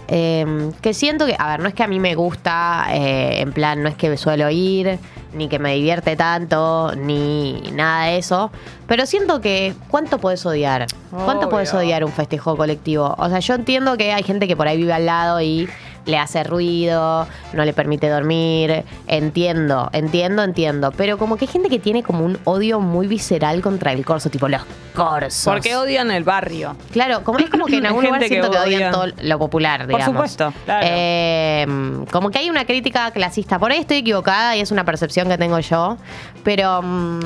Eh, 0.07 0.71
que 0.79 0.93
siento 0.93 1.25
que, 1.25 1.35
a 1.37 1.49
ver, 1.49 1.59
no 1.59 1.67
es 1.67 1.73
que 1.73 1.83
a 1.83 1.87
mí 1.87 1.99
me 1.99 2.15
gusta, 2.15 2.85
eh, 2.91 3.41
en 3.41 3.51
plan, 3.51 3.83
no 3.83 3.89
es 3.89 3.95
que 3.95 4.15
suelo 4.15 4.49
ir, 4.49 4.99
ni 5.33 5.49
que 5.49 5.59
me 5.59 5.75
divierte 5.75 6.15
tanto, 6.15 6.93
ni 6.95 7.61
nada 7.73 8.05
de 8.05 8.19
eso, 8.19 8.51
pero 8.87 9.05
siento 9.05 9.41
que, 9.41 9.75
¿cuánto 9.89 10.17
puedes 10.19 10.45
odiar? 10.45 10.87
¿Cuánto 11.11 11.39
Obvio. 11.39 11.49
puedes 11.49 11.73
odiar 11.73 12.05
un 12.05 12.13
festejo 12.13 12.55
colectivo? 12.55 13.15
O 13.17 13.27
sea, 13.27 13.39
yo 13.39 13.55
entiendo 13.55 13.97
que 13.97 14.13
hay 14.13 14.23
gente 14.23 14.47
que 14.47 14.55
por 14.55 14.69
ahí 14.69 14.77
vive 14.77 14.93
al 14.93 15.05
lado 15.05 15.41
y 15.41 15.67
le 16.05 16.17
hace 16.17 16.43
ruido, 16.43 17.27
no 17.53 17.65
le 17.65 17.73
permite 17.73 18.09
dormir, 18.09 18.83
entiendo, 19.07 19.89
entiendo, 19.93 20.43
entiendo, 20.43 20.91
pero 20.95 21.17
como 21.17 21.37
que 21.37 21.45
hay 21.45 21.51
gente 21.51 21.69
que 21.69 21.79
tiene 21.79 22.03
como 22.03 22.25
un 22.25 22.37
odio 22.43 22.79
muy 22.79 23.07
visceral 23.07 23.61
contra 23.61 23.91
el 23.93 24.05
corso, 24.05 24.29
tipo 24.29 24.47
los 24.47 24.61
corsos. 24.93 25.45
Porque 25.45 25.75
odian 25.75 26.11
el 26.11 26.23
barrio. 26.23 26.75
Claro, 26.91 27.23
como 27.23 27.39
es 27.39 27.49
como 27.49 27.65
que 27.65 27.77
en 27.77 27.85
algún 27.87 28.03
lugar 28.05 28.21
que 28.21 28.27
siento 28.27 28.51
que, 28.51 28.57
odia. 28.57 28.77
odian 28.77 28.91
todo 28.91 29.05
lo 29.21 29.39
popular, 29.39 29.81
Por 29.81 29.87
digamos. 29.87 30.05
supuesto, 30.31 30.53
claro. 30.65 30.85
Eh, 30.89 31.65
como 32.11 32.29
que 32.29 32.39
hay 32.39 32.49
una 32.49 32.65
crítica 32.65 33.09
clasista. 33.11 33.59
Por 33.59 33.71
ahí 33.71 33.79
estoy 33.79 33.97
equivocada 33.97 34.55
y 34.55 34.61
es 34.61 34.71
una 34.71 34.83
percepción 34.83 35.27
que 35.29 35.37
tengo 35.37 35.59
yo. 35.59 35.97
Pero. 36.43 36.81
mm, 36.81 37.19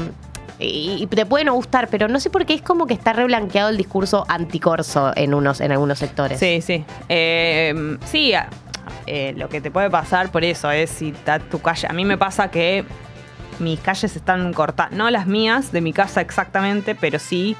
y, 0.59 0.97
y 1.03 1.05
te 1.07 1.25
puede 1.27 1.45
no 1.45 1.53
gustar, 1.53 1.87
pero 1.87 2.07
no 2.07 2.19
sé 2.19 2.31
por 2.31 2.43
qué 2.47 2.55
es 2.55 2.63
como 2.63 2.87
que 2.87 2.95
está 2.95 3.13
reblanqueado 3.13 3.69
el 3.69 3.77
discurso 3.77 4.25
anticorso 4.27 5.11
en 5.15 5.35
unos, 5.35 5.61
en 5.61 5.71
algunos 5.71 5.99
sectores. 5.99 6.39
Sí, 6.39 6.61
sí. 6.61 6.83
Eh, 7.09 7.97
sí, 8.05 8.33
eh, 9.05 9.33
lo 9.37 9.49
que 9.49 9.61
te 9.61 9.71
puede 9.71 9.89
pasar 9.89 10.31
por 10.31 10.43
eso 10.43 10.71
es 10.71 10.89
si 10.89 11.09
está 11.09 11.39
tu 11.39 11.59
calle. 11.59 11.87
A 11.89 11.93
mí 11.93 12.05
me 12.05 12.17
pasa 12.17 12.49
que 12.51 12.85
mis 13.59 13.79
calles 13.79 14.15
están 14.15 14.53
cortadas, 14.53 14.91
no 14.91 15.09
las 15.09 15.27
mías, 15.27 15.71
de 15.71 15.81
mi 15.81 15.93
casa 15.93 16.21
exactamente, 16.21 16.95
pero 16.95 17.19
sí 17.19 17.55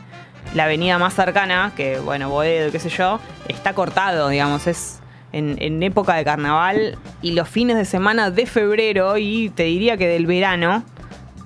la 0.53 0.65
avenida 0.65 0.97
más 0.97 1.13
cercana, 1.13 1.73
que 1.75 1.99
bueno, 1.99 2.29
Boedo, 2.29 2.71
qué 2.71 2.79
sé 2.79 2.89
yo, 2.89 3.19
está 3.47 3.73
cortado, 3.73 4.29
digamos, 4.29 4.67
es 4.67 4.99
en, 5.33 5.83
época 5.83 6.15
de 6.15 6.23
carnaval 6.23 6.97
y 7.21 7.31
los 7.31 7.49
fines 7.49 7.75
de 7.77 7.85
semana 7.85 8.31
de 8.31 8.45
febrero 8.45 9.17
y 9.17 9.49
te 9.49 9.63
diría 9.63 9.97
que 9.97 10.07
del 10.07 10.25
verano 10.25 10.83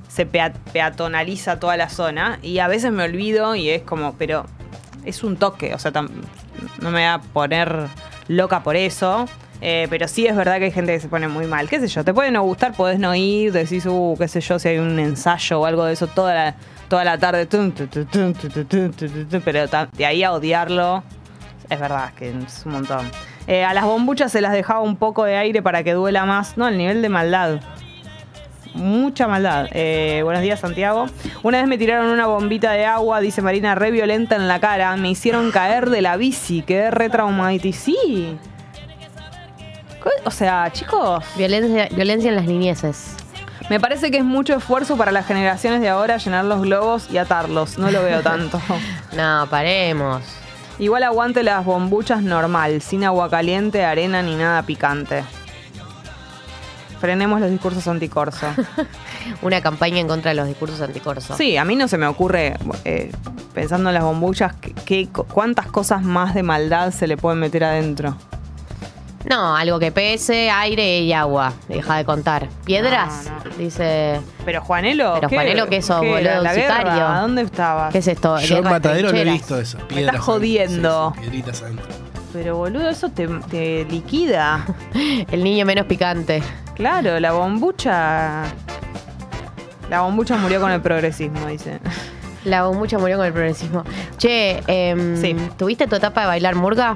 se 0.08 0.26
pea- 0.26 0.54
peatonaliza 0.72 1.60
toda 1.60 1.78
la 1.78 1.90
zona 1.90 2.38
y 2.44 2.60
a 2.60 2.68
veces 2.68 2.92
me 2.92 3.04
olvido 3.04 3.56
y 3.56 3.70
es 3.70 3.82
como, 3.82 4.14
pero 4.14 4.46
es 5.04 5.24
un 5.24 5.36
toque, 5.38 5.74
o 5.74 5.80
sea, 5.80 5.92
no 5.92 6.10
me 6.82 6.92
voy 6.92 7.02
a 7.04 7.20
poner 7.34 7.88
loca 8.28 8.62
por 8.62 8.76
eso. 8.76 9.26
Eh, 9.62 9.88
pero 9.90 10.08
sí 10.08 10.26
es 10.26 10.36
verdad 10.36 10.58
que 10.58 10.66
hay 10.66 10.72
gente 10.72 10.94
que 10.94 11.00
se 11.00 11.08
pone 11.08 11.28
muy 11.28 11.46
mal. 11.46 11.70
¿Qué 11.70 11.80
sé 11.80 11.88
yo? 11.88 12.04
Te 12.04 12.14
puede 12.14 12.32
no 12.32 12.42
gustar, 12.44 12.74
podés 12.74 13.00
no 13.00 13.14
ir, 13.14 13.52
decís, 13.52 13.86
uh, 13.86 14.16
qué 14.18 14.28
sé 14.28 14.42
yo, 14.42 14.58
si 14.58 14.70
hay 14.70 14.80
un 14.80 15.00
ensayo 15.00 15.62
o 15.62 15.66
algo 15.66 15.86
de 15.86 15.94
eso 15.94 16.08
toda 16.08 16.34
la, 16.34 16.56
toda 16.90 17.04
la 17.04 17.18
tarde. 17.18 17.48
pero 19.46 19.68
de 19.68 20.06
ahí 20.06 20.24
a 20.24 20.34
odiarlo, 20.34 21.04
es 21.70 21.80
verdad 21.80 22.12
que 22.16 22.30
es 22.30 22.66
un 22.66 22.72
montón. 22.74 23.10
Eh, 23.48 23.64
a 23.64 23.74
las 23.74 23.84
bombuchas 23.84 24.32
se 24.32 24.42
las 24.42 24.54
dejaba 24.54 24.82
un 24.82 24.96
poco 24.96 25.26
de 25.26 25.36
aire 25.36 25.62
para 25.62 25.84
que 25.84 25.94
duela 25.94 26.26
más. 26.26 26.58
No, 26.58 26.68
el 26.68 26.78
nivel 26.78 27.02
de 27.02 27.10
maldad. 27.10 27.60
Mucha 28.74 29.28
maldad. 29.28 29.68
Eh, 29.72 30.22
buenos 30.24 30.42
días, 30.42 30.60
Santiago. 30.60 31.08
Una 31.44 31.60
vez 31.60 31.68
me 31.68 31.78
tiraron 31.78 32.08
una 32.08 32.28
bombita 32.28 32.72
de 32.72 32.86
agua, 32.86 33.20
dice 33.20 33.42
Marina, 33.42 33.76
re 33.76 33.92
violenta 33.92 34.36
en 34.36 34.48
la 34.48 34.60
cara. 34.60 34.96
Me 34.96 35.10
hicieron 35.10 35.52
caer 35.52 35.90
de 35.90 36.02
la 36.02 36.18
bici, 36.18 36.62
quedé 36.62 36.90
re 36.90 37.10
traumadita. 37.10 37.68
Y 37.68 37.74
sí. 37.74 38.38
O 40.26 40.32
sea, 40.32 40.72
chicos, 40.72 41.24
Violencia, 41.38 41.88
violencia 41.92 42.30
en 42.30 42.36
las 42.36 42.46
niñeces. 42.46 43.16
me 43.70 43.80
parece 43.80 44.12
que 44.12 44.18
es 44.18 44.24
mucho 44.24 44.56
esfuerzo 44.56 44.98
para 44.98 45.12
las 45.12 45.26
generaciones 45.26 45.82
de 45.82 45.90
ahora 45.90 46.18
llenar 46.18 46.46
los 46.46 46.62
globos 46.62 47.08
y 47.12 47.18
atarlos. 47.18 47.78
No 47.78 47.92
lo 47.92 48.02
veo 48.04 48.22
tanto. 48.24 48.60
No, 49.16 49.48
paremos. 49.50 50.24
Igual 50.80 51.04
aguante 51.04 51.44
las 51.44 51.64
bombuchas 51.66 52.24
normal, 52.24 52.82
sin 52.82 53.04
agua 53.04 53.30
caliente, 53.30 53.84
arena 53.86 54.22
ni 54.24 54.36
nada 54.36 54.64
picante. 54.64 55.24
Frenemos 57.00 57.40
los 57.42 57.50
discursos 57.50 57.88
anticorso. 57.88 58.46
Una 59.42 59.62
campaña 59.62 60.00
en 60.00 60.08
contra 60.08 60.30
de 60.30 60.36
los 60.36 60.48
discursos 60.48 60.82
anticorso. 60.82 61.36
Sí, 61.36 61.58
a 61.58 61.66
mí 61.66 61.76
no 61.76 61.88
se 61.88 61.98
me 61.98 62.06
ocurre, 62.08 62.56
eh, 62.86 63.12
pensando 63.54 63.90
en 63.90 63.96
las 63.96 64.04
bombuchas, 64.04 64.54
que, 64.56 64.74
que- 64.74 65.08
cuántas 65.08 65.66
cosas 65.68 66.04
más 66.04 66.34
de 66.36 66.44
maldad 66.44 66.92
se 66.92 67.08
le 67.08 67.18
pueden 67.18 67.40
meter 67.40 67.64
adentro. 67.64 68.16
No, 69.30 69.56
algo 69.56 69.80
que 69.80 69.92
pese, 69.92 70.50
aire 70.50 71.00
y 71.02 71.14
agua. 71.14 71.54
Deja 71.68 71.98
de 71.98 72.06
contar. 72.06 72.48
¿Piedras? 72.66 73.26
No, 73.26 73.50
no. 73.50 73.58
Dice. 73.58 74.20
Pero 74.46 74.62
Juanelo. 74.62 75.14
Pero 75.16 75.30
Juanelo, 75.30 75.68
¿qué 75.68 75.82
sos, 75.82 76.04
era? 76.04 76.12
boludo? 76.12 76.44
¿La 76.44 76.54
guerra? 76.54 76.78
Sicario. 76.78 77.22
¿Dónde 77.22 77.42
estabas? 77.44 77.92
¿Qué 77.92 78.00
es 78.00 78.08
esto? 78.08 78.40
Yo 78.40 78.58
en 78.58 78.64
Guerra 78.64 78.64
de 78.64 78.70
Matadero 78.80 79.12
lo 79.12 79.18
he 79.18 79.24
visto 79.26 79.60
eso. 79.60 79.78
Me 79.78 79.84
Piedras 79.86 80.14
estás 80.16 80.26
jodiendo. 80.26 80.90
adentro. 80.90 81.14
Sí, 81.14 81.24
sí, 81.24 81.30
piedritas 81.30 81.62
adentro. 81.62 81.86
Pero 82.34 82.58
boludo, 82.58 82.90
eso 82.90 83.10
te, 83.10 83.28
te 83.28 83.86
liquida. 83.86 84.66
El 85.32 85.44
niño 85.44 85.66
menos 85.66 85.86
picante. 85.86 86.42
Claro, 86.76 87.20
la 87.20 87.32
bombucha. 87.34 88.44
La 89.90 90.02
bombucha 90.02 90.38
murió 90.38 90.62
con 90.62 90.72
el 90.72 90.82
progresismo, 90.82 91.46
dice. 91.48 91.80
La 92.46 92.64
bombucha 92.64 92.98
murió 92.98 93.18
con 93.18 93.26
el 93.26 93.34
progresismo. 93.34 93.84
Che, 94.18 94.64
em, 94.66 95.16
Sí. 95.20 95.36
¿tuviste 95.58 95.86
tu 95.88 95.96
etapa 95.96 96.22
de 96.22 96.28
bailar 96.28 96.56
murga? 96.56 96.96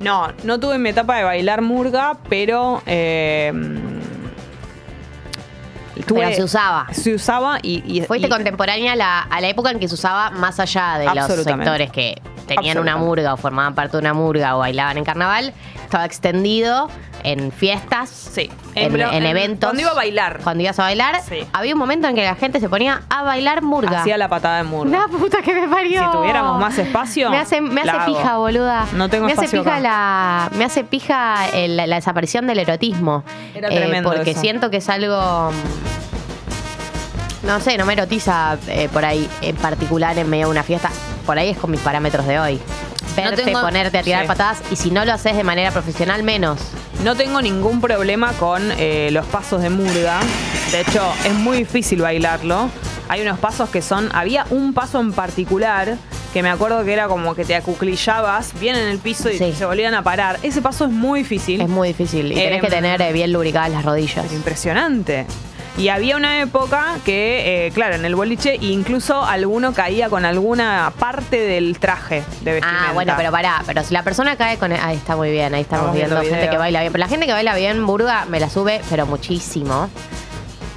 No, 0.00 0.28
no 0.44 0.58
tuve 0.58 0.78
mi 0.78 0.88
etapa 0.90 1.16
de 1.18 1.24
bailar 1.24 1.62
murga, 1.62 2.16
pero. 2.28 2.82
eh, 2.86 3.52
tuve- 6.06 6.20
Pero 6.22 6.34
se 6.36 6.42
usaba. 6.42 6.86
Se 6.92 7.14
usaba 7.14 7.58
y. 7.62 7.82
y- 7.86 8.02
Fuiste 8.06 8.26
y- 8.26 8.30
contemporánea 8.30 8.92
a 8.94 8.96
la, 8.96 9.20
a 9.20 9.40
la 9.40 9.48
época 9.48 9.70
en 9.70 9.78
que 9.78 9.88
se 9.88 9.94
usaba 9.94 10.30
más 10.30 10.58
allá 10.60 10.98
de 10.98 11.04
los 11.14 11.26
sectores 11.64 11.90
que 11.92 12.20
tenían 12.56 12.78
una 12.78 12.96
murga 12.96 13.34
o 13.34 13.36
formaban 13.36 13.74
parte 13.74 13.96
de 13.96 14.00
una 14.00 14.14
murga 14.14 14.56
o 14.56 14.60
bailaban 14.60 14.98
en 14.98 15.04
carnaval. 15.04 15.52
Estaba 15.84 16.04
extendido 16.04 16.88
en 17.22 17.52
fiestas, 17.52 18.08
Sí. 18.08 18.50
en, 18.74 18.94
En- 18.94 19.00
en 19.00 19.12
en- 19.14 19.26
eventos. 19.26 19.68
cuando 19.68 19.82
iba 19.82 19.90
a 19.90 19.94
bailar. 19.94 20.40
Cuando 20.42 20.62
ibas 20.62 20.78
a 20.78 20.82
bailar, 20.84 21.20
Sí. 21.28 21.40
había 21.52 21.74
un 21.74 21.78
momento 21.78 22.08
en 22.08 22.14
que 22.14 22.22
la 22.24 22.34
gente 22.34 22.60
se 22.60 22.68
ponía 22.68 23.02
a 23.10 23.22
bailar 23.24 23.60
murga. 23.62 24.00
Hacía 24.00 24.16
la 24.16 24.28
patada 24.28 24.58
de 24.58 24.62
murga. 24.64 24.98
La 25.00 25.08
puta 25.08 25.42
que 25.42 25.52
me 25.54 25.68
parió. 25.68 26.02
Si 26.04 26.10
tuviéramos 26.16 26.58
más 26.58 26.78
espacio, 26.78 27.28
Me 27.30 27.38
hace, 27.38 27.60
me 27.60 27.82
hace 27.82 27.90
hago. 27.90 28.06
pija, 28.16 28.36
boluda. 28.38 28.86
No 28.94 29.08
tengo 29.10 29.26
me 29.26 29.32
hace 29.32 29.44
espacio 29.44 29.62
pija 29.64 29.76
acá. 29.76 29.80
la 29.82 30.50
Me 30.56 30.64
hace 30.64 30.84
pija 30.84 31.48
el- 31.52 31.76
la, 31.76 31.86
desaparición 31.96 32.46
del 32.46 32.58
erotismo. 32.60 33.24
Era 33.54 33.68
tremendo 33.68 34.10
Porque 34.12 34.30
eso. 34.30 34.40
siento 34.40 34.70
que 34.70 34.78
es 34.78 34.88
algo. 34.88 35.50
mm, 35.50 37.46
No 37.46 37.58
sé, 37.58 37.78
no 37.78 37.86
me 37.86 37.94
erotiza 37.94 38.58
eh, 38.68 38.88
por 38.92 39.04
ahí 39.04 39.26
en 39.40 39.56
particular 39.56 40.16
en 40.18 40.28
medio 40.28 40.46
de 40.46 40.50
una 40.52 40.62
fiesta. 40.62 40.90
Por 41.30 41.38
ahí 41.38 41.50
es 41.50 41.58
con 41.58 41.70
mis 41.70 41.78
parámetros 41.78 42.26
de 42.26 42.40
hoy. 42.40 42.60
Verte, 43.14 43.44
tengo- 43.44 43.60
ponerte 43.60 43.96
a 43.98 44.02
tirar 44.02 44.22
sí. 44.22 44.26
patadas 44.26 44.62
y 44.72 44.74
si 44.74 44.90
no 44.90 45.04
lo 45.04 45.12
haces 45.12 45.36
de 45.36 45.44
manera 45.44 45.70
profesional, 45.70 46.24
menos. 46.24 46.58
No 47.04 47.14
tengo 47.14 47.40
ningún 47.40 47.80
problema 47.80 48.32
con 48.32 48.60
eh, 48.78 49.10
los 49.12 49.24
pasos 49.26 49.62
de 49.62 49.70
murga. 49.70 50.18
De 50.72 50.80
hecho, 50.80 51.00
es 51.24 51.32
muy 51.34 51.58
difícil 51.58 52.02
bailarlo. 52.02 52.68
Hay 53.08 53.22
unos 53.22 53.38
pasos 53.38 53.70
que 53.70 53.80
son. 53.80 54.08
Había 54.12 54.44
un 54.50 54.74
paso 54.74 54.98
en 54.98 55.12
particular 55.12 55.96
que 56.32 56.42
me 56.42 56.50
acuerdo 56.50 56.84
que 56.84 56.92
era 56.94 57.06
como 57.06 57.36
que 57.36 57.44
te 57.44 57.54
acuclillabas 57.54 58.58
bien 58.58 58.74
en 58.74 58.88
el 58.88 58.98
piso 58.98 59.30
y 59.30 59.38
Sí. 59.38 59.52
se 59.56 59.64
volvían 59.66 59.94
a 59.94 60.02
parar. 60.02 60.40
Ese 60.42 60.60
paso 60.60 60.86
es 60.86 60.90
muy 60.90 61.20
difícil. 61.20 61.60
Es 61.60 61.68
muy 61.68 61.86
difícil. 61.88 62.32
Y 62.32 62.34
tenés 62.34 62.54
Em, 62.54 62.60
que 62.60 62.66
tener 62.70 63.00
eh, 63.02 63.12
bien 63.12 63.32
lubricadas 63.32 63.70
las 63.70 63.84
rodillas. 63.84 64.32
Impresionante. 64.32 65.26
Y 65.78 65.88
había 65.88 66.16
una 66.16 66.40
época 66.40 66.98
que, 67.04 67.66
eh, 67.66 67.70
claro, 67.70 67.94
en 67.94 68.04
el 68.04 68.14
boliche 68.14 68.56
incluso 68.60 69.24
alguno 69.24 69.72
caía 69.72 70.10
con 70.10 70.24
alguna 70.24 70.92
parte 70.98 71.40
del 71.40 71.78
traje 71.78 72.22
de 72.42 72.52
vestimenta. 72.54 72.88
Ah, 72.88 72.92
bueno, 72.92 73.14
pero 73.16 73.30
pará, 73.30 73.62
pero 73.66 73.82
si 73.82 73.94
la 73.94 74.02
persona 74.02 74.36
cae 74.36 74.58
con... 74.58 74.72
Ahí 74.72 74.96
está 74.96 75.16
muy 75.16 75.30
bien, 75.30 75.54
ahí 75.54 75.62
estamos 75.62 75.86
Estamos 75.86 75.96
viendo 75.96 76.20
viendo 76.20 76.36
gente 76.36 76.50
que 76.50 76.58
baila 76.58 76.80
bien. 76.80 76.92
Pero 76.92 77.00
la 77.04 77.08
gente 77.08 77.26
que 77.26 77.32
baila 77.32 77.54
bien, 77.54 77.86
Burga, 77.86 78.26
me 78.26 78.40
la 78.40 78.50
sube, 78.50 78.82
pero 78.90 79.06
muchísimo. 79.06 79.88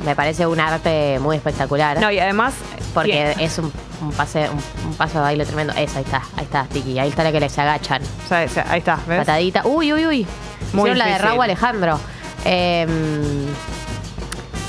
Me 0.06 0.16
parece 0.16 0.46
un 0.48 0.60
arte 0.60 1.18
muy 1.20 1.36
espectacular. 1.38 2.00
No, 2.00 2.12
y 2.12 2.20
además... 2.20 2.54
porque 2.94 3.36
es 3.40 3.58
un, 3.58 3.72
un 4.02 4.12
pase, 4.12 4.50
un, 4.50 4.90
un 4.90 4.96
paso 4.96 5.16
de 5.16 5.22
baile 5.22 5.46
tremendo. 5.46 5.74
Eso, 5.74 5.98
ahí 5.98 6.04
está, 6.04 6.22
ahí 6.38 6.44
está, 6.44 6.66
Tiki. 6.66 7.00
Ahí 7.00 7.10
está 7.10 7.24
la 7.24 7.32
que 7.32 7.40
les 7.40 7.58
agachan. 7.58 8.02
o 8.04 8.28
sea, 8.28 8.40
ahí 8.70 8.80
está, 8.80 9.00
¿ves? 9.08 9.20
Patadita. 9.20 9.64
Uy, 9.66 9.92
uy, 9.92 10.06
uy. 10.06 10.28
Muy 10.74 10.92
Hicieron 10.92 10.98
la 10.98 11.06
de. 11.08 11.18
Raúl 11.18 11.42
Alejandro. 11.44 12.00
Eh, 12.46 12.86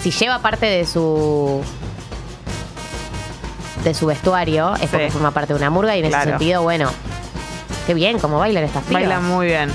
si 0.04 0.10
lleva 0.10 0.38
parte 0.40 0.66
de 0.66 0.84
su 0.84 1.62
de 3.84 3.94
su 3.94 4.04
vestuario, 4.06 4.74
es 4.76 4.88
porque 4.90 5.10
forma 5.10 5.30
parte 5.30 5.52
de 5.54 5.58
una 5.58 5.70
murga 5.70 5.96
y 5.96 6.00
en 6.00 6.04
ese 6.06 6.14
Claro. 6.14 6.30
sentido, 6.32 6.62
bueno, 6.62 6.90
qué 7.86 7.94
bien 7.94 8.18
cómo 8.18 8.38
bailan 8.38 8.64
estas 8.64 8.82
pibas. 8.84 9.02
Baila 9.02 9.20
muy 9.20 9.46
bien. 9.46 9.70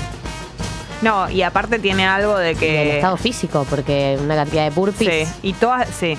No, 1.02 1.28
y 1.30 1.42
aparte 1.42 1.78
tiene 1.80 2.06
algo 2.06 2.36
de 2.36 2.50
Y 2.50 2.52
el 2.52 2.58
que... 2.58 2.96
estado 2.96 3.16
físico, 3.16 3.66
porque 3.68 4.18
una 4.22 4.36
cantidad 4.36 4.64
de 4.64 4.70
burpees. 4.70 5.28
Sí, 5.28 5.34
y 5.48 5.52
todas, 5.54 5.88
sí. 5.88 6.16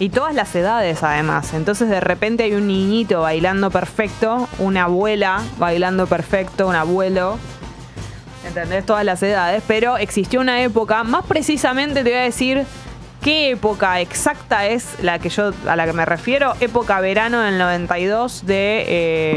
Y 0.00 0.08
todas 0.08 0.34
las 0.34 0.52
edades 0.56 1.02
además. 1.02 1.52
Entonces 1.54 1.88
de 1.88 2.00
repente 2.00 2.42
hay 2.44 2.54
un 2.54 2.66
niñito 2.66 3.20
bailando 3.20 3.70
perfecto, 3.70 4.48
una 4.58 4.84
abuela 4.84 5.42
bailando 5.58 6.06
perfecto, 6.06 6.66
un 6.66 6.74
abuelo. 6.76 7.38
¿Entendés? 8.46 8.86
Todas 8.86 9.04
las 9.04 9.22
edades. 9.22 9.62
Pero 9.68 9.98
existió 9.98 10.40
una 10.40 10.62
época, 10.62 11.04
más 11.04 11.24
precisamente 11.26 12.02
te 12.02 12.10
voy 12.10 12.18
a 12.18 12.22
decir 12.22 12.64
qué 13.22 13.50
época 13.50 14.00
exacta 14.00 14.66
es 14.66 14.86
la 15.02 15.18
que 15.18 15.28
yo 15.28 15.52
a 15.66 15.76
la 15.76 15.86
que 15.86 15.92
me 15.92 16.04
refiero. 16.04 16.54
Época 16.60 17.00
verano 17.00 17.40
del 17.40 17.58
92 17.58 18.46
de 18.46 18.84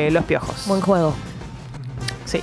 eh, 0.07 0.09
Los 0.11 0.23
Piojos. 0.25 0.63
Buen 0.67 0.81
juego. 0.81 1.15
Sí. 2.25 2.41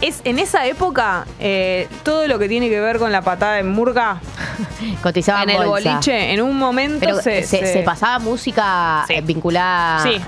Es 0.00 0.20
en 0.24 0.38
esa 0.38 0.66
época 0.66 1.26
eh, 1.40 1.88
todo 2.02 2.26
lo 2.28 2.38
que 2.38 2.48
tiene 2.48 2.68
que 2.68 2.80
ver 2.80 2.98
con 2.98 3.12
la 3.12 3.22
patada 3.22 3.54
de 3.54 3.62
murga 3.62 4.20
Cotizaba 5.02 5.42
en 5.42 5.50
el 5.50 5.56
bolsa. 5.66 5.90
boliche, 5.90 6.32
en 6.34 6.42
un 6.42 6.56
momento 6.56 7.00
Pero 7.00 7.16
se, 7.22 7.42
se, 7.44 7.66
se 7.72 7.82
pasaba 7.82 8.18
música 8.18 9.04
Sí. 9.06 9.14
eh, 9.14 9.20
vinculada. 9.22 10.02
Sí. 10.02 10.20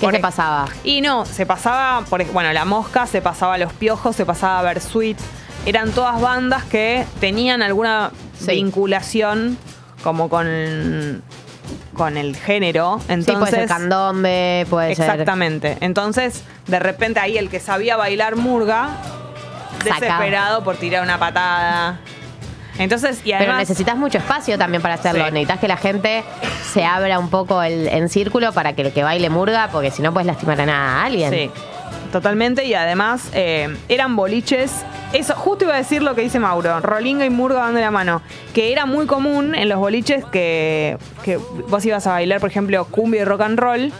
¿Qué 0.00 0.06
Por 0.06 0.12
se 0.12 0.18
ej- 0.18 0.22
pasaba? 0.22 0.64
Y 0.82 1.00
no, 1.02 1.24
se 1.26 1.44
pasaba, 1.46 2.04
por, 2.06 2.24
bueno, 2.32 2.52
La 2.52 2.64
Mosca, 2.64 3.06
se 3.06 3.20
pasaba 3.22 3.58
Los 3.58 3.72
Piojos, 3.74 4.16
se 4.16 4.24
pasaba 4.26 4.62
Versuit. 4.62 5.18
Eran 5.66 5.92
todas 5.92 6.20
bandas 6.20 6.64
que 6.64 7.04
tenían 7.20 7.62
alguna 7.62 8.10
Sí. 8.40 8.52
vinculación 8.52 9.56
como 10.02 10.28
con, 10.28 11.22
con 11.94 12.16
el 12.16 12.36
género. 12.36 13.00
Entonces, 13.08 13.26
sí, 13.34 13.38
puede 13.38 13.50
ser 13.52 13.68
candombe, 13.68 14.66
puede 14.68 14.94
ser. 14.94 15.08
Exactamente. 15.10 15.78
Entonces, 15.80 16.42
de 16.66 16.78
repente 16.78 17.20
ahí 17.20 17.38
el 17.38 17.48
que 17.48 17.60
sabía 17.60 17.96
bailar 17.96 18.36
murga, 18.36 18.90
desesperado 19.84 20.62
por 20.64 20.76
tirar 20.76 21.02
una 21.02 21.18
patada. 21.18 22.00
Entonces, 22.78 23.18
y 23.20 23.32
Pero 23.32 23.36
además... 23.38 23.58
necesitas 23.58 23.96
mucho 23.96 24.18
espacio 24.18 24.56
también 24.56 24.80
para 24.82 24.94
hacerlo. 24.94 25.24
Sí. 25.26 25.30
Necesitas 25.32 25.58
que 25.60 25.68
la 25.68 25.76
gente 25.76 26.24
se 26.72 26.84
abra 26.84 27.18
un 27.18 27.28
poco 27.28 27.62
el- 27.62 27.86
en 27.88 28.08
círculo 28.08 28.52
para 28.52 28.72
que 28.72 28.82
el 28.82 28.92
que 28.92 29.02
baile 29.02 29.28
murga, 29.28 29.68
porque 29.70 29.90
si 29.90 30.00
no 30.00 30.12
puedes 30.12 30.26
lastimar 30.26 30.58
a, 30.60 30.66
nada, 30.66 31.02
a 31.02 31.04
alguien. 31.04 31.30
Sí, 31.30 31.50
totalmente. 32.12 32.64
Y 32.64 32.74
además 32.74 33.30
eh, 33.34 33.76
eran 33.88 34.14
boliches. 34.14 34.84
Eso, 35.12 35.34
justo 35.34 35.64
iba 35.64 35.74
a 35.74 35.78
decir 35.78 36.02
lo 36.02 36.14
que 36.14 36.22
dice 36.22 36.38
Mauro. 36.38 36.78
Rolinga 36.80 37.24
y 37.24 37.30
Murga 37.30 37.60
van 37.60 37.74
de 37.74 37.80
la 37.80 37.90
mano. 37.90 38.22
Que 38.54 38.70
era 38.70 38.86
muy 38.86 39.06
común 39.06 39.56
en 39.56 39.68
los 39.68 39.78
boliches 39.78 40.24
que, 40.26 40.96
que 41.24 41.38
vos 41.38 41.84
ibas 41.84 42.06
a 42.06 42.12
bailar, 42.12 42.38
por 42.40 42.50
ejemplo, 42.50 42.84
cumbia 42.84 43.22
y 43.22 43.24
rock 43.24 43.40
and 43.40 43.58
roll. 43.58 43.92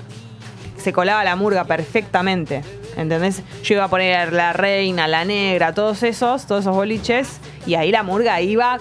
Se 0.76 0.92
colaba 0.92 1.24
la 1.24 1.34
murga 1.34 1.64
perfectamente. 1.64 2.62
¿Entendés? 2.96 3.42
Yo 3.62 3.74
iba 3.74 3.84
a 3.84 3.88
poner 3.88 4.32
la 4.32 4.52
reina, 4.52 5.08
la 5.08 5.24
negra, 5.24 5.72
todos 5.72 6.02
esos, 6.02 6.46
todos 6.46 6.62
esos 6.62 6.74
boliches. 6.74 7.40
Y 7.66 7.74
ahí 7.74 7.90
la 7.90 8.02
murga 8.02 8.40
iba, 8.40 8.78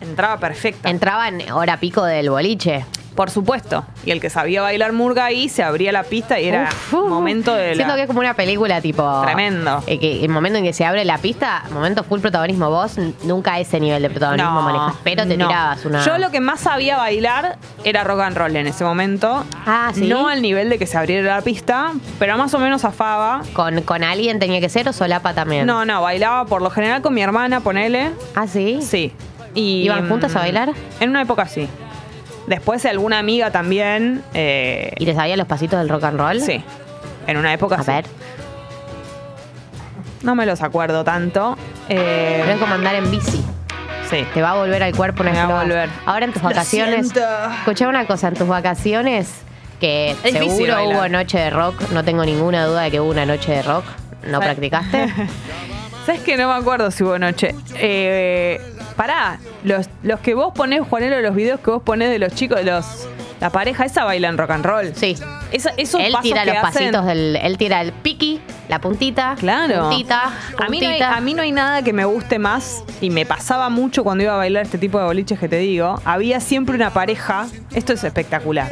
entraba 0.00 0.38
perfecta. 0.38 0.90
Entraba 0.90 1.28
en 1.28 1.50
hora 1.50 1.78
pico 1.78 2.04
del 2.04 2.30
boliche. 2.30 2.84
Por 3.18 3.30
supuesto. 3.30 3.84
Y 4.04 4.12
el 4.12 4.20
que 4.20 4.30
sabía 4.30 4.62
bailar 4.62 4.92
murga 4.92 5.24
ahí 5.24 5.48
se 5.48 5.64
abría 5.64 5.90
la 5.90 6.04
pista 6.04 6.38
y 6.38 6.46
era 6.46 6.68
Uf, 6.92 6.92
momento 7.08 7.52
de 7.52 7.70
la... 7.70 7.74
Siento 7.74 7.96
que 7.96 8.02
es 8.02 8.06
como 8.06 8.20
una 8.20 8.34
película 8.34 8.80
tipo. 8.80 9.22
Tremendo. 9.24 9.82
eh, 9.88 9.98
que 9.98 10.24
el 10.24 10.28
momento 10.28 10.58
en 10.60 10.64
que 10.64 10.72
se 10.72 10.84
abre 10.84 11.04
la 11.04 11.18
pista, 11.18 11.64
momento 11.72 12.04
full 12.04 12.20
protagonismo. 12.20 12.70
Vos 12.70 12.96
nunca 13.24 13.58
ese 13.58 13.80
nivel 13.80 14.02
de 14.02 14.10
protagonismo 14.10 14.62
manejas, 14.62 14.94
pero 15.02 15.26
te 15.26 15.36
no. 15.36 15.48
tirabas 15.48 15.84
una. 15.84 16.04
Yo 16.04 16.16
lo 16.18 16.30
que 16.30 16.38
más 16.38 16.60
sabía 16.60 16.96
bailar 16.96 17.58
era 17.82 18.04
rock 18.04 18.20
and 18.20 18.36
roll 18.36 18.54
en 18.54 18.68
ese 18.68 18.84
momento. 18.84 19.44
Ah, 19.66 19.90
¿sí? 19.92 20.06
No 20.06 20.28
al 20.28 20.40
nivel 20.40 20.68
de 20.68 20.78
que 20.78 20.86
se 20.86 20.96
abriera 20.96 21.34
la 21.34 21.42
pista, 21.42 21.94
pero 22.20 22.38
más 22.38 22.54
o 22.54 22.60
menos 22.60 22.82
zafaba. 22.82 23.42
¿Con, 23.52 23.82
con 23.82 24.04
alguien 24.04 24.38
tenía 24.38 24.60
que 24.60 24.68
ser 24.68 24.88
o 24.88 24.92
solapa 24.92 25.34
también? 25.34 25.66
No, 25.66 25.84
no, 25.84 26.02
bailaba 26.02 26.44
por 26.44 26.62
lo 26.62 26.70
general 26.70 27.02
con 27.02 27.14
mi 27.14 27.22
hermana, 27.22 27.58
ponele. 27.58 28.12
Ah, 28.36 28.46
sí. 28.46 28.78
Sí. 28.80 29.12
Y, 29.54 29.82
¿Iban 29.82 30.08
juntas 30.08 30.36
a 30.36 30.38
mm, 30.38 30.42
bailar? 30.42 30.72
En 31.00 31.10
una 31.10 31.22
época 31.22 31.48
sí. 31.48 31.68
Después 32.48 32.84
alguna 32.86 33.18
amiga 33.18 33.50
también. 33.50 34.22
eh, 34.34 34.92
¿Y 34.98 35.04
te 35.04 35.14
sabías 35.14 35.36
los 35.38 35.46
pasitos 35.46 35.78
del 35.78 35.88
rock 35.88 36.04
and 36.04 36.18
roll? 36.18 36.40
sí. 36.40 36.62
En 37.26 37.36
una 37.36 37.52
época 37.52 37.76
A 37.76 37.82
sí. 37.82 37.90
ver. 37.90 38.06
No 40.22 40.34
me 40.34 40.46
los 40.46 40.62
acuerdo 40.62 41.04
tanto. 41.04 41.56
Eh, 41.88 42.38
Pero 42.40 42.52
es 42.52 42.58
como 42.58 42.74
andar 42.74 42.94
en 42.96 43.10
bici. 43.10 43.44
sí. 44.10 44.24
Te 44.34 44.42
va 44.42 44.52
a 44.52 44.56
volver 44.56 44.82
al 44.82 44.94
cuerpo 44.96 45.22
una 45.22 45.32
Me 45.32 45.38
vez 45.38 45.48
va 45.48 45.60
a 45.60 45.62
que 45.62 45.68
lo 45.68 45.74
hagas. 45.74 45.88
volver. 45.90 46.02
Ahora 46.06 46.24
en 46.24 46.32
tus 46.32 46.42
Lo 46.42 46.48
vacaciones. 46.48 47.08
siento. 47.10 47.28
Escuchá 47.60 47.88
una 47.88 48.06
cosa, 48.06 48.28
en 48.28 48.34
tus 48.34 48.48
vacaciones, 48.48 49.30
que 49.78 50.10
Es 50.12 50.22
difícil 50.22 50.50
seguro 50.50 50.74
bailar. 50.74 50.96
hubo 50.96 51.08
noche 51.08 51.38
de 51.38 51.50
rock, 51.50 51.80
no 51.92 52.02
tengo 52.02 52.24
ninguna 52.24 52.64
duda 52.64 52.82
de 52.82 52.90
que 52.90 53.00
hubo 53.00 53.10
una 53.10 53.26
noche 53.26 53.52
de 53.52 53.62
rock. 53.62 53.84
¿No 54.26 54.38
Sí. 54.38 54.44
practicaste? 54.44 55.08
¿Sabes 56.08 56.22
que 56.22 56.38
No 56.38 56.48
me 56.48 56.54
acuerdo 56.54 56.90
si 56.90 57.04
hubo 57.04 57.18
noche. 57.18 57.54
Eh, 57.76 58.58
pará, 58.96 59.38
los, 59.62 59.90
los 60.02 60.20
que 60.20 60.32
vos 60.32 60.54
ponés, 60.54 60.80
Juanelo, 60.88 61.20
los 61.20 61.34
videos 61.34 61.60
que 61.60 61.70
vos 61.70 61.82
ponés 61.82 62.08
de 62.08 62.18
los 62.18 62.34
chicos, 62.34 62.56
de 62.56 62.64
los 62.64 63.06
la 63.40 63.50
pareja 63.50 63.84
esa 63.84 64.04
bailan 64.04 64.38
rock 64.38 64.50
and 64.52 64.64
roll. 64.64 64.94
Sí. 64.96 65.16
Esa- 65.52 65.72
esos 65.76 66.00
Él 66.00 66.10
pasos 66.12 66.22
tira 66.24 66.44
que 66.44 66.54
los 66.54 66.64
hacen- 66.64 66.72
pasitos 66.92 67.04
del. 67.04 67.36
Él 67.36 67.58
tira 67.58 67.82
el 67.82 67.92
piqui 67.92 68.40
La 68.70 68.80
puntita. 68.80 69.36
Claro. 69.38 69.90
Puntita. 69.90 70.32
A 70.58 70.68
mí, 70.70 70.80
no 70.80 70.88
hay, 70.88 70.94
puntita. 70.94 71.14
a 71.16 71.20
mí 71.20 71.34
no 71.34 71.42
hay 71.42 71.52
nada 71.52 71.82
que 71.82 71.92
me 71.92 72.04
guste 72.06 72.38
más 72.38 72.82
y 73.02 73.10
me 73.10 73.26
pasaba 73.26 73.68
mucho 73.68 74.02
cuando 74.02 74.24
iba 74.24 74.32
a 74.32 74.36
bailar 74.38 74.64
este 74.64 74.78
tipo 74.78 74.98
de 74.98 75.04
boliches 75.04 75.38
que 75.38 75.48
te 75.48 75.58
digo. 75.58 76.00
Había 76.06 76.40
siempre 76.40 76.74
una 76.74 76.90
pareja, 76.90 77.46
esto 77.74 77.92
es 77.92 78.02
espectacular. 78.02 78.70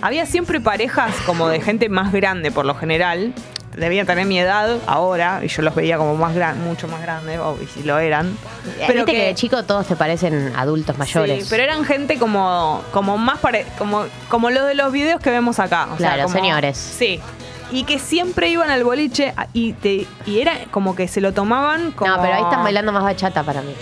Había 0.00 0.24
siempre 0.24 0.58
parejas 0.60 1.14
como 1.26 1.48
de 1.48 1.60
gente 1.60 1.88
más 1.90 2.10
grande 2.12 2.50
por 2.50 2.64
lo 2.64 2.74
general. 2.74 3.34
Debían 3.76 4.06
tener 4.06 4.26
mi 4.26 4.38
edad 4.40 4.78
ahora 4.86 5.40
y 5.44 5.48
yo 5.48 5.62
los 5.62 5.74
veía 5.74 5.98
como 5.98 6.16
más 6.16 6.34
gran, 6.34 6.62
mucho 6.64 6.88
más 6.88 7.00
grandes, 7.00 7.38
o 7.38 7.56
y 7.62 7.66
si 7.66 7.82
lo 7.84 7.98
eran. 7.98 8.36
Pero 8.86 9.04
Viste 9.04 9.12
que, 9.12 9.26
de 9.26 9.34
chico 9.34 9.62
todos 9.64 9.86
te 9.86 9.94
parecen 9.94 10.52
adultos 10.56 10.98
mayores. 10.98 11.44
Sí, 11.44 11.46
pero 11.50 11.62
eran 11.62 11.84
gente 11.84 12.18
como, 12.18 12.82
como 12.92 13.18
más 13.18 13.38
pare- 13.38 13.66
como, 13.78 14.04
como 14.28 14.50
los 14.50 14.66
de 14.66 14.74
los 14.74 14.90
videos 14.92 15.20
que 15.20 15.30
vemos 15.30 15.58
acá. 15.60 15.84
o 15.92 15.98
sea, 15.98 16.14
Claro, 16.14 16.22
como- 16.24 16.34
señores. 16.34 16.76
Sí. 16.76 17.20
Y 17.70 17.84
que 17.84 17.98
siempre 17.98 18.48
iban 18.48 18.70
al 18.70 18.82
boliche 18.82 19.34
y, 19.52 19.74
te, 19.74 20.06
y 20.24 20.40
era 20.40 20.54
como 20.70 20.96
que 20.96 21.06
se 21.06 21.20
lo 21.20 21.32
tomaban 21.34 21.92
como. 21.92 22.10
No, 22.16 22.22
pero 22.22 22.34
ahí 22.34 22.42
están 22.42 22.62
bailando 22.64 22.92
más 22.92 23.02
bachata 23.04 23.42
para 23.44 23.60
mí. 23.60 23.74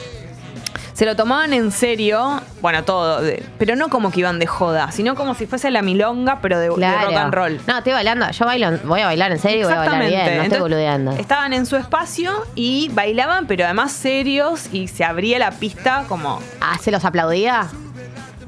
Se 0.97 1.05
lo 1.05 1.15
tomaban 1.15 1.53
en 1.53 1.73
serio, 1.73 2.41
bueno, 2.63 2.83
todo, 2.85 3.21
de- 3.21 3.45
pero 3.59 3.77
no 3.77 3.91
como 3.91 4.11
que 4.11 4.21
iban 4.21 4.39
de 4.39 4.47
joda, 4.47 4.91
sino 4.93 5.15
como 5.15 5.35
si 5.35 5.47
fuese 5.47 5.71
la 5.71 5.83
milonga, 5.83 6.39
pero 6.41 6.59
de, 6.59 6.71
de 6.71 6.75
Claro. 6.75 7.09
rock 7.09 7.17
and 7.19 7.35
roll. 7.35 7.61
No, 7.67 7.77
estoy 7.77 7.93
bailando. 7.93 8.31
Yo 8.31 8.47
bailo, 8.47 8.79
voy 8.85 9.03
a 9.03 9.05
bailar 9.05 9.31
en 9.31 9.39
serio 9.39 9.61
y 9.61 9.65
voy 9.65 9.75
a 9.75 9.77
bailar 9.77 10.01
bien. 10.07 10.13
No 10.15 10.17
estoy 10.23 10.35
Entonces, 10.37 10.61
boludeando. 10.61 11.11
Estaban 11.13 11.53
en 11.53 11.67
su 11.67 11.77
espacio 11.77 12.33
y 12.55 12.89
bailaban, 12.95 13.47
pero 13.47 13.67
además 13.67 13.93
serios 13.93 14.73
y 14.73 14.89
se 14.89 15.05
abría 15.05 15.39
la 15.39 15.51
pista 15.51 16.05
como 16.09 16.41
Ah, 16.63 16.79
¿se 16.81 16.91
los 16.91 17.05
aplaudía? 17.05 17.67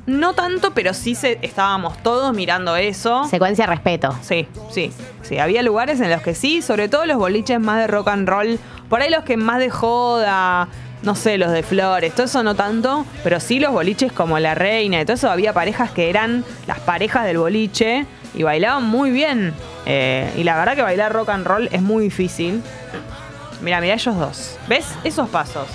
no 0.06 0.32
tanto, 0.32 0.72
pero 0.72 0.94
sí 0.94 1.14
se, 1.14 1.38
estábamos 1.42 2.02
todos 2.02 2.32
mirando 2.34 2.76
eso. 2.76 3.24
Secuencia 3.28 3.66
respeto. 3.66 4.16
Sí, 4.22 4.48
sí, 4.70 4.90
sí. 5.20 5.38
Había 5.38 5.62
lugares 5.62 6.00
en 6.00 6.10
los 6.10 6.22
que 6.22 6.34
sí, 6.34 6.62
sobre 6.62 6.88
todo 6.88 7.04
los 7.04 7.18
boliches 7.18 7.60
más 7.60 7.78
de 7.80 7.88
rock 7.88 8.08
and 8.08 8.26
roll. 8.26 8.58
Por 8.88 9.02
ahí 9.02 9.10
los 9.10 9.24
que 9.24 9.36
más 9.36 9.58
de 9.58 9.68
joda, 9.68 10.68
no 11.02 11.14
sé, 11.14 11.38
los 11.38 11.52
de 11.52 11.62
flores, 11.62 12.12
todo 12.14 12.26
eso 12.26 12.42
no 12.42 12.54
tanto, 12.54 13.06
pero 13.22 13.38
sí 13.40 13.60
los 13.60 13.72
boliches 13.72 14.12
como 14.12 14.38
La 14.38 14.54
Reina 14.54 15.00
y 15.00 15.04
todo 15.04 15.14
eso. 15.14 15.30
Había 15.30 15.52
parejas 15.52 15.90
que 15.92 16.10
eran 16.10 16.44
las 16.66 16.80
parejas 16.80 17.24
del 17.24 17.38
boliche 17.38 18.06
y 18.34 18.42
bailaban 18.42 18.84
muy 18.84 19.10
bien. 19.10 19.54
Eh, 19.86 20.30
y 20.36 20.44
la 20.44 20.56
verdad 20.56 20.74
que 20.74 20.82
bailar 20.82 21.12
rock 21.12 21.28
and 21.30 21.46
roll 21.46 21.68
es 21.72 21.82
muy 21.82 22.04
difícil. 22.04 22.62
Mira, 23.62 23.80
mira 23.80 23.94
ellos 23.94 24.16
dos. 24.16 24.56
¿Ves? 24.68 24.86
Esos 25.04 25.28
pasos. 25.28 25.66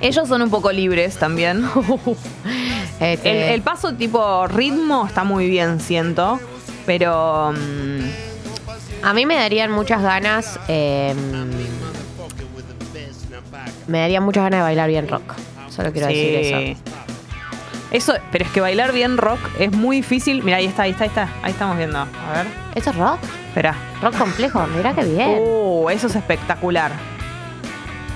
Ellos 0.00 0.28
son 0.28 0.42
un 0.42 0.50
poco 0.50 0.70
libres 0.72 1.16
también. 1.16 1.68
Este, 3.00 3.48
El, 3.48 3.54
el 3.54 3.62
paso 3.62 3.92
tipo 3.94 4.46
ritmo 4.46 5.04
está 5.06 5.24
muy 5.24 5.48
bien, 5.50 5.80
siento. 5.80 6.38
Pero. 6.86 7.52
mm, 7.52 9.04
A 9.04 9.12
mí 9.12 9.26
me 9.26 9.34
darían 9.34 9.72
muchas 9.72 10.00
ganas. 10.00 10.60
eh, 10.68 11.12
me 13.86 13.98
darían 14.00 14.22
muchas 14.22 14.44
ganas 14.44 14.58
de 14.60 14.62
bailar 14.62 14.88
bien 14.88 15.08
rock. 15.08 15.34
Solo 15.68 15.92
quiero 15.92 16.08
sí. 16.08 16.14
decir 16.14 16.74
eso. 16.74 16.80
Eso, 17.90 18.14
pero 18.32 18.44
es 18.44 18.50
que 18.50 18.60
bailar 18.60 18.92
bien 18.92 19.16
rock 19.16 19.38
es 19.58 19.72
muy 19.72 19.98
difícil. 19.98 20.42
Mira, 20.42 20.56
ahí 20.56 20.66
está, 20.66 20.82
ahí 20.82 20.90
está, 20.92 21.04
ahí 21.04 21.08
está. 21.08 21.28
Ahí 21.42 21.52
estamos 21.52 21.76
viendo. 21.76 21.98
A 21.98 22.32
ver. 22.34 22.46
¿Eso 22.74 22.90
es 22.90 22.96
rock? 22.96 23.18
Espera. 23.48 23.74
Rock 24.02 24.16
complejo. 24.18 24.66
Mirá 24.66 24.92
qué 24.94 25.04
bien. 25.04 25.38
Uh, 25.40 25.88
eso 25.90 26.08
es 26.08 26.16
espectacular. 26.16 26.90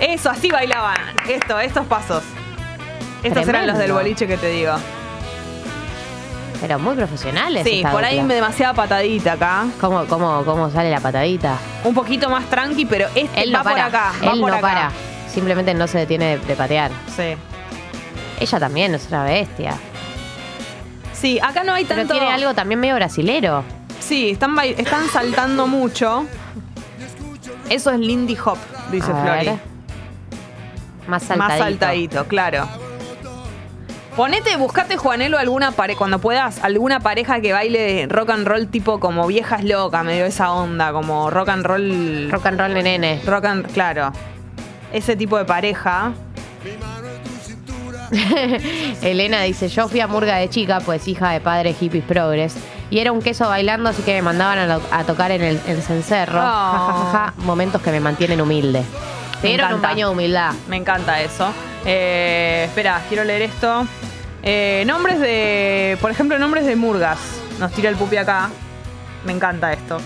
Eso, 0.00 0.31
así 0.31 0.50
bailaban. 0.50 0.96
Esto, 1.28 1.59
estos 1.61 1.87
pasos. 1.87 2.24
Estos 3.22 3.46
eran 3.48 3.66
los 3.66 3.76
del 3.78 3.87
Tremendo. 3.87 3.94
boliche 3.94 4.26
que 4.26 4.37
te 4.37 4.48
digo. 4.48 4.72
Pero 6.61 6.78
muy 6.81 6.96
profesionales. 6.96 7.62
Sí, 7.64 7.85
por 7.90 8.04
ahí 8.04 8.18
dupla. 8.18 8.35
demasiada 8.35 8.74
patadita 8.74 9.35
acá. 9.35 9.66
¿Cómo, 9.81 10.07
cómo, 10.07 10.44
¿Cómo 10.44 10.70
sale 10.70 10.90
la 10.90 10.98
patadita? 11.00 11.57
Un 11.85 11.94
poquito 11.94 12.28
más 12.28 12.46
tranqui, 12.46 12.85
pero 12.85 13.07
este 13.14 13.42
Él 13.44 13.54
va 13.54 13.59
no 13.59 13.64
para. 13.64 13.76
por 13.87 13.94
acá. 13.94 14.12
Va 14.26 14.31
por 14.33 14.38
no 14.38 14.57
acá. 14.57 14.61
para. 14.61 14.90
Simplemente 15.32 15.74
no 15.74 15.86
se 15.86 15.98
detiene 15.98 16.36
de, 16.38 16.46
de 16.46 16.56
patear. 16.56 16.90
Sí. 17.14 17.34
Ella 18.40 18.60
también 18.60 18.94
es 18.94 19.06
una 19.08 19.24
bestia. 19.24 19.74
Sí, 21.12 21.38
acá 21.42 21.64
no 21.64 21.72
hay 21.74 21.84
Pero 21.84 22.00
tanto. 22.00 22.14
tiene 22.14 22.30
algo 22.32 22.54
también 22.54 22.78
medio 22.80 22.94
brasilero. 22.94 23.64
Sí, 24.00 24.30
están, 24.30 24.56
están 24.60 25.08
saltando 25.08 25.66
mucho. 25.66 26.24
Eso 27.68 27.90
es 27.90 27.98
Lindy 27.98 28.36
Hop, 28.44 28.56
dice 28.90 29.10
A 29.10 29.22
Flori. 29.22 29.46
ver. 29.46 29.58
Más 31.08 31.22
saltadito. 31.22 31.48
Más 31.48 31.58
saltadito, 31.58 32.24
claro. 32.26 32.68
Ponete, 34.16 34.56
buscate, 34.56 34.96
Juanelo, 34.96 35.38
alguna 35.38 35.70
pare 35.72 35.94
cuando 35.94 36.18
puedas, 36.18 36.62
alguna 36.64 36.98
pareja 37.00 37.40
que 37.40 37.52
baile 37.52 38.06
rock 38.08 38.30
and 38.30 38.46
roll 38.48 38.66
tipo 38.66 38.98
como 38.98 39.26
viejas 39.28 39.62
locas, 39.62 40.04
medio 40.04 40.24
esa 40.24 40.50
onda, 40.52 40.92
como 40.92 41.30
rock 41.30 41.48
and 41.50 41.64
roll. 41.64 42.28
Rock 42.30 42.46
and 42.46 42.58
roll 42.60 42.74
de 42.74 42.82
nene. 42.82 43.20
rock 43.24 43.44
and, 43.44 43.72
claro. 43.72 44.12
Ese 44.92 45.16
tipo 45.16 45.37
de 45.38 45.44
pareja. 45.44 46.12
Elena 49.03 49.42
dice, 49.42 49.68
yo 49.68 49.88
fui 49.88 50.01
a 50.01 50.07
Murga 50.07 50.37
de 50.37 50.48
chica, 50.48 50.81
pues 50.81 51.07
hija 51.09 51.31
de 51.31 51.40
padres 51.40 51.77
hippies 51.79 52.05
progres. 52.05 52.55
Y 52.90 53.01
era 53.01 53.12
un 53.12 53.20
queso 53.20 53.46
bailando, 53.48 53.90
así 53.90 54.03
que 54.03 54.14
me 54.14 54.22
mandaban 54.22 54.59
a, 54.59 54.66
lo- 54.66 54.83
a 54.90 55.05
tocar 55.05 55.31
en 55.31 55.42
el, 55.42 55.59
cencerro. 55.83 56.38
Oh. 56.38 56.42
Ja, 56.42 56.79
ja, 56.79 56.92
ja, 56.92 57.11
ja. 57.12 57.35
Momentos 57.44 57.83
que 57.83 57.90
me 57.90 58.01
mantienen 58.01 58.40
humilde. 58.40 58.83
Te 59.42 59.42
Me 59.42 59.48
dieron 59.51 59.66
un 59.66 59.72
encanta. 59.77 59.88
baño 59.88 60.07
de 60.09 60.12
humildad. 60.14 60.53
Me 60.68 60.77
encanta 60.77 61.20
eso. 61.20 61.53
Eh, 61.85 62.64
espera, 62.66 63.03
quiero 63.09 63.24
leer 63.24 63.42
esto. 63.42 63.87
Eh, 64.42 64.85
nombres 64.87 65.20
de. 65.20 65.98
Por 66.01 66.11
ejemplo, 66.11 66.38
nombres 66.38 66.64
de 66.64 66.77
murgas. 66.77 67.18
Nos 67.61 67.72
tira 67.72 67.90
el 67.90 67.96
pupi 67.96 68.16
acá. 68.16 68.48
Me 69.27 69.33
encanta 69.33 69.70
esto. 69.72 69.98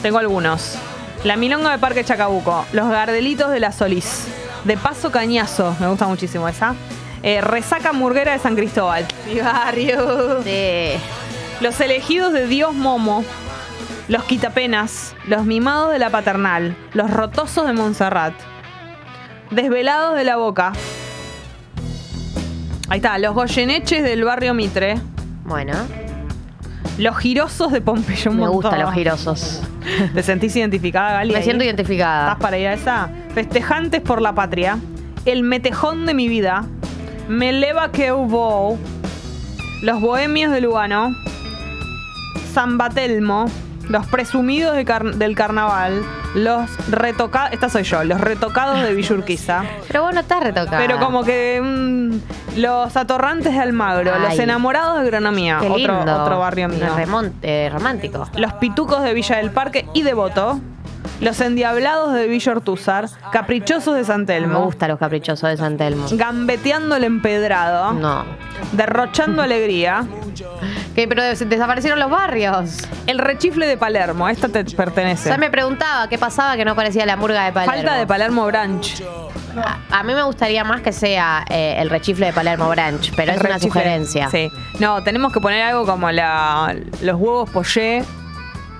Tengo 0.00 0.18
algunos. 0.18 0.78
La 1.26 1.36
Milonga 1.36 1.72
de 1.72 1.78
Parque 1.78 2.04
Chacabuco. 2.04 2.64
Los 2.72 2.88
Gardelitos 2.88 3.50
de 3.50 3.58
la 3.58 3.72
Solís. 3.72 4.28
De 4.62 4.76
Paso 4.76 5.10
Cañazo. 5.10 5.74
Me 5.80 5.88
gusta 5.88 6.06
muchísimo 6.06 6.46
esa. 6.46 6.76
Eh, 7.20 7.40
Resaca 7.40 7.92
Murguera 7.92 8.30
de 8.30 8.38
San 8.38 8.54
Cristóbal. 8.54 9.04
Mi 9.26 9.40
barrio. 9.40 10.40
Sí. 10.44 10.92
Los 11.60 11.80
elegidos 11.80 12.32
de 12.32 12.46
Dios 12.46 12.74
Momo. 12.74 13.24
Los 14.06 14.22
quitapenas. 14.22 15.16
Los 15.26 15.44
mimados 15.44 15.90
de 15.90 15.98
la 15.98 16.10
paternal. 16.10 16.76
Los 16.92 17.10
rotosos 17.10 17.66
de 17.66 17.72
Montserrat. 17.72 18.34
Desvelados 19.50 20.14
de 20.14 20.22
la 20.22 20.36
boca. 20.36 20.74
Ahí 22.88 22.98
está, 22.98 23.18
los 23.18 23.34
goyeneches 23.34 24.04
del 24.04 24.22
barrio 24.22 24.54
Mitre. 24.54 25.00
Bueno, 25.44 25.72
Los 26.98 27.18
girosos 27.18 27.72
de 27.72 27.80
Pompeyo. 27.80 28.32
me 28.32 28.48
gustan 28.48 28.80
los 28.80 28.92
girosos. 28.94 29.62
¿Te 30.14 30.22
sentís 30.22 30.56
identificada, 30.56 31.12
Gali? 31.12 31.32
Me 31.32 31.38
ahí? 31.38 31.44
siento 31.44 31.62
¿Estás 31.62 31.74
identificada. 31.76 32.38
para 32.38 32.58
ir 32.58 32.68
a 32.68 32.72
esa? 32.72 33.10
Festejantes 33.34 34.00
por 34.00 34.22
la 34.22 34.34
patria. 34.34 34.78
El 35.26 35.42
metejón 35.42 36.06
de 36.06 36.14
mi 36.14 36.28
vida. 36.28 36.64
Me 37.28 37.52
leva 37.52 37.92
que 37.92 38.12
hubo. 38.12 38.78
Los 39.82 40.00
bohemios 40.00 40.52
de 40.52 40.60
Lugano. 40.62 41.14
San 42.54 42.78
Batelmo. 42.78 43.46
Los 43.88 44.06
presumidos 44.06 44.74
de 44.74 44.84
car- 44.84 45.14
del 45.14 45.34
carnaval. 45.36 46.02
Los 46.34 46.68
retocados. 46.90 47.52
Esta 47.52 47.68
soy 47.68 47.84
yo. 47.84 48.02
Los 48.04 48.20
retocados 48.20 48.82
de 48.82 48.94
Villurquiza. 48.94 49.62
Pero 49.88 50.02
vos 50.02 50.12
no 50.14 50.20
estás 50.20 50.42
retocada. 50.42 50.78
Pero 50.78 50.98
como 50.98 51.22
que. 51.24 51.60
mm, 51.62 52.58
los 52.60 52.96
atorrantes 52.96 53.52
de 53.52 53.60
Almagro. 53.60 54.18
Los 54.18 54.38
enamorados 54.38 54.94
de 54.96 55.00
agronomía. 55.02 55.60
Otro, 55.62 56.00
otro 56.00 56.38
barrio 56.38 56.68
mío. 56.68 56.86
Remon- 56.96 57.32
eh, 57.42 57.70
romántico. 57.72 58.28
Los 58.36 58.52
pitucos 58.54 59.02
de 59.02 59.12
Villa 59.14 59.36
del 59.36 59.50
Parque 59.50 59.86
y 59.94 60.02
Devoto. 60.02 60.60
Los 61.20 61.40
endiablados 61.40 62.12
de 62.12 62.26
Villa 62.26 62.52
Ortúzar. 62.52 63.08
Caprichosos 63.32 63.94
de 63.96 64.04
San 64.04 64.20
Me 64.20 64.26
Telmo. 64.26 64.64
gustan 64.64 64.90
los 64.90 64.98
caprichosos 64.98 65.48
de 65.48 65.56
San 65.56 65.76
Telmo. 65.78 66.06
Gambeteando 66.10 66.96
el 66.96 67.04
empedrado. 67.04 67.92
No. 67.94 68.24
Derrochando 68.72 69.42
alegría. 69.42 70.04
¿Qué? 70.94 71.08
Pero 71.08 71.22
des- 71.22 71.48
desaparecieron 71.48 71.98
los 72.00 72.10
barrios. 72.10 72.86
El 73.06 73.18
rechifle 73.18 73.66
de 73.66 73.76
Palermo. 73.78 74.28
Esta 74.28 74.48
te 74.48 74.64
pertenece. 74.64 75.28
Ya 75.30 75.38
me 75.38 75.50
preguntaba 75.50 76.08
qué 76.08 76.18
pasaba 76.18 76.56
que 76.56 76.64
no 76.64 76.72
aparecía 76.72 77.06
la 77.06 77.16
murga 77.16 77.44
de 77.46 77.52
Palermo. 77.52 77.74
Falta 77.76 77.94
de 77.94 78.06
Palermo 78.06 78.44
Branch. 78.46 79.02
A, 79.56 80.00
a 80.00 80.02
mí 80.02 80.12
me 80.12 80.22
gustaría 80.22 80.64
más 80.64 80.82
que 80.82 80.92
sea 80.92 81.44
eh, 81.48 81.76
el 81.78 81.88
rechifle 81.88 82.26
de 82.26 82.32
Palermo 82.34 82.68
Branch, 82.68 83.10
pero 83.16 83.32
El 83.32 83.38
es 83.38 83.40
una 83.44 83.54
rechifle. 83.54 83.70
sugerencia. 83.70 84.28
Sí. 84.30 84.50
No, 84.80 85.02
tenemos 85.02 85.32
que 85.32 85.40
poner 85.40 85.62
algo 85.62 85.86
como 85.86 86.10
la, 86.10 86.74
los 87.00 87.16
huevos 87.18 87.48
poché. 87.48 88.02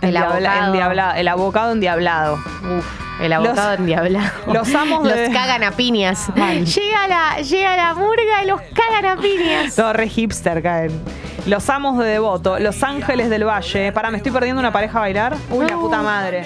El 0.09 0.17
abocado. 0.17 0.67
endiabla- 0.75 1.19
el 1.19 1.29
abocado 1.29 1.73
endiablado. 1.73 2.35
Uf, 2.35 3.21
el 3.21 3.33
abocado 3.33 3.71
Los- 3.71 3.79
endiablado. 3.81 4.31
los 4.53 4.75
amos 4.75 5.05
de- 5.05 5.29
Los 5.29 5.35
cagan 5.37 5.63
a 5.65 5.71
piñas. 5.73 6.27
Llega 6.37 7.09
la, 7.09 7.41
llega 7.43 7.77
la 7.77 7.95
murga 7.95 8.43
y 8.43 8.47
los 8.47 8.61
cagan 8.75 9.19
a 9.19 9.21
piñas. 9.21 9.75
Todo 9.75 9.93
re 9.93 10.09
hipster 10.09 10.63
caen. 10.63 11.01
Los 11.47 11.71
amos 11.71 11.97
de 11.99 12.07
Devoto, 12.07 12.59
Los 12.59 12.83
Ángeles 12.83 13.31
del 13.31 13.45
Valle. 13.47 13.93
Para, 13.93 14.11
me 14.11 14.17
estoy 14.17 14.33
perdiendo 14.33 14.59
una 14.59 14.73
pareja 14.73 14.99
a 14.99 15.03
bailar. 15.03 15.37
Uy, 15.49 15.65
la 15.65 15.77
puta 15.77 16.03
madre. 16.03 16.45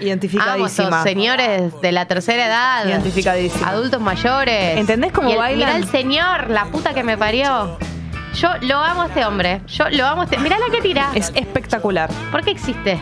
Identificadísima. 0.00 0.88
esos 0.88 1.02
señores 1.04 1.80
de 1.80 1.92
la 1.92 2.06
tercera 2.06 2.46
edad. 2.46 2.86
Identificadísima. 2.86 3.68
Adultos 3.68 4.00
mayores. 4.00 4.78
¿Entendés 4.78 5.12
cómo 5.12 5.28
Y 5.28 5.32
el- 5.32 5.38
bailan? 5.38 5.68
Mirá 5.74 5.76
el 5.78 5.86
señor, 5.88 6.50
la 6.50 6.64
puta 6.66 6.92
que 6.92 7.04
me 7.04 7.16
parió. 7.16 7.78
Yo 8.36 8.48
lo 8.62 8.76
amo 8.78 9.02
a 9.02 9.06
este 9.06 9.24
hombre. 9.24 9.60
Yo 9.66 9.88
lo 9.90 10.06
amo 10.06 10.22
a 10.22 10.24
este. 10.24 10.38
Mirá 10.38 10.58
la 10.58 10.66
que 10.74 10.80
tira. 10.82 11.10
Es 11.14 11.32
espectacular. 11.34 12.10
¿Por 12.30 12.42
qué 12.44 12.50
existe? 12.50 13.00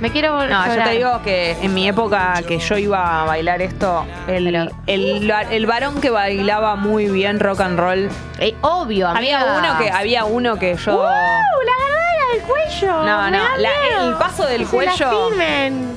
Me 0.00 0.10
quiero 0.10 0.46
No, 0.48 0.66
yo 0.74 0.82
te 0.82 0.90
digo 0.90 1.22
que 1.22 1.52
en 1.62 1.74
mi 1.74 1.86
época 1.86 2.34
que 2.48 2.58
yo 2.58 2.76
iba 2.76 3.22
a 3.22 3.24
bailar 3.24 3.62
esto, 3.62 4.04
el, 4.26 4.48
el, 4.88 5.30
el 5.50 5.66
varón 5.66 6.00
que 6.00 6.10
bailaba 6.10 6.74
muy 6.74 7.06
bien 7.08 7.38
rock 7.38 7.60
and 7.60 7.78
roll, 7.78 8.08
Eh, 8.40 8.56
obvio, 8.62 9.06
había 9.08 9.44
uno 9.58 9.78
que 9.78 9.90
había 9.92 10.24
uno 10.24 10.58
que 10.58 10.74
yo 10.74 10.92
¡Uh! 10.94 11.02
La 11.04 11.72
gargara 11.78 12.32
del 12.34 12.42
cuello. 12.42 12.92
No, 13.04 13.30
no, 13.30 13.56
la- 13.58 14.08
el 14.08 14.14
paso 14.14 14.44
del 14.46 14.66
se 14.66 14.70
cuello- 14.76 15.28
lastimen. 15.28 15.94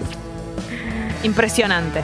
impresionante. 1.23 2.03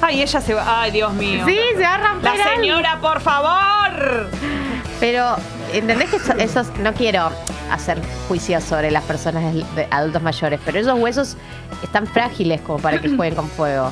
Ay, 0.00 0.22
ella 0.22 0.40
se 0.40 0.54
va. 0.54 0.82
Ay, 0.82 0.92
Dios 0.92 1.12
mío. 1.14 1.44
Sí, 1.46 1.58
se 1.76 1.82
va 1.82 1.94
a 1.94 1.98
romper. 1.98 2.36
La 2.38 2.44
señora, 2.54 2.98
por 3.00 3.20
favor. 3.20 4.28
Pero, 5.00 5.36
¿entendés 5.72 6.10
que 6.10 6.16
eso- 6.16 6.32
esos, 6.38 6.78
no 6.78 6.92
quiero 6.94 7.30
hacer 7.70 8.00
juicios 8.28 8.64
sobre 8.64 8.90
las 8.90 9.04
personas 9.04 9.54
de 9.54 9.86
adultos 9.90 10.22
mayores, 10.22 10.60
pero 10.64 10.78
esos 10.78 10.98
huesos 10.98 11.36
están 11.82 12.06
frágiles 12.06 12.60
como 12.60 12.78
para 12.78 13.00
que 13.00 13.08
jueguen 13.16 13.34
con 13.36 13.48
fuego. 13.48 13.90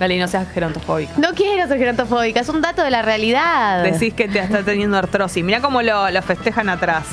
Gali, 0.00 0.18
no 0.18 0.28
seas 0.28 0.46
gerontofóbica. 0.52 1.12
No 1.16 1.34
quiero 1.34 1.66
ser 1.66 1.76
gerontofóbica, 1.78 2.38
es 2.40 2.48
un 2.48 2.60
dato 2.62 2.82
de 2.82 2.90
la 2.90 3.02
realidad. 3.02 3.82
Decís 3.82 4.14
que 4.14 4.28
te 4.28 4.38
está 4.38 4.62
teniendo 4.62 4.96
artrosis. 4.96 5.42
Mirá 5.42 5.60
cómo 5.60 5.82
lo, 5.82 6.08
lo 6.10 6.22
festejan 6.22 6.68
atrás. 6.68 7.04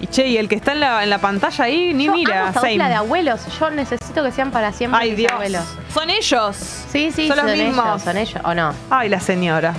Y 0.00 0.06
che, 0.06 0.26
y 0.26 0.38
el 0.38 0.48
que 0.48 0.54
está 0.54 0.72
en 0.72 0.80
la, 0.80 1.02
en 1.02 1.10
la 1.10 1.18
pantalla 1.18 1.64
ahí, 1.64 1.92
ni 1.92 2.06
Yo 2.06 2.12
mira. 2.14 2.48
amo 2.48 2.64
esta 2.66 2.88
de 2.88 2.94
abuelos. 2.94 3.42
Yo 3.58 3.68
necesito 3.68 4.24
que 4.24 4.32
sean 4.32 4.50
para 4.50 4.72
siempre 4.72 4.98
Ay, 5.02 5.10
mis 5.10 5.18
Dios. 5.18 5.32
abuelos. 5.32 5.64
Son 5.92 6.08
ellos. 6.08 6.56
Sí, 6.90 7.12
sí, 7.14 7.28
Son 7.28 7.36
los 7.36 7.54
mismos. 7.54 7.84
ellos, 7.86 8.02
son 8.04 8.16
ellos, 8.16 8.40
¿o 8.42 8.54
no? 8.54 8.72
Ay, 8.88 9.10
la 9.10 9.20
señora. 9.20 9.74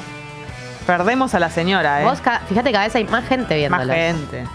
Perdemos 0.97 1.33
a 1.33 1.39
la 1.39 1.49
señora, 1.49 2.01
¿eh? 2.01 2.03
Vos, 2.03 2.19
fíjate 2.49 2.67
que 2.69 2.73
cada 2.73 2.83
vez 2.83 2.95
hay 2.95 3.05
más 3.05 3.25
gente 3.25 3.69
Más 3.69 3.87
viéndolos. 3.87 3.95
gente. 3.95 4.45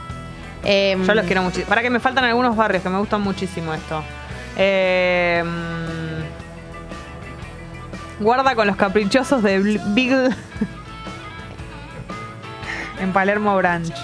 Em, 0.64 1.02
Yo 1.02 1.14
los 1.14 1.24
quiero 1.24 1.42
muchísimo. 1.42 1.66
Para 1.66 1.80
que 1.80 1.88
me 1.88 1.98
faltan 1.98 2.24
algunos 2.24 2.54
barrios 2.54 2.82
que 2.82 2.90
me 2.90 2.98
gustan 2.98 3.22
muchísimo 3.22 3.72
esto. 3.72 4.02
Eh, 4.58 5.42
guarda 8.20 8.54
con 8.54 8.66
los 8.66 8.76
caprichosos 8.76 9.42
de 9.42 9.60
Big. 9.94 10.12
en 13.00 13.12
Palermo 13.14 13.56
Branch. 13.56 13.94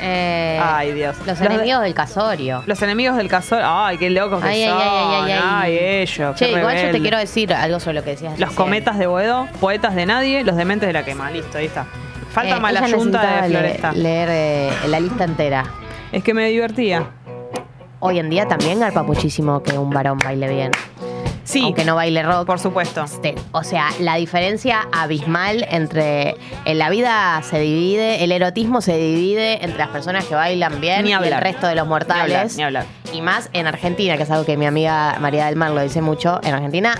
Eh, 0.00 0.60
Ay, 0.62 0.92
Dios. 0.92 1.16
Los 1.26 1.40
enemigos 1.40 1.82
del 1.82 1.94
casorio. 1.94 2.62
los 2.66 2.80
enemigos 2.82 3.16
del 3.16 3.28
casor. 3.28 3.60
Ay, 3.64 3.98
qué 3.98 4.10
locos 4.10 4.40
que 4.42 4.48
Ay, 4.48 4.62
ay, 4.64 4.68
son. 4.70 4.78
ay, 4.80 5.32
ay, 5.32 5.40
ay. 5.42 5.78
ellos. 6.02 6.36
Che, 6.36 6.50
igual 6.50 6.76
yo 6.86 6.90
te 6.92 7.00
quiero 7.00 7.18
decir 7.18 7.52
algo 7.54 7.80
sobre 7.80 7.94
lo 7.94 8.04
que 8.04 8.10
decías. 8.10 8.32
Los 8.32 8.50
recién. 8.50 8.56
cometas 8.56 8.98
de 8.98 9.06
Boedo, 9.06 9.48
poetas 9.60 9.94
de 9.94 10.06
nadie, 10.06 10.44
los 10.44 10.56
dementes 10.56 10.86
de 10.86 10.92
la 10.92 11.04
quema. 11.04 11.30
Listo, 11.30 11.58
ahí 11.58 11.66
está. 11.66 11.86
Falta 12.30 12.56
Eh, 12.56 12.60
mala 12.60 12.86
yunta 12.86 13.42
de 13.42 13.48
Floresta. 13.50 13.92
leer 13.92 14.28
eh, 14.30 14.70
la 14.88 15.00
lista 15.00 15.24
entera. 15.24 15.64
Es 16.12 16.22
que 16.22 16.34
me 16.34 16.46
divertía. 16.48 17.04
Hoy 18.00 18.18
en 18.20 18.30
día 18.30 18.46
también 18.46 18.78
garpa 18.78 19.02
muchísimo 19.02 19.62
que 19.62 19.76
un 19.76 19.90
varón 19.90 20.18
baile 20.18 20.48
bien. 20.48 20.70
Sí, 21.48 21.62
Aunque 21.64 21.84
no 21.86 21.94
baile 21.94 22.22
rock. 22.22 22.44
por 22.46 22.58
supuesto. 22.58 23.02
Este, 23.04 23.34
O 23.52 23.64
sea, 23.64 23.88
la 24.00 24.16
diferencia 24.16 24.86
abismal 24.92 25.66
entre 25.70 26.36
en 26.66 26.78
la 26.78 26.90
vida 26.90 27.40
se 27.42 27.58
divide, 27.58 28.22
el 28.22 28.32
erotismo 28.32 28.82
se 28.82 28.98
divide 28.98 29.64
entre 29.64 29.78
las 29.78 29.88
personas 29.88 30.26
que 30.26 30.34
bailan 30.34 30.78
bien 30.80 31.06
y 31.06 31.12
el 31.14 31.20
resto 31.40 31.66
de 31.66 31.74
los 31.74 31.86
Ni 31.88 31.94
hablar, 31.94 32.08
mortales. 32.18 32.56
ni 32.58 32.62
hablar. 32.64 32.84
Y 33.14 33.22
más 33.22 33.48
en 33.54 33.66
Argentina, 33.66 34.18
que 34.18 34.24
es 34.24 34.30
algo 34.30 34.44
que 34.44 34.58
mi 34.58 34.66
amiga 34.66 35.16
María 35.20 35.46
del 35.46 35.56
Mar 35.56 35.70
lo 35.70 35.80
dice 35.82 36.02
mucho. 36.02 36.38
En 36.44 36.52
Argentina 36.52 36.94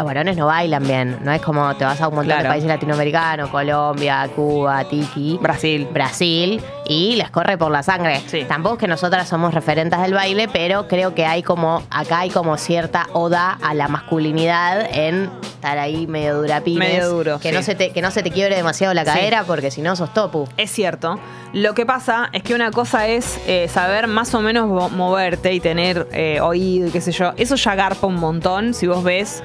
los 0.00 0.06
varones 0.06 0.36
no 0.36 0.46
bailan 0.46 0.82
bien. 0.82 1.18
No 1.22 1.32
es 1.32 1.40
como 1.42 1.74
te 1.76 1.84
vas 1.84 2.00
a 2.00 2.08
un 2.08 2.14
montón 2.16 2.38
de 2.42 2.48
países 2.48 2.68
latinoamericanos, 2.68 3.48
Colombia, 3.50 4.28
Cuba, 4.34 4.84
Tiki. 4.84 5.38
Brasil. 5.40 5.88
Brasil 5.92 6.60
y 6.86 7.16
les 7.16 7.30
corre 7.30 7.56
por 7.56 7.70
la 7.70 7.82
sangre. 7.82 8.20
Sí. 8.26 8.44
Tampoco 8.48 8.74
es 8.74 8.80
que 8.80 8.88
nosotras 8.88 9.28
somos 9.28 9.54
referentes 9.54 10.00
del 10.00 10.12
baile, 10.14 10.48
pero 10.52 10.88
creo 10.88 11.14
que 11.14 11.24
hay 11.26 11.42
como, 11.42 11.82
acá 11.90 12.20
hay 12.20 12.30
como 12.30 12.56
cierta 12.56 13.06
oda 13.12 13.58
a 13.62 13.74
la 13.74 13.88
masculinidad 13.88 14.86
en 14.92 15.30
estar 15.42 15.78
ahí 15.78 16.06
medio 16.06 16.40
durapines. 16.40 16.88
Medio 16.88 17.08
duro, 17.10 17.38
Que, 17.38 17.50
sí. 17.50 17.54
no 17.54 17.62
se 17.62 17.74
te, 17.74 17.90
que 17.92 18.02
no 18.02 18.10
se 18.10 18.22
te 18.22 18.30
quiebre 18.30 18.56
demasiado 18.56 18.92
la 18.94 19.04
Sí. 19.04 19.10
cadera 19.10 19.44
porque 19.44 19.70
si 19.70 19.82
no 19.82 19.94
sos 19.96 20.12
topu. 20.12 20.48
Es 20.56 20.70
cierto. 20.70 21.18
Lo 21.52 21.74
que 21.74 21.84
pasa 21.86 22.28
es 22.32 22.42
que 22.42 22.54
una 22.54 22.70
cosa 22.70 23.06
es 23.08 23.40
eh, 23.46 23.68
saber 23.68 24.06
más 24.06 24.34
o 24.34 24.40
menos 24.40 24.68
mo- 24.68 24.88
moverte 24.90 25.52
y 25.52 25.60
tener 25.60 26.08
eh, 26.12 26.40
oído 26.40 26.88
y 26.88 26.90
qué 26.90 27.00
sé 27.00 27.12
yo. 27.12 27.32
Eso 27.36 27.56
ya 27.56 27.74
garpa 27.74 28.06
un 28.06 28.16
montón 28.16 28.72
si 28.74 28.86
vos 28.86 29.02
ves, 29.02 29.42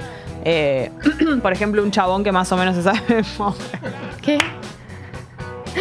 eh, 0.48 0.92
por 1.42 1.52
ejemplo, 1.52 1.82
un 1.82 1.90
chabón 1.90 2.22
que 2.22 2.30
más 2.30 2.52
o 2.52 2.56
menos 2.56 2.76
se 2.76 2.82
sabe 2.84 3.00
mover. 3.38 3.56
¿Qué? 4.22 4.38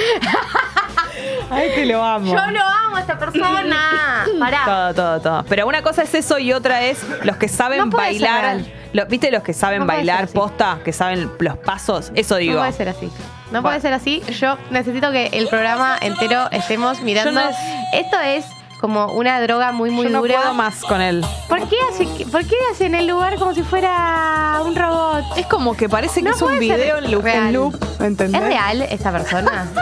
Ay, 1.50 1.70
que 1.76 1.86
lo 1.86 2.04
amo. 2.04 2.34
Yo 2.34 2.52
lo 2.52 2.62
amo 2.62 2.98
a 2.98 3.00
esta 3.00 3.18
persona. 3.18 4.26
Pará. 4.40 4.62
Todo, 4.66 4.94
todo, 4.94 5.22
todo. 5.22 5.46
Pero 5.48 5.68
una 5.68 5.82
cosa 5.82 6.04
es 6.04 6.14
eso 6.16 6.38
y 6.40 6.54
otra 6.54 6.82
es 6.84 7.00
los 7.24 7.38
que 7.38 7.48
saben 7.48 7.80
No 7.80 7.90
bailar. 7.90 8.60
Lo- 8.94 9.06
¿Viste 9.06 9.32
los 9.32 9.44
que 9.44 9.54
saben 9.54 9.82
No 9.82 9.86
bailar 9.86 10.28
posta? 10.30 10.80
Que 10.84 10.92
saben 10.94 11.32
los 11.40 11.58
pasos. 11.58 12.12
Eso 12.16 12.36
digo. 12.38 12.54
No 12.56 12.60
puede 12.62 12.74
ser 12.74 12.90
así. 12.90 13.12
No 13.52 13.62
puede 13.62 13.80
ser 13.80 13.94
así. 13.94 14.22
Yo 14.40 14.58
necesito 14.72 15.12
que 15.12 15.28
el 15.28 15.48
programa 15.48 15.98
entero 16.02 16.50
estemos 16.52 17.02
mirando. 17.02 17.32
No 17.32 17.50
es- 17.50 17.56
Esto 17.94 18.20
es 18.20 18.46
como 18.80 19.08
una 19.14 19.42
droga 19.42 19.72
muy, 19.72 19.90
muy 19.90 20.06
Yo 20.06 20.12
no 20.12 20.20
dura. 20.22 20.36
puedo 20.38 20.54
más 20.54 20.82
con 20.82 21.02
él. 21.02 21.26
¿Por 21.50 21.68
qué, 21.68 21.76
hace, 21.92 22.26
¿Por 22.26 22.46
qué 22.46 22.56
hacen 22.72 22.94
el 22.96 23.08
lugar 23.08 23.36
como 23.38 23.54
si 23.54 23.64
fuera 23.64 24.62
un 24.64 24.76
robot? 24.76 25.24
Es 25.38 25.46
como 25.48 25.76
que 25.76 25.90
parece 25.90 26.22
que 26.22 26.30
No 26.30 26.36
es 26.36 26.42
un 26.42 26.48
puede 26.50 26.68
ser 26.68 26.78
video 26.80 26.98
en 26.98 27.12
loop, 27.12 27.24
real. 27.24 27.48
en 27.48 27.54
loop, 27.54 27.76
¿entendés? 28.02 28.42
¿Es 28.42 28.48
real 28.48 28.82
esta 28.84 29.12
persona? 29.12 29.68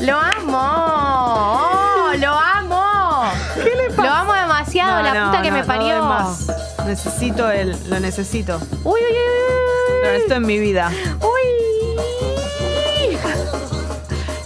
¡Lo 0.00 0.16
amo! 0.18 0.58
¡Oh, 0.58 2.10
¡Lo 2.18 2.30
amo! 2.30 3.22
¿Qué 3.54 3.74
le 3.76 3.90
pasa? 3.90 4.02
Lo 4.02 4.14
amo 4.14 4.32
demasiado, 4.32 4.96
No, 4.96 5.02
la 5.02 5.14
no, 5.14 5.26
puta 5.30 5.42
que 5.42 5.50
no, 5.50 5.54
me 5.56 5.60
no 5.62 5.66
parió. 5.66 5.94
doy 5.98 6.08
más. 6.08 6.46
Necesito 6.86 7.50
él, 7.50 7.76
lo 7.88 8.00
necesito. 8.00 8.58
uy, 8.84 9.00
uy, 9.00 9.00
Lo 9.00 9.96
uy, 9.98 10.12
necesito 10.12 10.34
en 10.36 10.46
mi 10.46 10.58
vida. 10.58 10.90
uy. 11.20 11.28
Uy. 11.28 11.69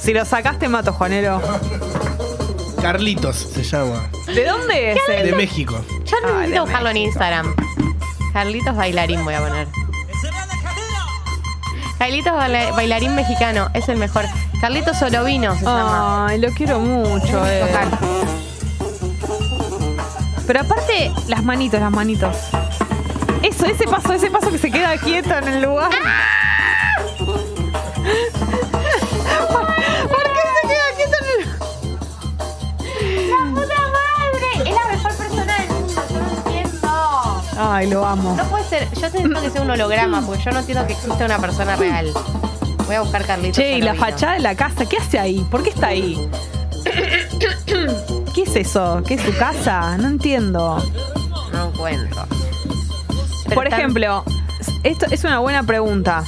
Si 0.05 0.13
lo 0.13 0.25
sacaste, 0.25 0.69
mato, 0.69 0.93
Juanero. 0.93 1.41
Carlitos 2.83 3.37
se 3.37 3.63
llama. 3.63 4.11
¿De 4.27 4.45
dónde 4.45 4.93
es 4.93 4.99
De? 5.25 5.33
México. 5.35 5.81
Yo 6.05 6.17
Ah, 6.23 6.27
de 6.29 6.35
necesito 6.35 6.61
buscarlo 6.63 6.89
en 6.91 6.95
México. 6.95 7.09
Instagram. 7.09 7.55
Carlitos 8.35 8.77
Bailarín 8.77 9.25
voy 9.25 9.35
a 9.35 9.41
poner. 9.41 9.69
Carlitos 11.99 12.33
baila- 12.35 12.73
Bailarín 12.73 13.15
mexicano, 13.15 13.71
es 13.73 13.89
el 13.89 13.97
mejor. 13.97 14.27
Carlitos 14.61 14.99
Solovino 14.99 15.55
se 15.57 15.65
llama. 15.65 16.27
Ay, 16.29 16.39
lo 16.39 16.51
quiero 16.51 16.81
mucho, 16.81 17.47
eh. 17.47 17.61
Tocar. 17.67 17.89
Pero 20.47 20.61
aparte, 20.61 21.11
las 21.29 21.43
manitos, 21.45 21.81
las 21.81 21.91
manitos. 21.91 22.37
Eso, 23.43 23.65
ese 23.65 23.85
paso, 23.87 24.13
ese 24.13 24.31
paso 24.31 24.51
que 24.51 24.59
se 24.59 24.71
queda 24.71 24.99
quieto 24.99 25.35
en 25.39 25.49
el 25.49 25.63
lugar. 25.63 25.91
Amo. 38.15 38.35
No 38.37 38.45
puede 38.45 38.65
ser, 38.65 38.89
yo 38.95 39.01
necesito 39.03 39.41
que 39.43 39.51
sea 39.51 39.63
un 39.63 39.71
holograma, 39.71 40.21
porque 40.23 40.43
yo 40.43 40.51
no 40.53 40.61
entiendo 40.61 40.87
que 40.87 40.93
exista 40.95 41.25
una 41.25 41.39
persona 41.39 41.77
real. 41.77 42.11
Voy 42.87 42.97
a 42.97 43.01
buscar 43.03 43.25
Carlitos 43.25 43.57
Che, 43.57 43.79
y 43.79 43.81
la 43.81 43.93
Solovino. 43.95 44.07
fachada 44.07 44.33
de 44.35 44.41
la 44.41 44.55
casa, 44.55 44.87
¿qué 44.87 44.97
hace 44.99 45.19
ahí? 45.19 45.47
¿Por 45.51 45.63
qué 45.63 45.71
está 45.71 45.89
ahí? 45.89 46.29
¿Qué 48.35 48.43
es 48.43 48.57
eso? 48.57 49.03
¿Qué 49.07 49.15
es 49.15 49.23
su 49.23 49.35
casa? 49.39 49.97
No 49.97 50.09
entiendo. 50.09 50.83
No 51.53 51.69
encuentro. 51.69 52.27
Pero 53.45 53.55
Por 53.55 53.65
están- 53.67 53.81
ejemplo, 53.81 54.25
esto 54.83 55.07
es 55.11 55.25
una 55.25 55.39
buena 55.39 55.63
pregunta. 55.63 56.25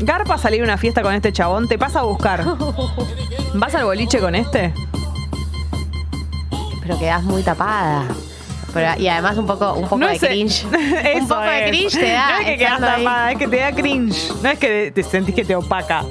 ¿Garpa 0.00 0.36
salir 0.38 0.60
a 0.60 0.64
una 0.64 0.76
fiesta 0.76 1.02
con 1.02 1.14
este 1.14 1.32
chabón? 1.32 1.68
¿Te 1.68 1.78
pasa 1.78 2.00
a 2.00 2.02
buscar? 2.02 2.44
¿Vas 3.54 3.74
al 3.74 3.84
boliche 3.84 4.18
con 4.20 4.34
este? 4.34 4.74
Pero 6.82 6.98
quedás 6.98 7.22
muy 7.24 7.42
tapada. 7.42 8.04
Pero- 8.76 9.00
y 9.00 9.08
además 9.08 9.36
un 9.38 9.46
poco, 9.46 9.72
un 9.74 9.82
poco 9.84 9.98
No 9.98 10.06
de 10.08 10.14
e- 10.14 10.18
cringe. 10.18 10.64
Un 11.16 11.28
poco 11.28 11.40
de 11.42 11.68
cringe 11.68 11.92
te 11.98 12.12
da. 12.12 12.28
No 12.30 12.38
es 12.40 12.44
que 12.46 12.56
quedas 12.58 12.80
tapada, 12.80 13.32
es 13.32 13.38
que 13.38 13.48
te 13.48 13.56
da 13.56 13.72
cringe. 13.72 14.32
No 14.42 14.48
es 14.50 14.58
que 14.58 14.92
te 14.94 15.02
sentís 15.02 15.34
que 15.34 15.44
te 15.44 15.54
opaca. 15.56 16.04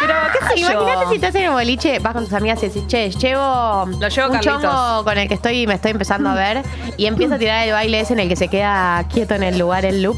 Pero, 0.00 0.14
qué 0.32 0.54
sé. 0.54 0.60
Imagínate 0.60 1.08
si 1.08 1.14
estás 1.14 1.34
en 1.36 1.42
el 1.44 1.50
boliche, 1.50 1.98
vas 2.00 2.12
con 2.12 2.24
tus 2.24 2.32
amigas 2.32 2.62
y 2.62 2.66
decís, 2.68 2.86
che, 2.86 3.10
llevo 3.10 3.86
Lo 4.00 4.08
llevo 4.08 4.26
un 4.28 4.32
Carlitos. 4.38 4.62
chongo 4.62 5.04
con 5.04 5.18
el 5.18 5.28
que 5.28 5.34
estoy 5.34 5.66
me 5.66 5.74
estoy 5.74 5.92
empezando 5.92 6.28
a 6.30 6.34
ver 6.34 6.62
y 6.96 7.06
empieza 7.06 7.36
a 7.36 7.38
tirar 7.38 7.66
el 7.66 7.72
baile 7.72 8.00
ese 8.00 8.12
en 8.14 8.20
el 8.20 8.28
que 8.28 8.36
se 8.36 8.48
queda 8.48 9.04
quieto 9.12 9.34
en 9.34 9.42
el 9.44 9.58
lugar 9.58 9.84
en 9.84 10.02
loop. 10.02 10.16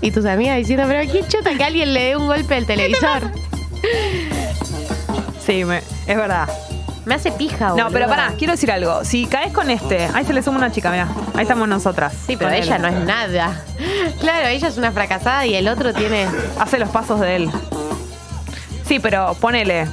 Y 0.00 0.10
tus 0.10 0.24
amigas 0.26 0.56
diciendo, 0.56 0.84
pero 0.88 1.10
qué 1.10 1.26
chota 1.26 1.54
que 1.56 1.64
alguien 1.64 1.92
le 1.94 2.02
dé 2.02 2.16
un 2.16 2.26
golpe 2.26 2.54
al 2.56 2.66
televisor. 2.66 3.30
Sí, 5.44 5.64
me- 5.64 5.78
es 6.06 6.16
verdad. 6.16 6.48
Me 7.04 7.14
hace 7.14 7.32
pija, 7.32 7.74
No, 7.76 7.90
pero 7.90 8.08
pará, 8.08 8.32
quiero 8.38 8.52
decir 8.52 8.70
algo. 8.72 9.04
Si 9.04 9.26
caes 9.26 9.52
con 9.52 9.70
este, 9.70 10.08
ahí 10.14 10.24
se 10.24 10.32
le 10.32 10.42
suma 10.42 10.56
una 10.58 10.72
chica, 10.72 10.90
mira. 10.90 11.08
Ahí 11.34 11.42
estamos 11.42 11.68
nosotras. 11.68 12.14
Sí, 12.26 12.36
pero 12.36 12.50
Con 12.50 12.58
ella 12.58 12.76
él. 12.76 12.82
no 12.82 12.88
es 12.88 13.04
nada. 13.04 13.62
Claro, 14.20 14.48
ella 14.48 14.68
es 14.68 14.76
una 14.76 14.92
fracasada 14.92 15.46
y 15.46 15.54
el 15.54 15.66
otro 15.68 15.92
tiene. 15.92 16.26
Hace 16.58 16.78
los 16.78 16.88
pasos 16.90 17.20
de 17.20 17.36
él. 17.36 17.50
Sí, 18.86 18.98
pero 18.98 19.34
ponele. 19.40 19.86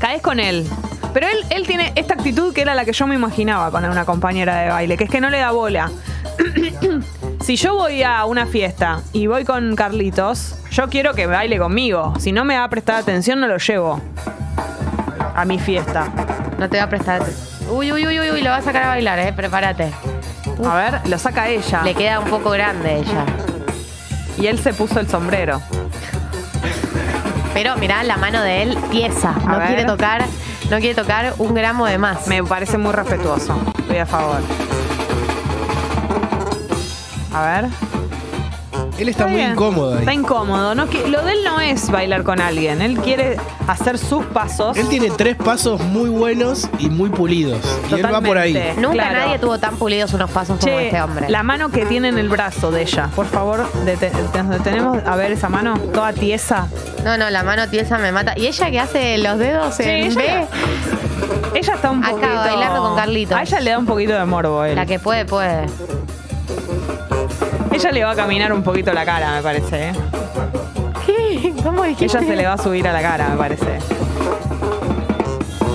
caes 0.00 0.22
con 0.22 0.38
él. 0.40 0.68
Pero 1.12 1.26
él, 1.26 1.38
él 1.50 1.66
tiene 1.66 1.92
esta 1.96 2.14
actitud 2.14 2.52
que 2.52 2.62
era 2.62 2.74
la 2.74 2.84
que 2.84 2.92
yo 2.92 3.06
me 3.06 3.14
imaginaba 3.14 3.70
con 3.70 3.84
una 3.84 4.04
compañera 4.04 4.60
de 4.60 4.68
baile, 4.68 4.96
que 4.96 5.04
es 5.04 5.10
que 5.10 5.20
no 5.20 5.30
le 5.30 5.38
da 5.38 5.50
bola. 5.52 5.90
si 7.40 7.56
yo 7.56 7.74
voy 7.74 8.02
a 8.02 8.24
una 8.26 8.46
fiesta 8.46 9.02
y 9.12 9.26
voy 9.26 9.44
con 9.44 9.74
Carlitos, 9.76 10.56
yo 10.70 10.88
quiero 10.88 11.14
que 11.14 11.26
baile 11.26 11.58
conmigo. 11.58 12.14
Si 12.18 12.32
no 12.32 12.44
me 12.44 12.56
va 12.56 12.64
a 12.64 12.70
prestar 12.70 12.96
atención, 12.96 13.40
no 13.40 13.46
lo 13.48 13.58
llevo 13.58 14.00
a 15.34 15.44
mi 15.44 15.58
fiesta. 15.58 16.06
No 16.58 16.68
te 16.68 16.78
va 16.78 16.84
a 16.84 16.88
prestar. 16.88 17.22
Uy, 17.70 17.92
uy, 17.92 18.06
uy, 18.06 18.20
uy, 18.20 18.30
uy, 18.30 18.42
lo 18.42 18.50
va 18.50 18.56
a 18.56 18.62
sacar 18.62 18.82
a 18.84 18.88
bailar, 18.88 19.18
eh. 19.18 19.32
Prepárate. 19.32 19.92
A 20.68 20.74
ver, 20.74 21.00
lo 21.08 21.18
saca 21.18 21.48
ella. 21.48 21.82
Le 21.82 21.94
queda 21.94 22.20
un 22.20 22.28
poco 22.28 22.50
grande 22.50 22.98
ella. 22.98 23.24
Y 24.38 24.46
él 24.46 24.58
se 24.58 24.72
puso 24.74 25.00
el 25.00 25.08
sombrero. 25.08 25.60
Pero 27.54 27.76
mirá 27.76 28.02
la 28.04 28.16
mano 28.16 28.42
de 28.42 28.62
él 28.62 28.78
tiesa. 28.90 29.30
A 29.30 29.50
No 29.52 29.58
ver. 29.58 29.66
quiere 29.68 29.84
tocar, 29.84 30.24
no 30.70 30.78
quiere 30.78 30.94
tocar 30.94 31.34
un 31.38 31.54
gramo 31.54 31.86
de 31.86 31.98
más. 31.98 32.26
Me 32.26 32.42
parece 32.44 32.78
muy 32.78 32.92
respetuoso. 32.92 33.58
Estoy 33.78 33.98
a 33.98 34.06
favor. 34.06 34.40
A 37.34 37.42
ver. 37.42 37.68
Él 39.00 39.08
está, 39.08 39.26
muy 39.26 39.36
bien. 39.36 39.52
incómodo 39.52 39.98
Está 39.98 40.10
ahí. 40.10 40.16
incómodo. 40.18 40.74
No, 40.74 40.86
qui- 40.88 41.06
lo 41.06 41.22
de 41.22 41.32
él 41.32 41.38
no 41.44 41.58
es 41.60 41.90
bailar 41.90 42.22
con 42.22 42.40
alguien. 42.40 42.82
Él 42.82 42.98
quiere 42.98 43.36
hacer 43.66 43.96
sus 43.98 44.24
pasos. 44.26 44.76
Él 44.76 44.88
tiene 44.88 45.10
tres 45.10 45.36
pasos 45.36 45.80
muy 45.80 46.10
buenos 46.10 46.68
y 46.78 46.90
muy 46.90 47.08
pulidos. 47.10 47.58
Y 47.90 47.94
él 47.94 48.04
va 48.12 48.20
por 48.20 48.36
ahí. 48.38 48.52
Totalmente. 48.52 48.80
Nunca 48.82 48.94
Claro. 49.08 49.18
nadie 49.26 49.38
tuvo 49.38 49.58
tan 49.58 49.76
pulidos 49.76 50.12
unos 50.12 50.30
pasos 50.30 50.58
como 50.60 50.78
este 50.78 51.00
hombre. 51.00 51.28
la 51.30 51.42
mano 51.42 51.70
que 51.70 51.86
tiene 51.86 52.08
en 52.08 52.18
el 52.18 52.28
brazo 52.28 52.70
de 52.70 52.82
ella. 52.82 53.08
Por 53.16 53.26
favor, 53.26 53.66
dete- 53.84 54.12
nos 54.36 54.48
detenemos 54.50 54.98
a 55.06 55.16
ver 55.16 55.32
esa 55.32 55.48
mano 55.48 55.78
toda 55.94 56.12
tiesa. 56.12 56.68
No, 57.04 57.16
no, 57.16 57.30
la 57.30 57.42
mano 57.42 57.68
tiesa 57.68 57.96
me 57.98 58.12
mata. 58.12 58.34
¿Y 58.36 58.46
ella 58.46 58.70
que 58.70 58.78
hace 58.80 59.18
los 59.18 59.38
dedos 59.38 59.74
Sí, 59.76 59.82
en 59.84 59.90
ella- 60.12 60.46
B? 61.52 61.58
Ella 61.58 61.74
está 61.74 61.90
un 61.90 62.04
Acá, 62.04 62.10
poquito... 62.12 62.34
bailando 62.34 62.82
con 62.82 62.96
Carlitos. 62.96 63.36
A 63.36 63.42
ella 63.42 63.60
le 63.60 63.70
da 63.70 63.78
un 63.78 63.86
poquito 63.86 64.12
de 64.12 64.24
morbo 64.24 64.62
él. 64.64 64.76
La 64.76 64.86
que 64.86 64.98
puede, 64.98 65.24
puede. 65.24 65.66
Ella 67.80 67.92
le 67.92 68.04
va 68.04 68.10
a 68.10 68.14
caminar 68.14 68.52
un 68.52 68.62
poquito 68.62 68.92
la 68.92 69.06
cara, 69.06 69.36
me 69.36 69.42
parece. 69.42 69.88
¿eh? 69.88 69.92
¿Qué? 71.06 71.54
¿Cómo 71.64 71.82
dijiste? 71.84 72.18
Ella 72.18 72.28
se 72.28 72.36
le 72.36 72.46
va 72.46 72.52
a 72.52 72.58
subir 72.58 72.86
a 72.86 72.92
la 72.92 73.00
cara, 73.00 73.30
me 73.30 73.38
parece. 73.38 73.78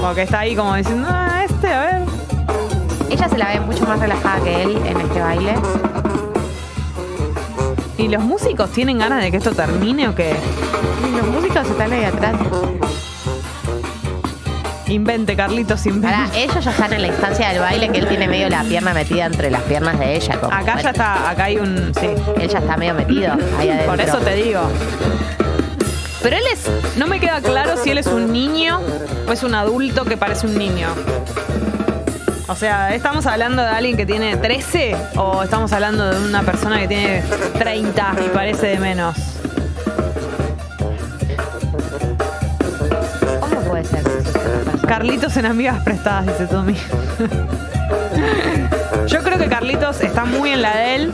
Porque 0.03 0.22
está 0.22 0.41
ahí 0.41 0.56
como 0.56 0.76
diciendo, 0.76 1.08
ah, 1.10 1.43
este, 1.49 1.68
a 1.68 1.80
ver. 1.80 2.01
Ella 3.10 3.28
se 3.28 3.38
la 3.39 3.47
ve 3.47 3.60
mucho 3.62 3.88
más 3.88 3.99
relajada 3.99 4.39
que 4.43 4.62
él 4.62 4.78
en 4.86 5.01
este 5.01 5.20
baile. 5.20 5.56
¿Y 7.97 8.08
los 8.08 8.24
músicos 8.24 8.70
tienen 8.70 8.99
ganas 8.99 9.24
de 9.24 9.32
que 9.32 9.38
esto 9.38 9.53
termine 9.53 10.08
o 10.08 10.14
qué? 10.14 10.36
Y 11.10 11.18
los 11.18 11.26
músicos 11.26 11.68
están 11.68 11.91
ahí 11.91 12.03
atrás. 12.03 12.36
Invente, 14.88 15.36
Carlitos, 15.36 15.86
invente. 15.88 16.43
Ellos 16.43 16.63
ya 16.63 16.71
están 16.71 16.93
en 16.93 17.01
la 17.01 17.07
instancia 17.07 17.49
del 17.49 17.59
baile 17.59 17.89
que 17.89 17.99
él 17.99 18.07
tiene 18.07 18.27
medio 18.27 18.49
la 18.49 18.63
pierna 18.63 18.93
metida 18.93 19.25
entre 19.25 19.49
las 19.49 19.61
piernas 19.63 19.97
de 19.99 20.15
ella. 20.15 20.39
como, 20.39 20.53
Acá 20.53 20.79
ya 20.81 20.89
está, 20.91 21.29
acá 21.29 21.45
hay 21.45 21.57
un. 21.57 21.91
Sí. 21.99 22.07
Él 22.39 22.49
ya 22.49 22.59
está 22.59 22.77
medio 22.77 22.93
metido 22.93 23.33
ahí 23.57 23.69
adentro. 23.69 23.91
Por 23.91 24.01
eso 24.01 24.17
te 24.19 24.36
digo. 24.36 24.61
Pero 26.21 26.38
él 26.38 26.43
es. 26.53 26.97
No 26.97 27.07
me 27.07 27.19
queda 27.19 27.41
claro 27.41 27.77
si 27.77 27.89
él 27.89 27.97
es 27.97 28.07
un 28.07 28.31
niño 28.31 28.79
o 29.27 29.31
es 29.31 29.43
un 29.43 29.55
adulto 29.55 30.05
que 30.05 30.17
parece 30.17 30.47
un 30.47 30.57
niño. 30.57 30.88
O 32.47 32.55
sea, 32.55 32.93
¿estamos 32.93 33.25
hablando 33.25 33.63
de 33.63 33.69
alguien 33.69 33.97
que 33.97 34.05
tiene 34.05 34.38
13 34.38 34.95
o 35.15 35.41
estamos 35.41 35.73
hablando 35.73 36.11
de 36.11 36.27
una 36.27 36.43
persona 36.43 36.79
que 36.79 36.88
tiene 36.88 37.23
30 37.57 38.15
y 38.23 38.29
parece 38.29 38.67
de 38.67 38.79
menos? 38.79 39.34
Carlitos 44.88 45.36
en 45.38 45.45
amigas 45.45 45.81
prestadas, 45.83 46.25
dice 46.27 46.47
Tommy. 46.47 46.75
Yo 49.07 49.23
creo 49.23 49.38
que 49.38 49.47
Carlitos 49.47 50.01
está 50.01 50.25
muy 50.25 50.51
en 50.51 50.61
la 50.61 50.75
de 50.77 50.95
él. 50.95 51.11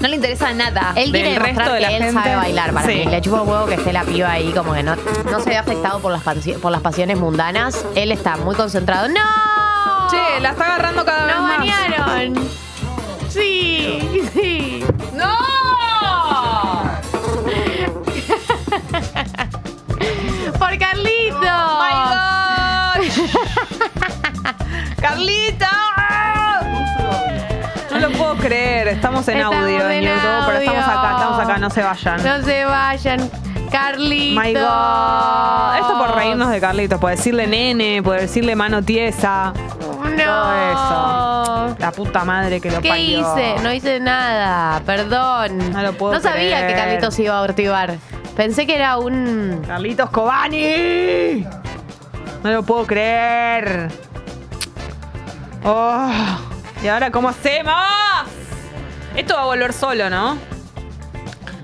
No 0.00 0.08
le 0.08 0.16
interesa 0.16 0.52
nada. 0.54 0.92
Él 0.96 1.10
quiere 1.12 1.30
del 1.32 1.42
demostrar 1.42 1.68
resto 1.68 1.72
de 1.74 1.78
que 1.78 1.82
la 1.86 1.90
él 1.96 2.02
gente. 2.04 2.22
sabe 2.22 2.36
bailar 2.36 2.72
para 2.72 2.86
Sí. 2.86 2.94
mí. 2.94 3.04
Le 3.04 3.20
chupa 3.20 3.42
un 3.42 3.48
huevo 3.48 3.66
que 3.66 3.74
esté 3.74 3.92
la 3.92 4.02
piba 4.04 4.30
ahí 4.32 4.50
como 4.52 4.72
que 4.72 4.82
no, 4.82 4.96
no 5.30 5.40
se 5.40 5.50
ve 5.50 5.56
afectado 5.58 6.00
por 6.00 6.10
las, 6.12 6.22
por 6.60 6.72
las 6.72 6.80
pasiones 6.80 7.18
mundanas. 7.18 7.84
Él 7.94 8.10
está 8.12 8.36
muy 8.38 8.54
concentrado. 8.54 9.08
¡No! 9.08 9.20
Che, 10.10 10.40
la 10.40 10.50
está 10.50 10.64
agarrando 10.64 11.04
cada 11.04 11.26
vez 11.26 11.34
¡Nos 11.36 11.44
más. 11.44 11.58
bañaron! 11.58 12.34
Sí, 13.28 14.22
sí. 14.34 14.84
¡No! 15.14 15.38
¡Por 20.58 20.78
Carlito! 20.78 22.39
¡Carlita! 25.00 25.70
No 27.90 27.98
lo 27.98 28.10
puedo 28.12 28.36
creer. 28.36 28.88
Estamos 28.88 29.26
en 29.28 29.38
Estamos 29.38 29.56
audio 29.56 29.90
en 29.90 30.04
en 30.04 30.14
YouTube, 30.14 30.46
pero 30.46 30.58
estamos 30.58 30.84
acá, 30.84 31.10
estamos 31.16 31.38
acá, 31.40 31.58
no 31.58 31.70
se 31.70 31.82
vayan. 31.82 32.22
No 32.22 32.44
se 32.44 32.64
vayan. 32.64 33.30
Carlito. 33.70 34.40
My 34.40 34.52
God. 34.52 35.76
Esto 35.76 35.98
por 35.98 36.16
reírnos 36.16 36.50
de 36.50 36.60
Carlitos, 36.60 36.98
por 37.00 37.10
decirle 37.10 37.46
nene, 37.46 38.02
por 38.02 38.20
decirle 38.20 38.56
mano 38.56 38.82
tiesa. 38.82 39.52
No. 40.02 40.16
Todo 40.16 40.54
eso. 40.72 41.76
La 41.78 41.92
puta 41.92 42.24
madre 42.24 42.60
que 42.60 42.70
lo 42.70 42.80
¿Qué 42.80 42.88
parió. 42.88 43.20
hice? 43.20 43.54
No 43.62 43.72
hice 43.72 44.00
nada. 44.00 44.80
Perdón. 44.84 45.72
No 45.72 45.82
lo 45.82 45.92
puedo 45.92 46.20
sabía 46.20 46.58
creer. 46.58 46.66
que 46.68 46.74
Carlitos 46.74 47.18
iba 47.20 47.38
a 47.38 47.42
ortivar. 47.42 47.96
Pensé 48.36 48.66
que 48.66 48.74
era 48.76 48.98
un. 48.98 49.62
Carlitos 49.66 50.10
Cobani. 50.10 51.46
No 52.42 52.50
lo 52.50 52.62
puedo 52.64 52.86
creer. 52.86 53.88
Oh, 55.64 56.10
¿Y 56.82 56.88
ahora 56.88 57.10
cómo 57.10 57.28
hacemos? 57.28 57.74
Esto 59.14 59.34
va 59.34 59.42
a 59.42 59.46
volver 59.46 59.72
solo, 59.72 60.08
¿no? 60.08 60.38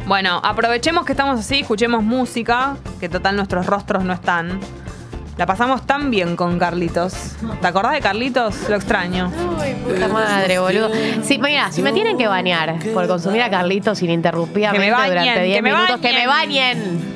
Bueno, 0.06 0.40
aprovechemos 0.44 1.04
que 1.04 1.12
estamos 1.12 1.40
así, 1.40 1.60
escuchemos 1.60 2.02
música, 2.02 2.76
que 3.00 3.08
total 3.08 3.36
nuestros 3.36 3.66
rostros 3.66 4.04
no 4.04 4.12
están. 4.12 4.60
La 5.36 5.44
pasamos 5.44 5.84
tan 5.84 6.10
bien 6.10 6.34
con 6.36 6.58
Carlitos. 6.58 7.36
¿Te 7.60 7.66
acordás 7.66 7.92
de 7.92 8.00
Carlitos? 8.00 8.68
Lo 8.70 8.76
extraño. 8.76 9.30
Uy, 9.60 9.74
puta 9.74 10.08
madre, 10.08 10.58
boludo. 10.58 10.90
Sí, 11.22 11.38
mira, 11.38 11.70
si 11.72 11.82
me 11.82 11.92
tienen 11.92 12.16
que 12.16 12.26
bañar 12.26 12.78
por 12.94 13.06
consumir 13.06 13.42
a 13.42 13.50
Carlitos 13.50 14.00
ininterrumpidamente 14.02 14.80
Que 14.82 14.90
me 14.90 14.96
bañen, 14.96 15.10
durante 15.10 15.42
10 15.42 15.56
que 15.56 15.62
me 15.62 15.72
minutos, 15.72 16.00
que 16.00 16.12
me 16.12 16.26
bañen. 16.26 17.14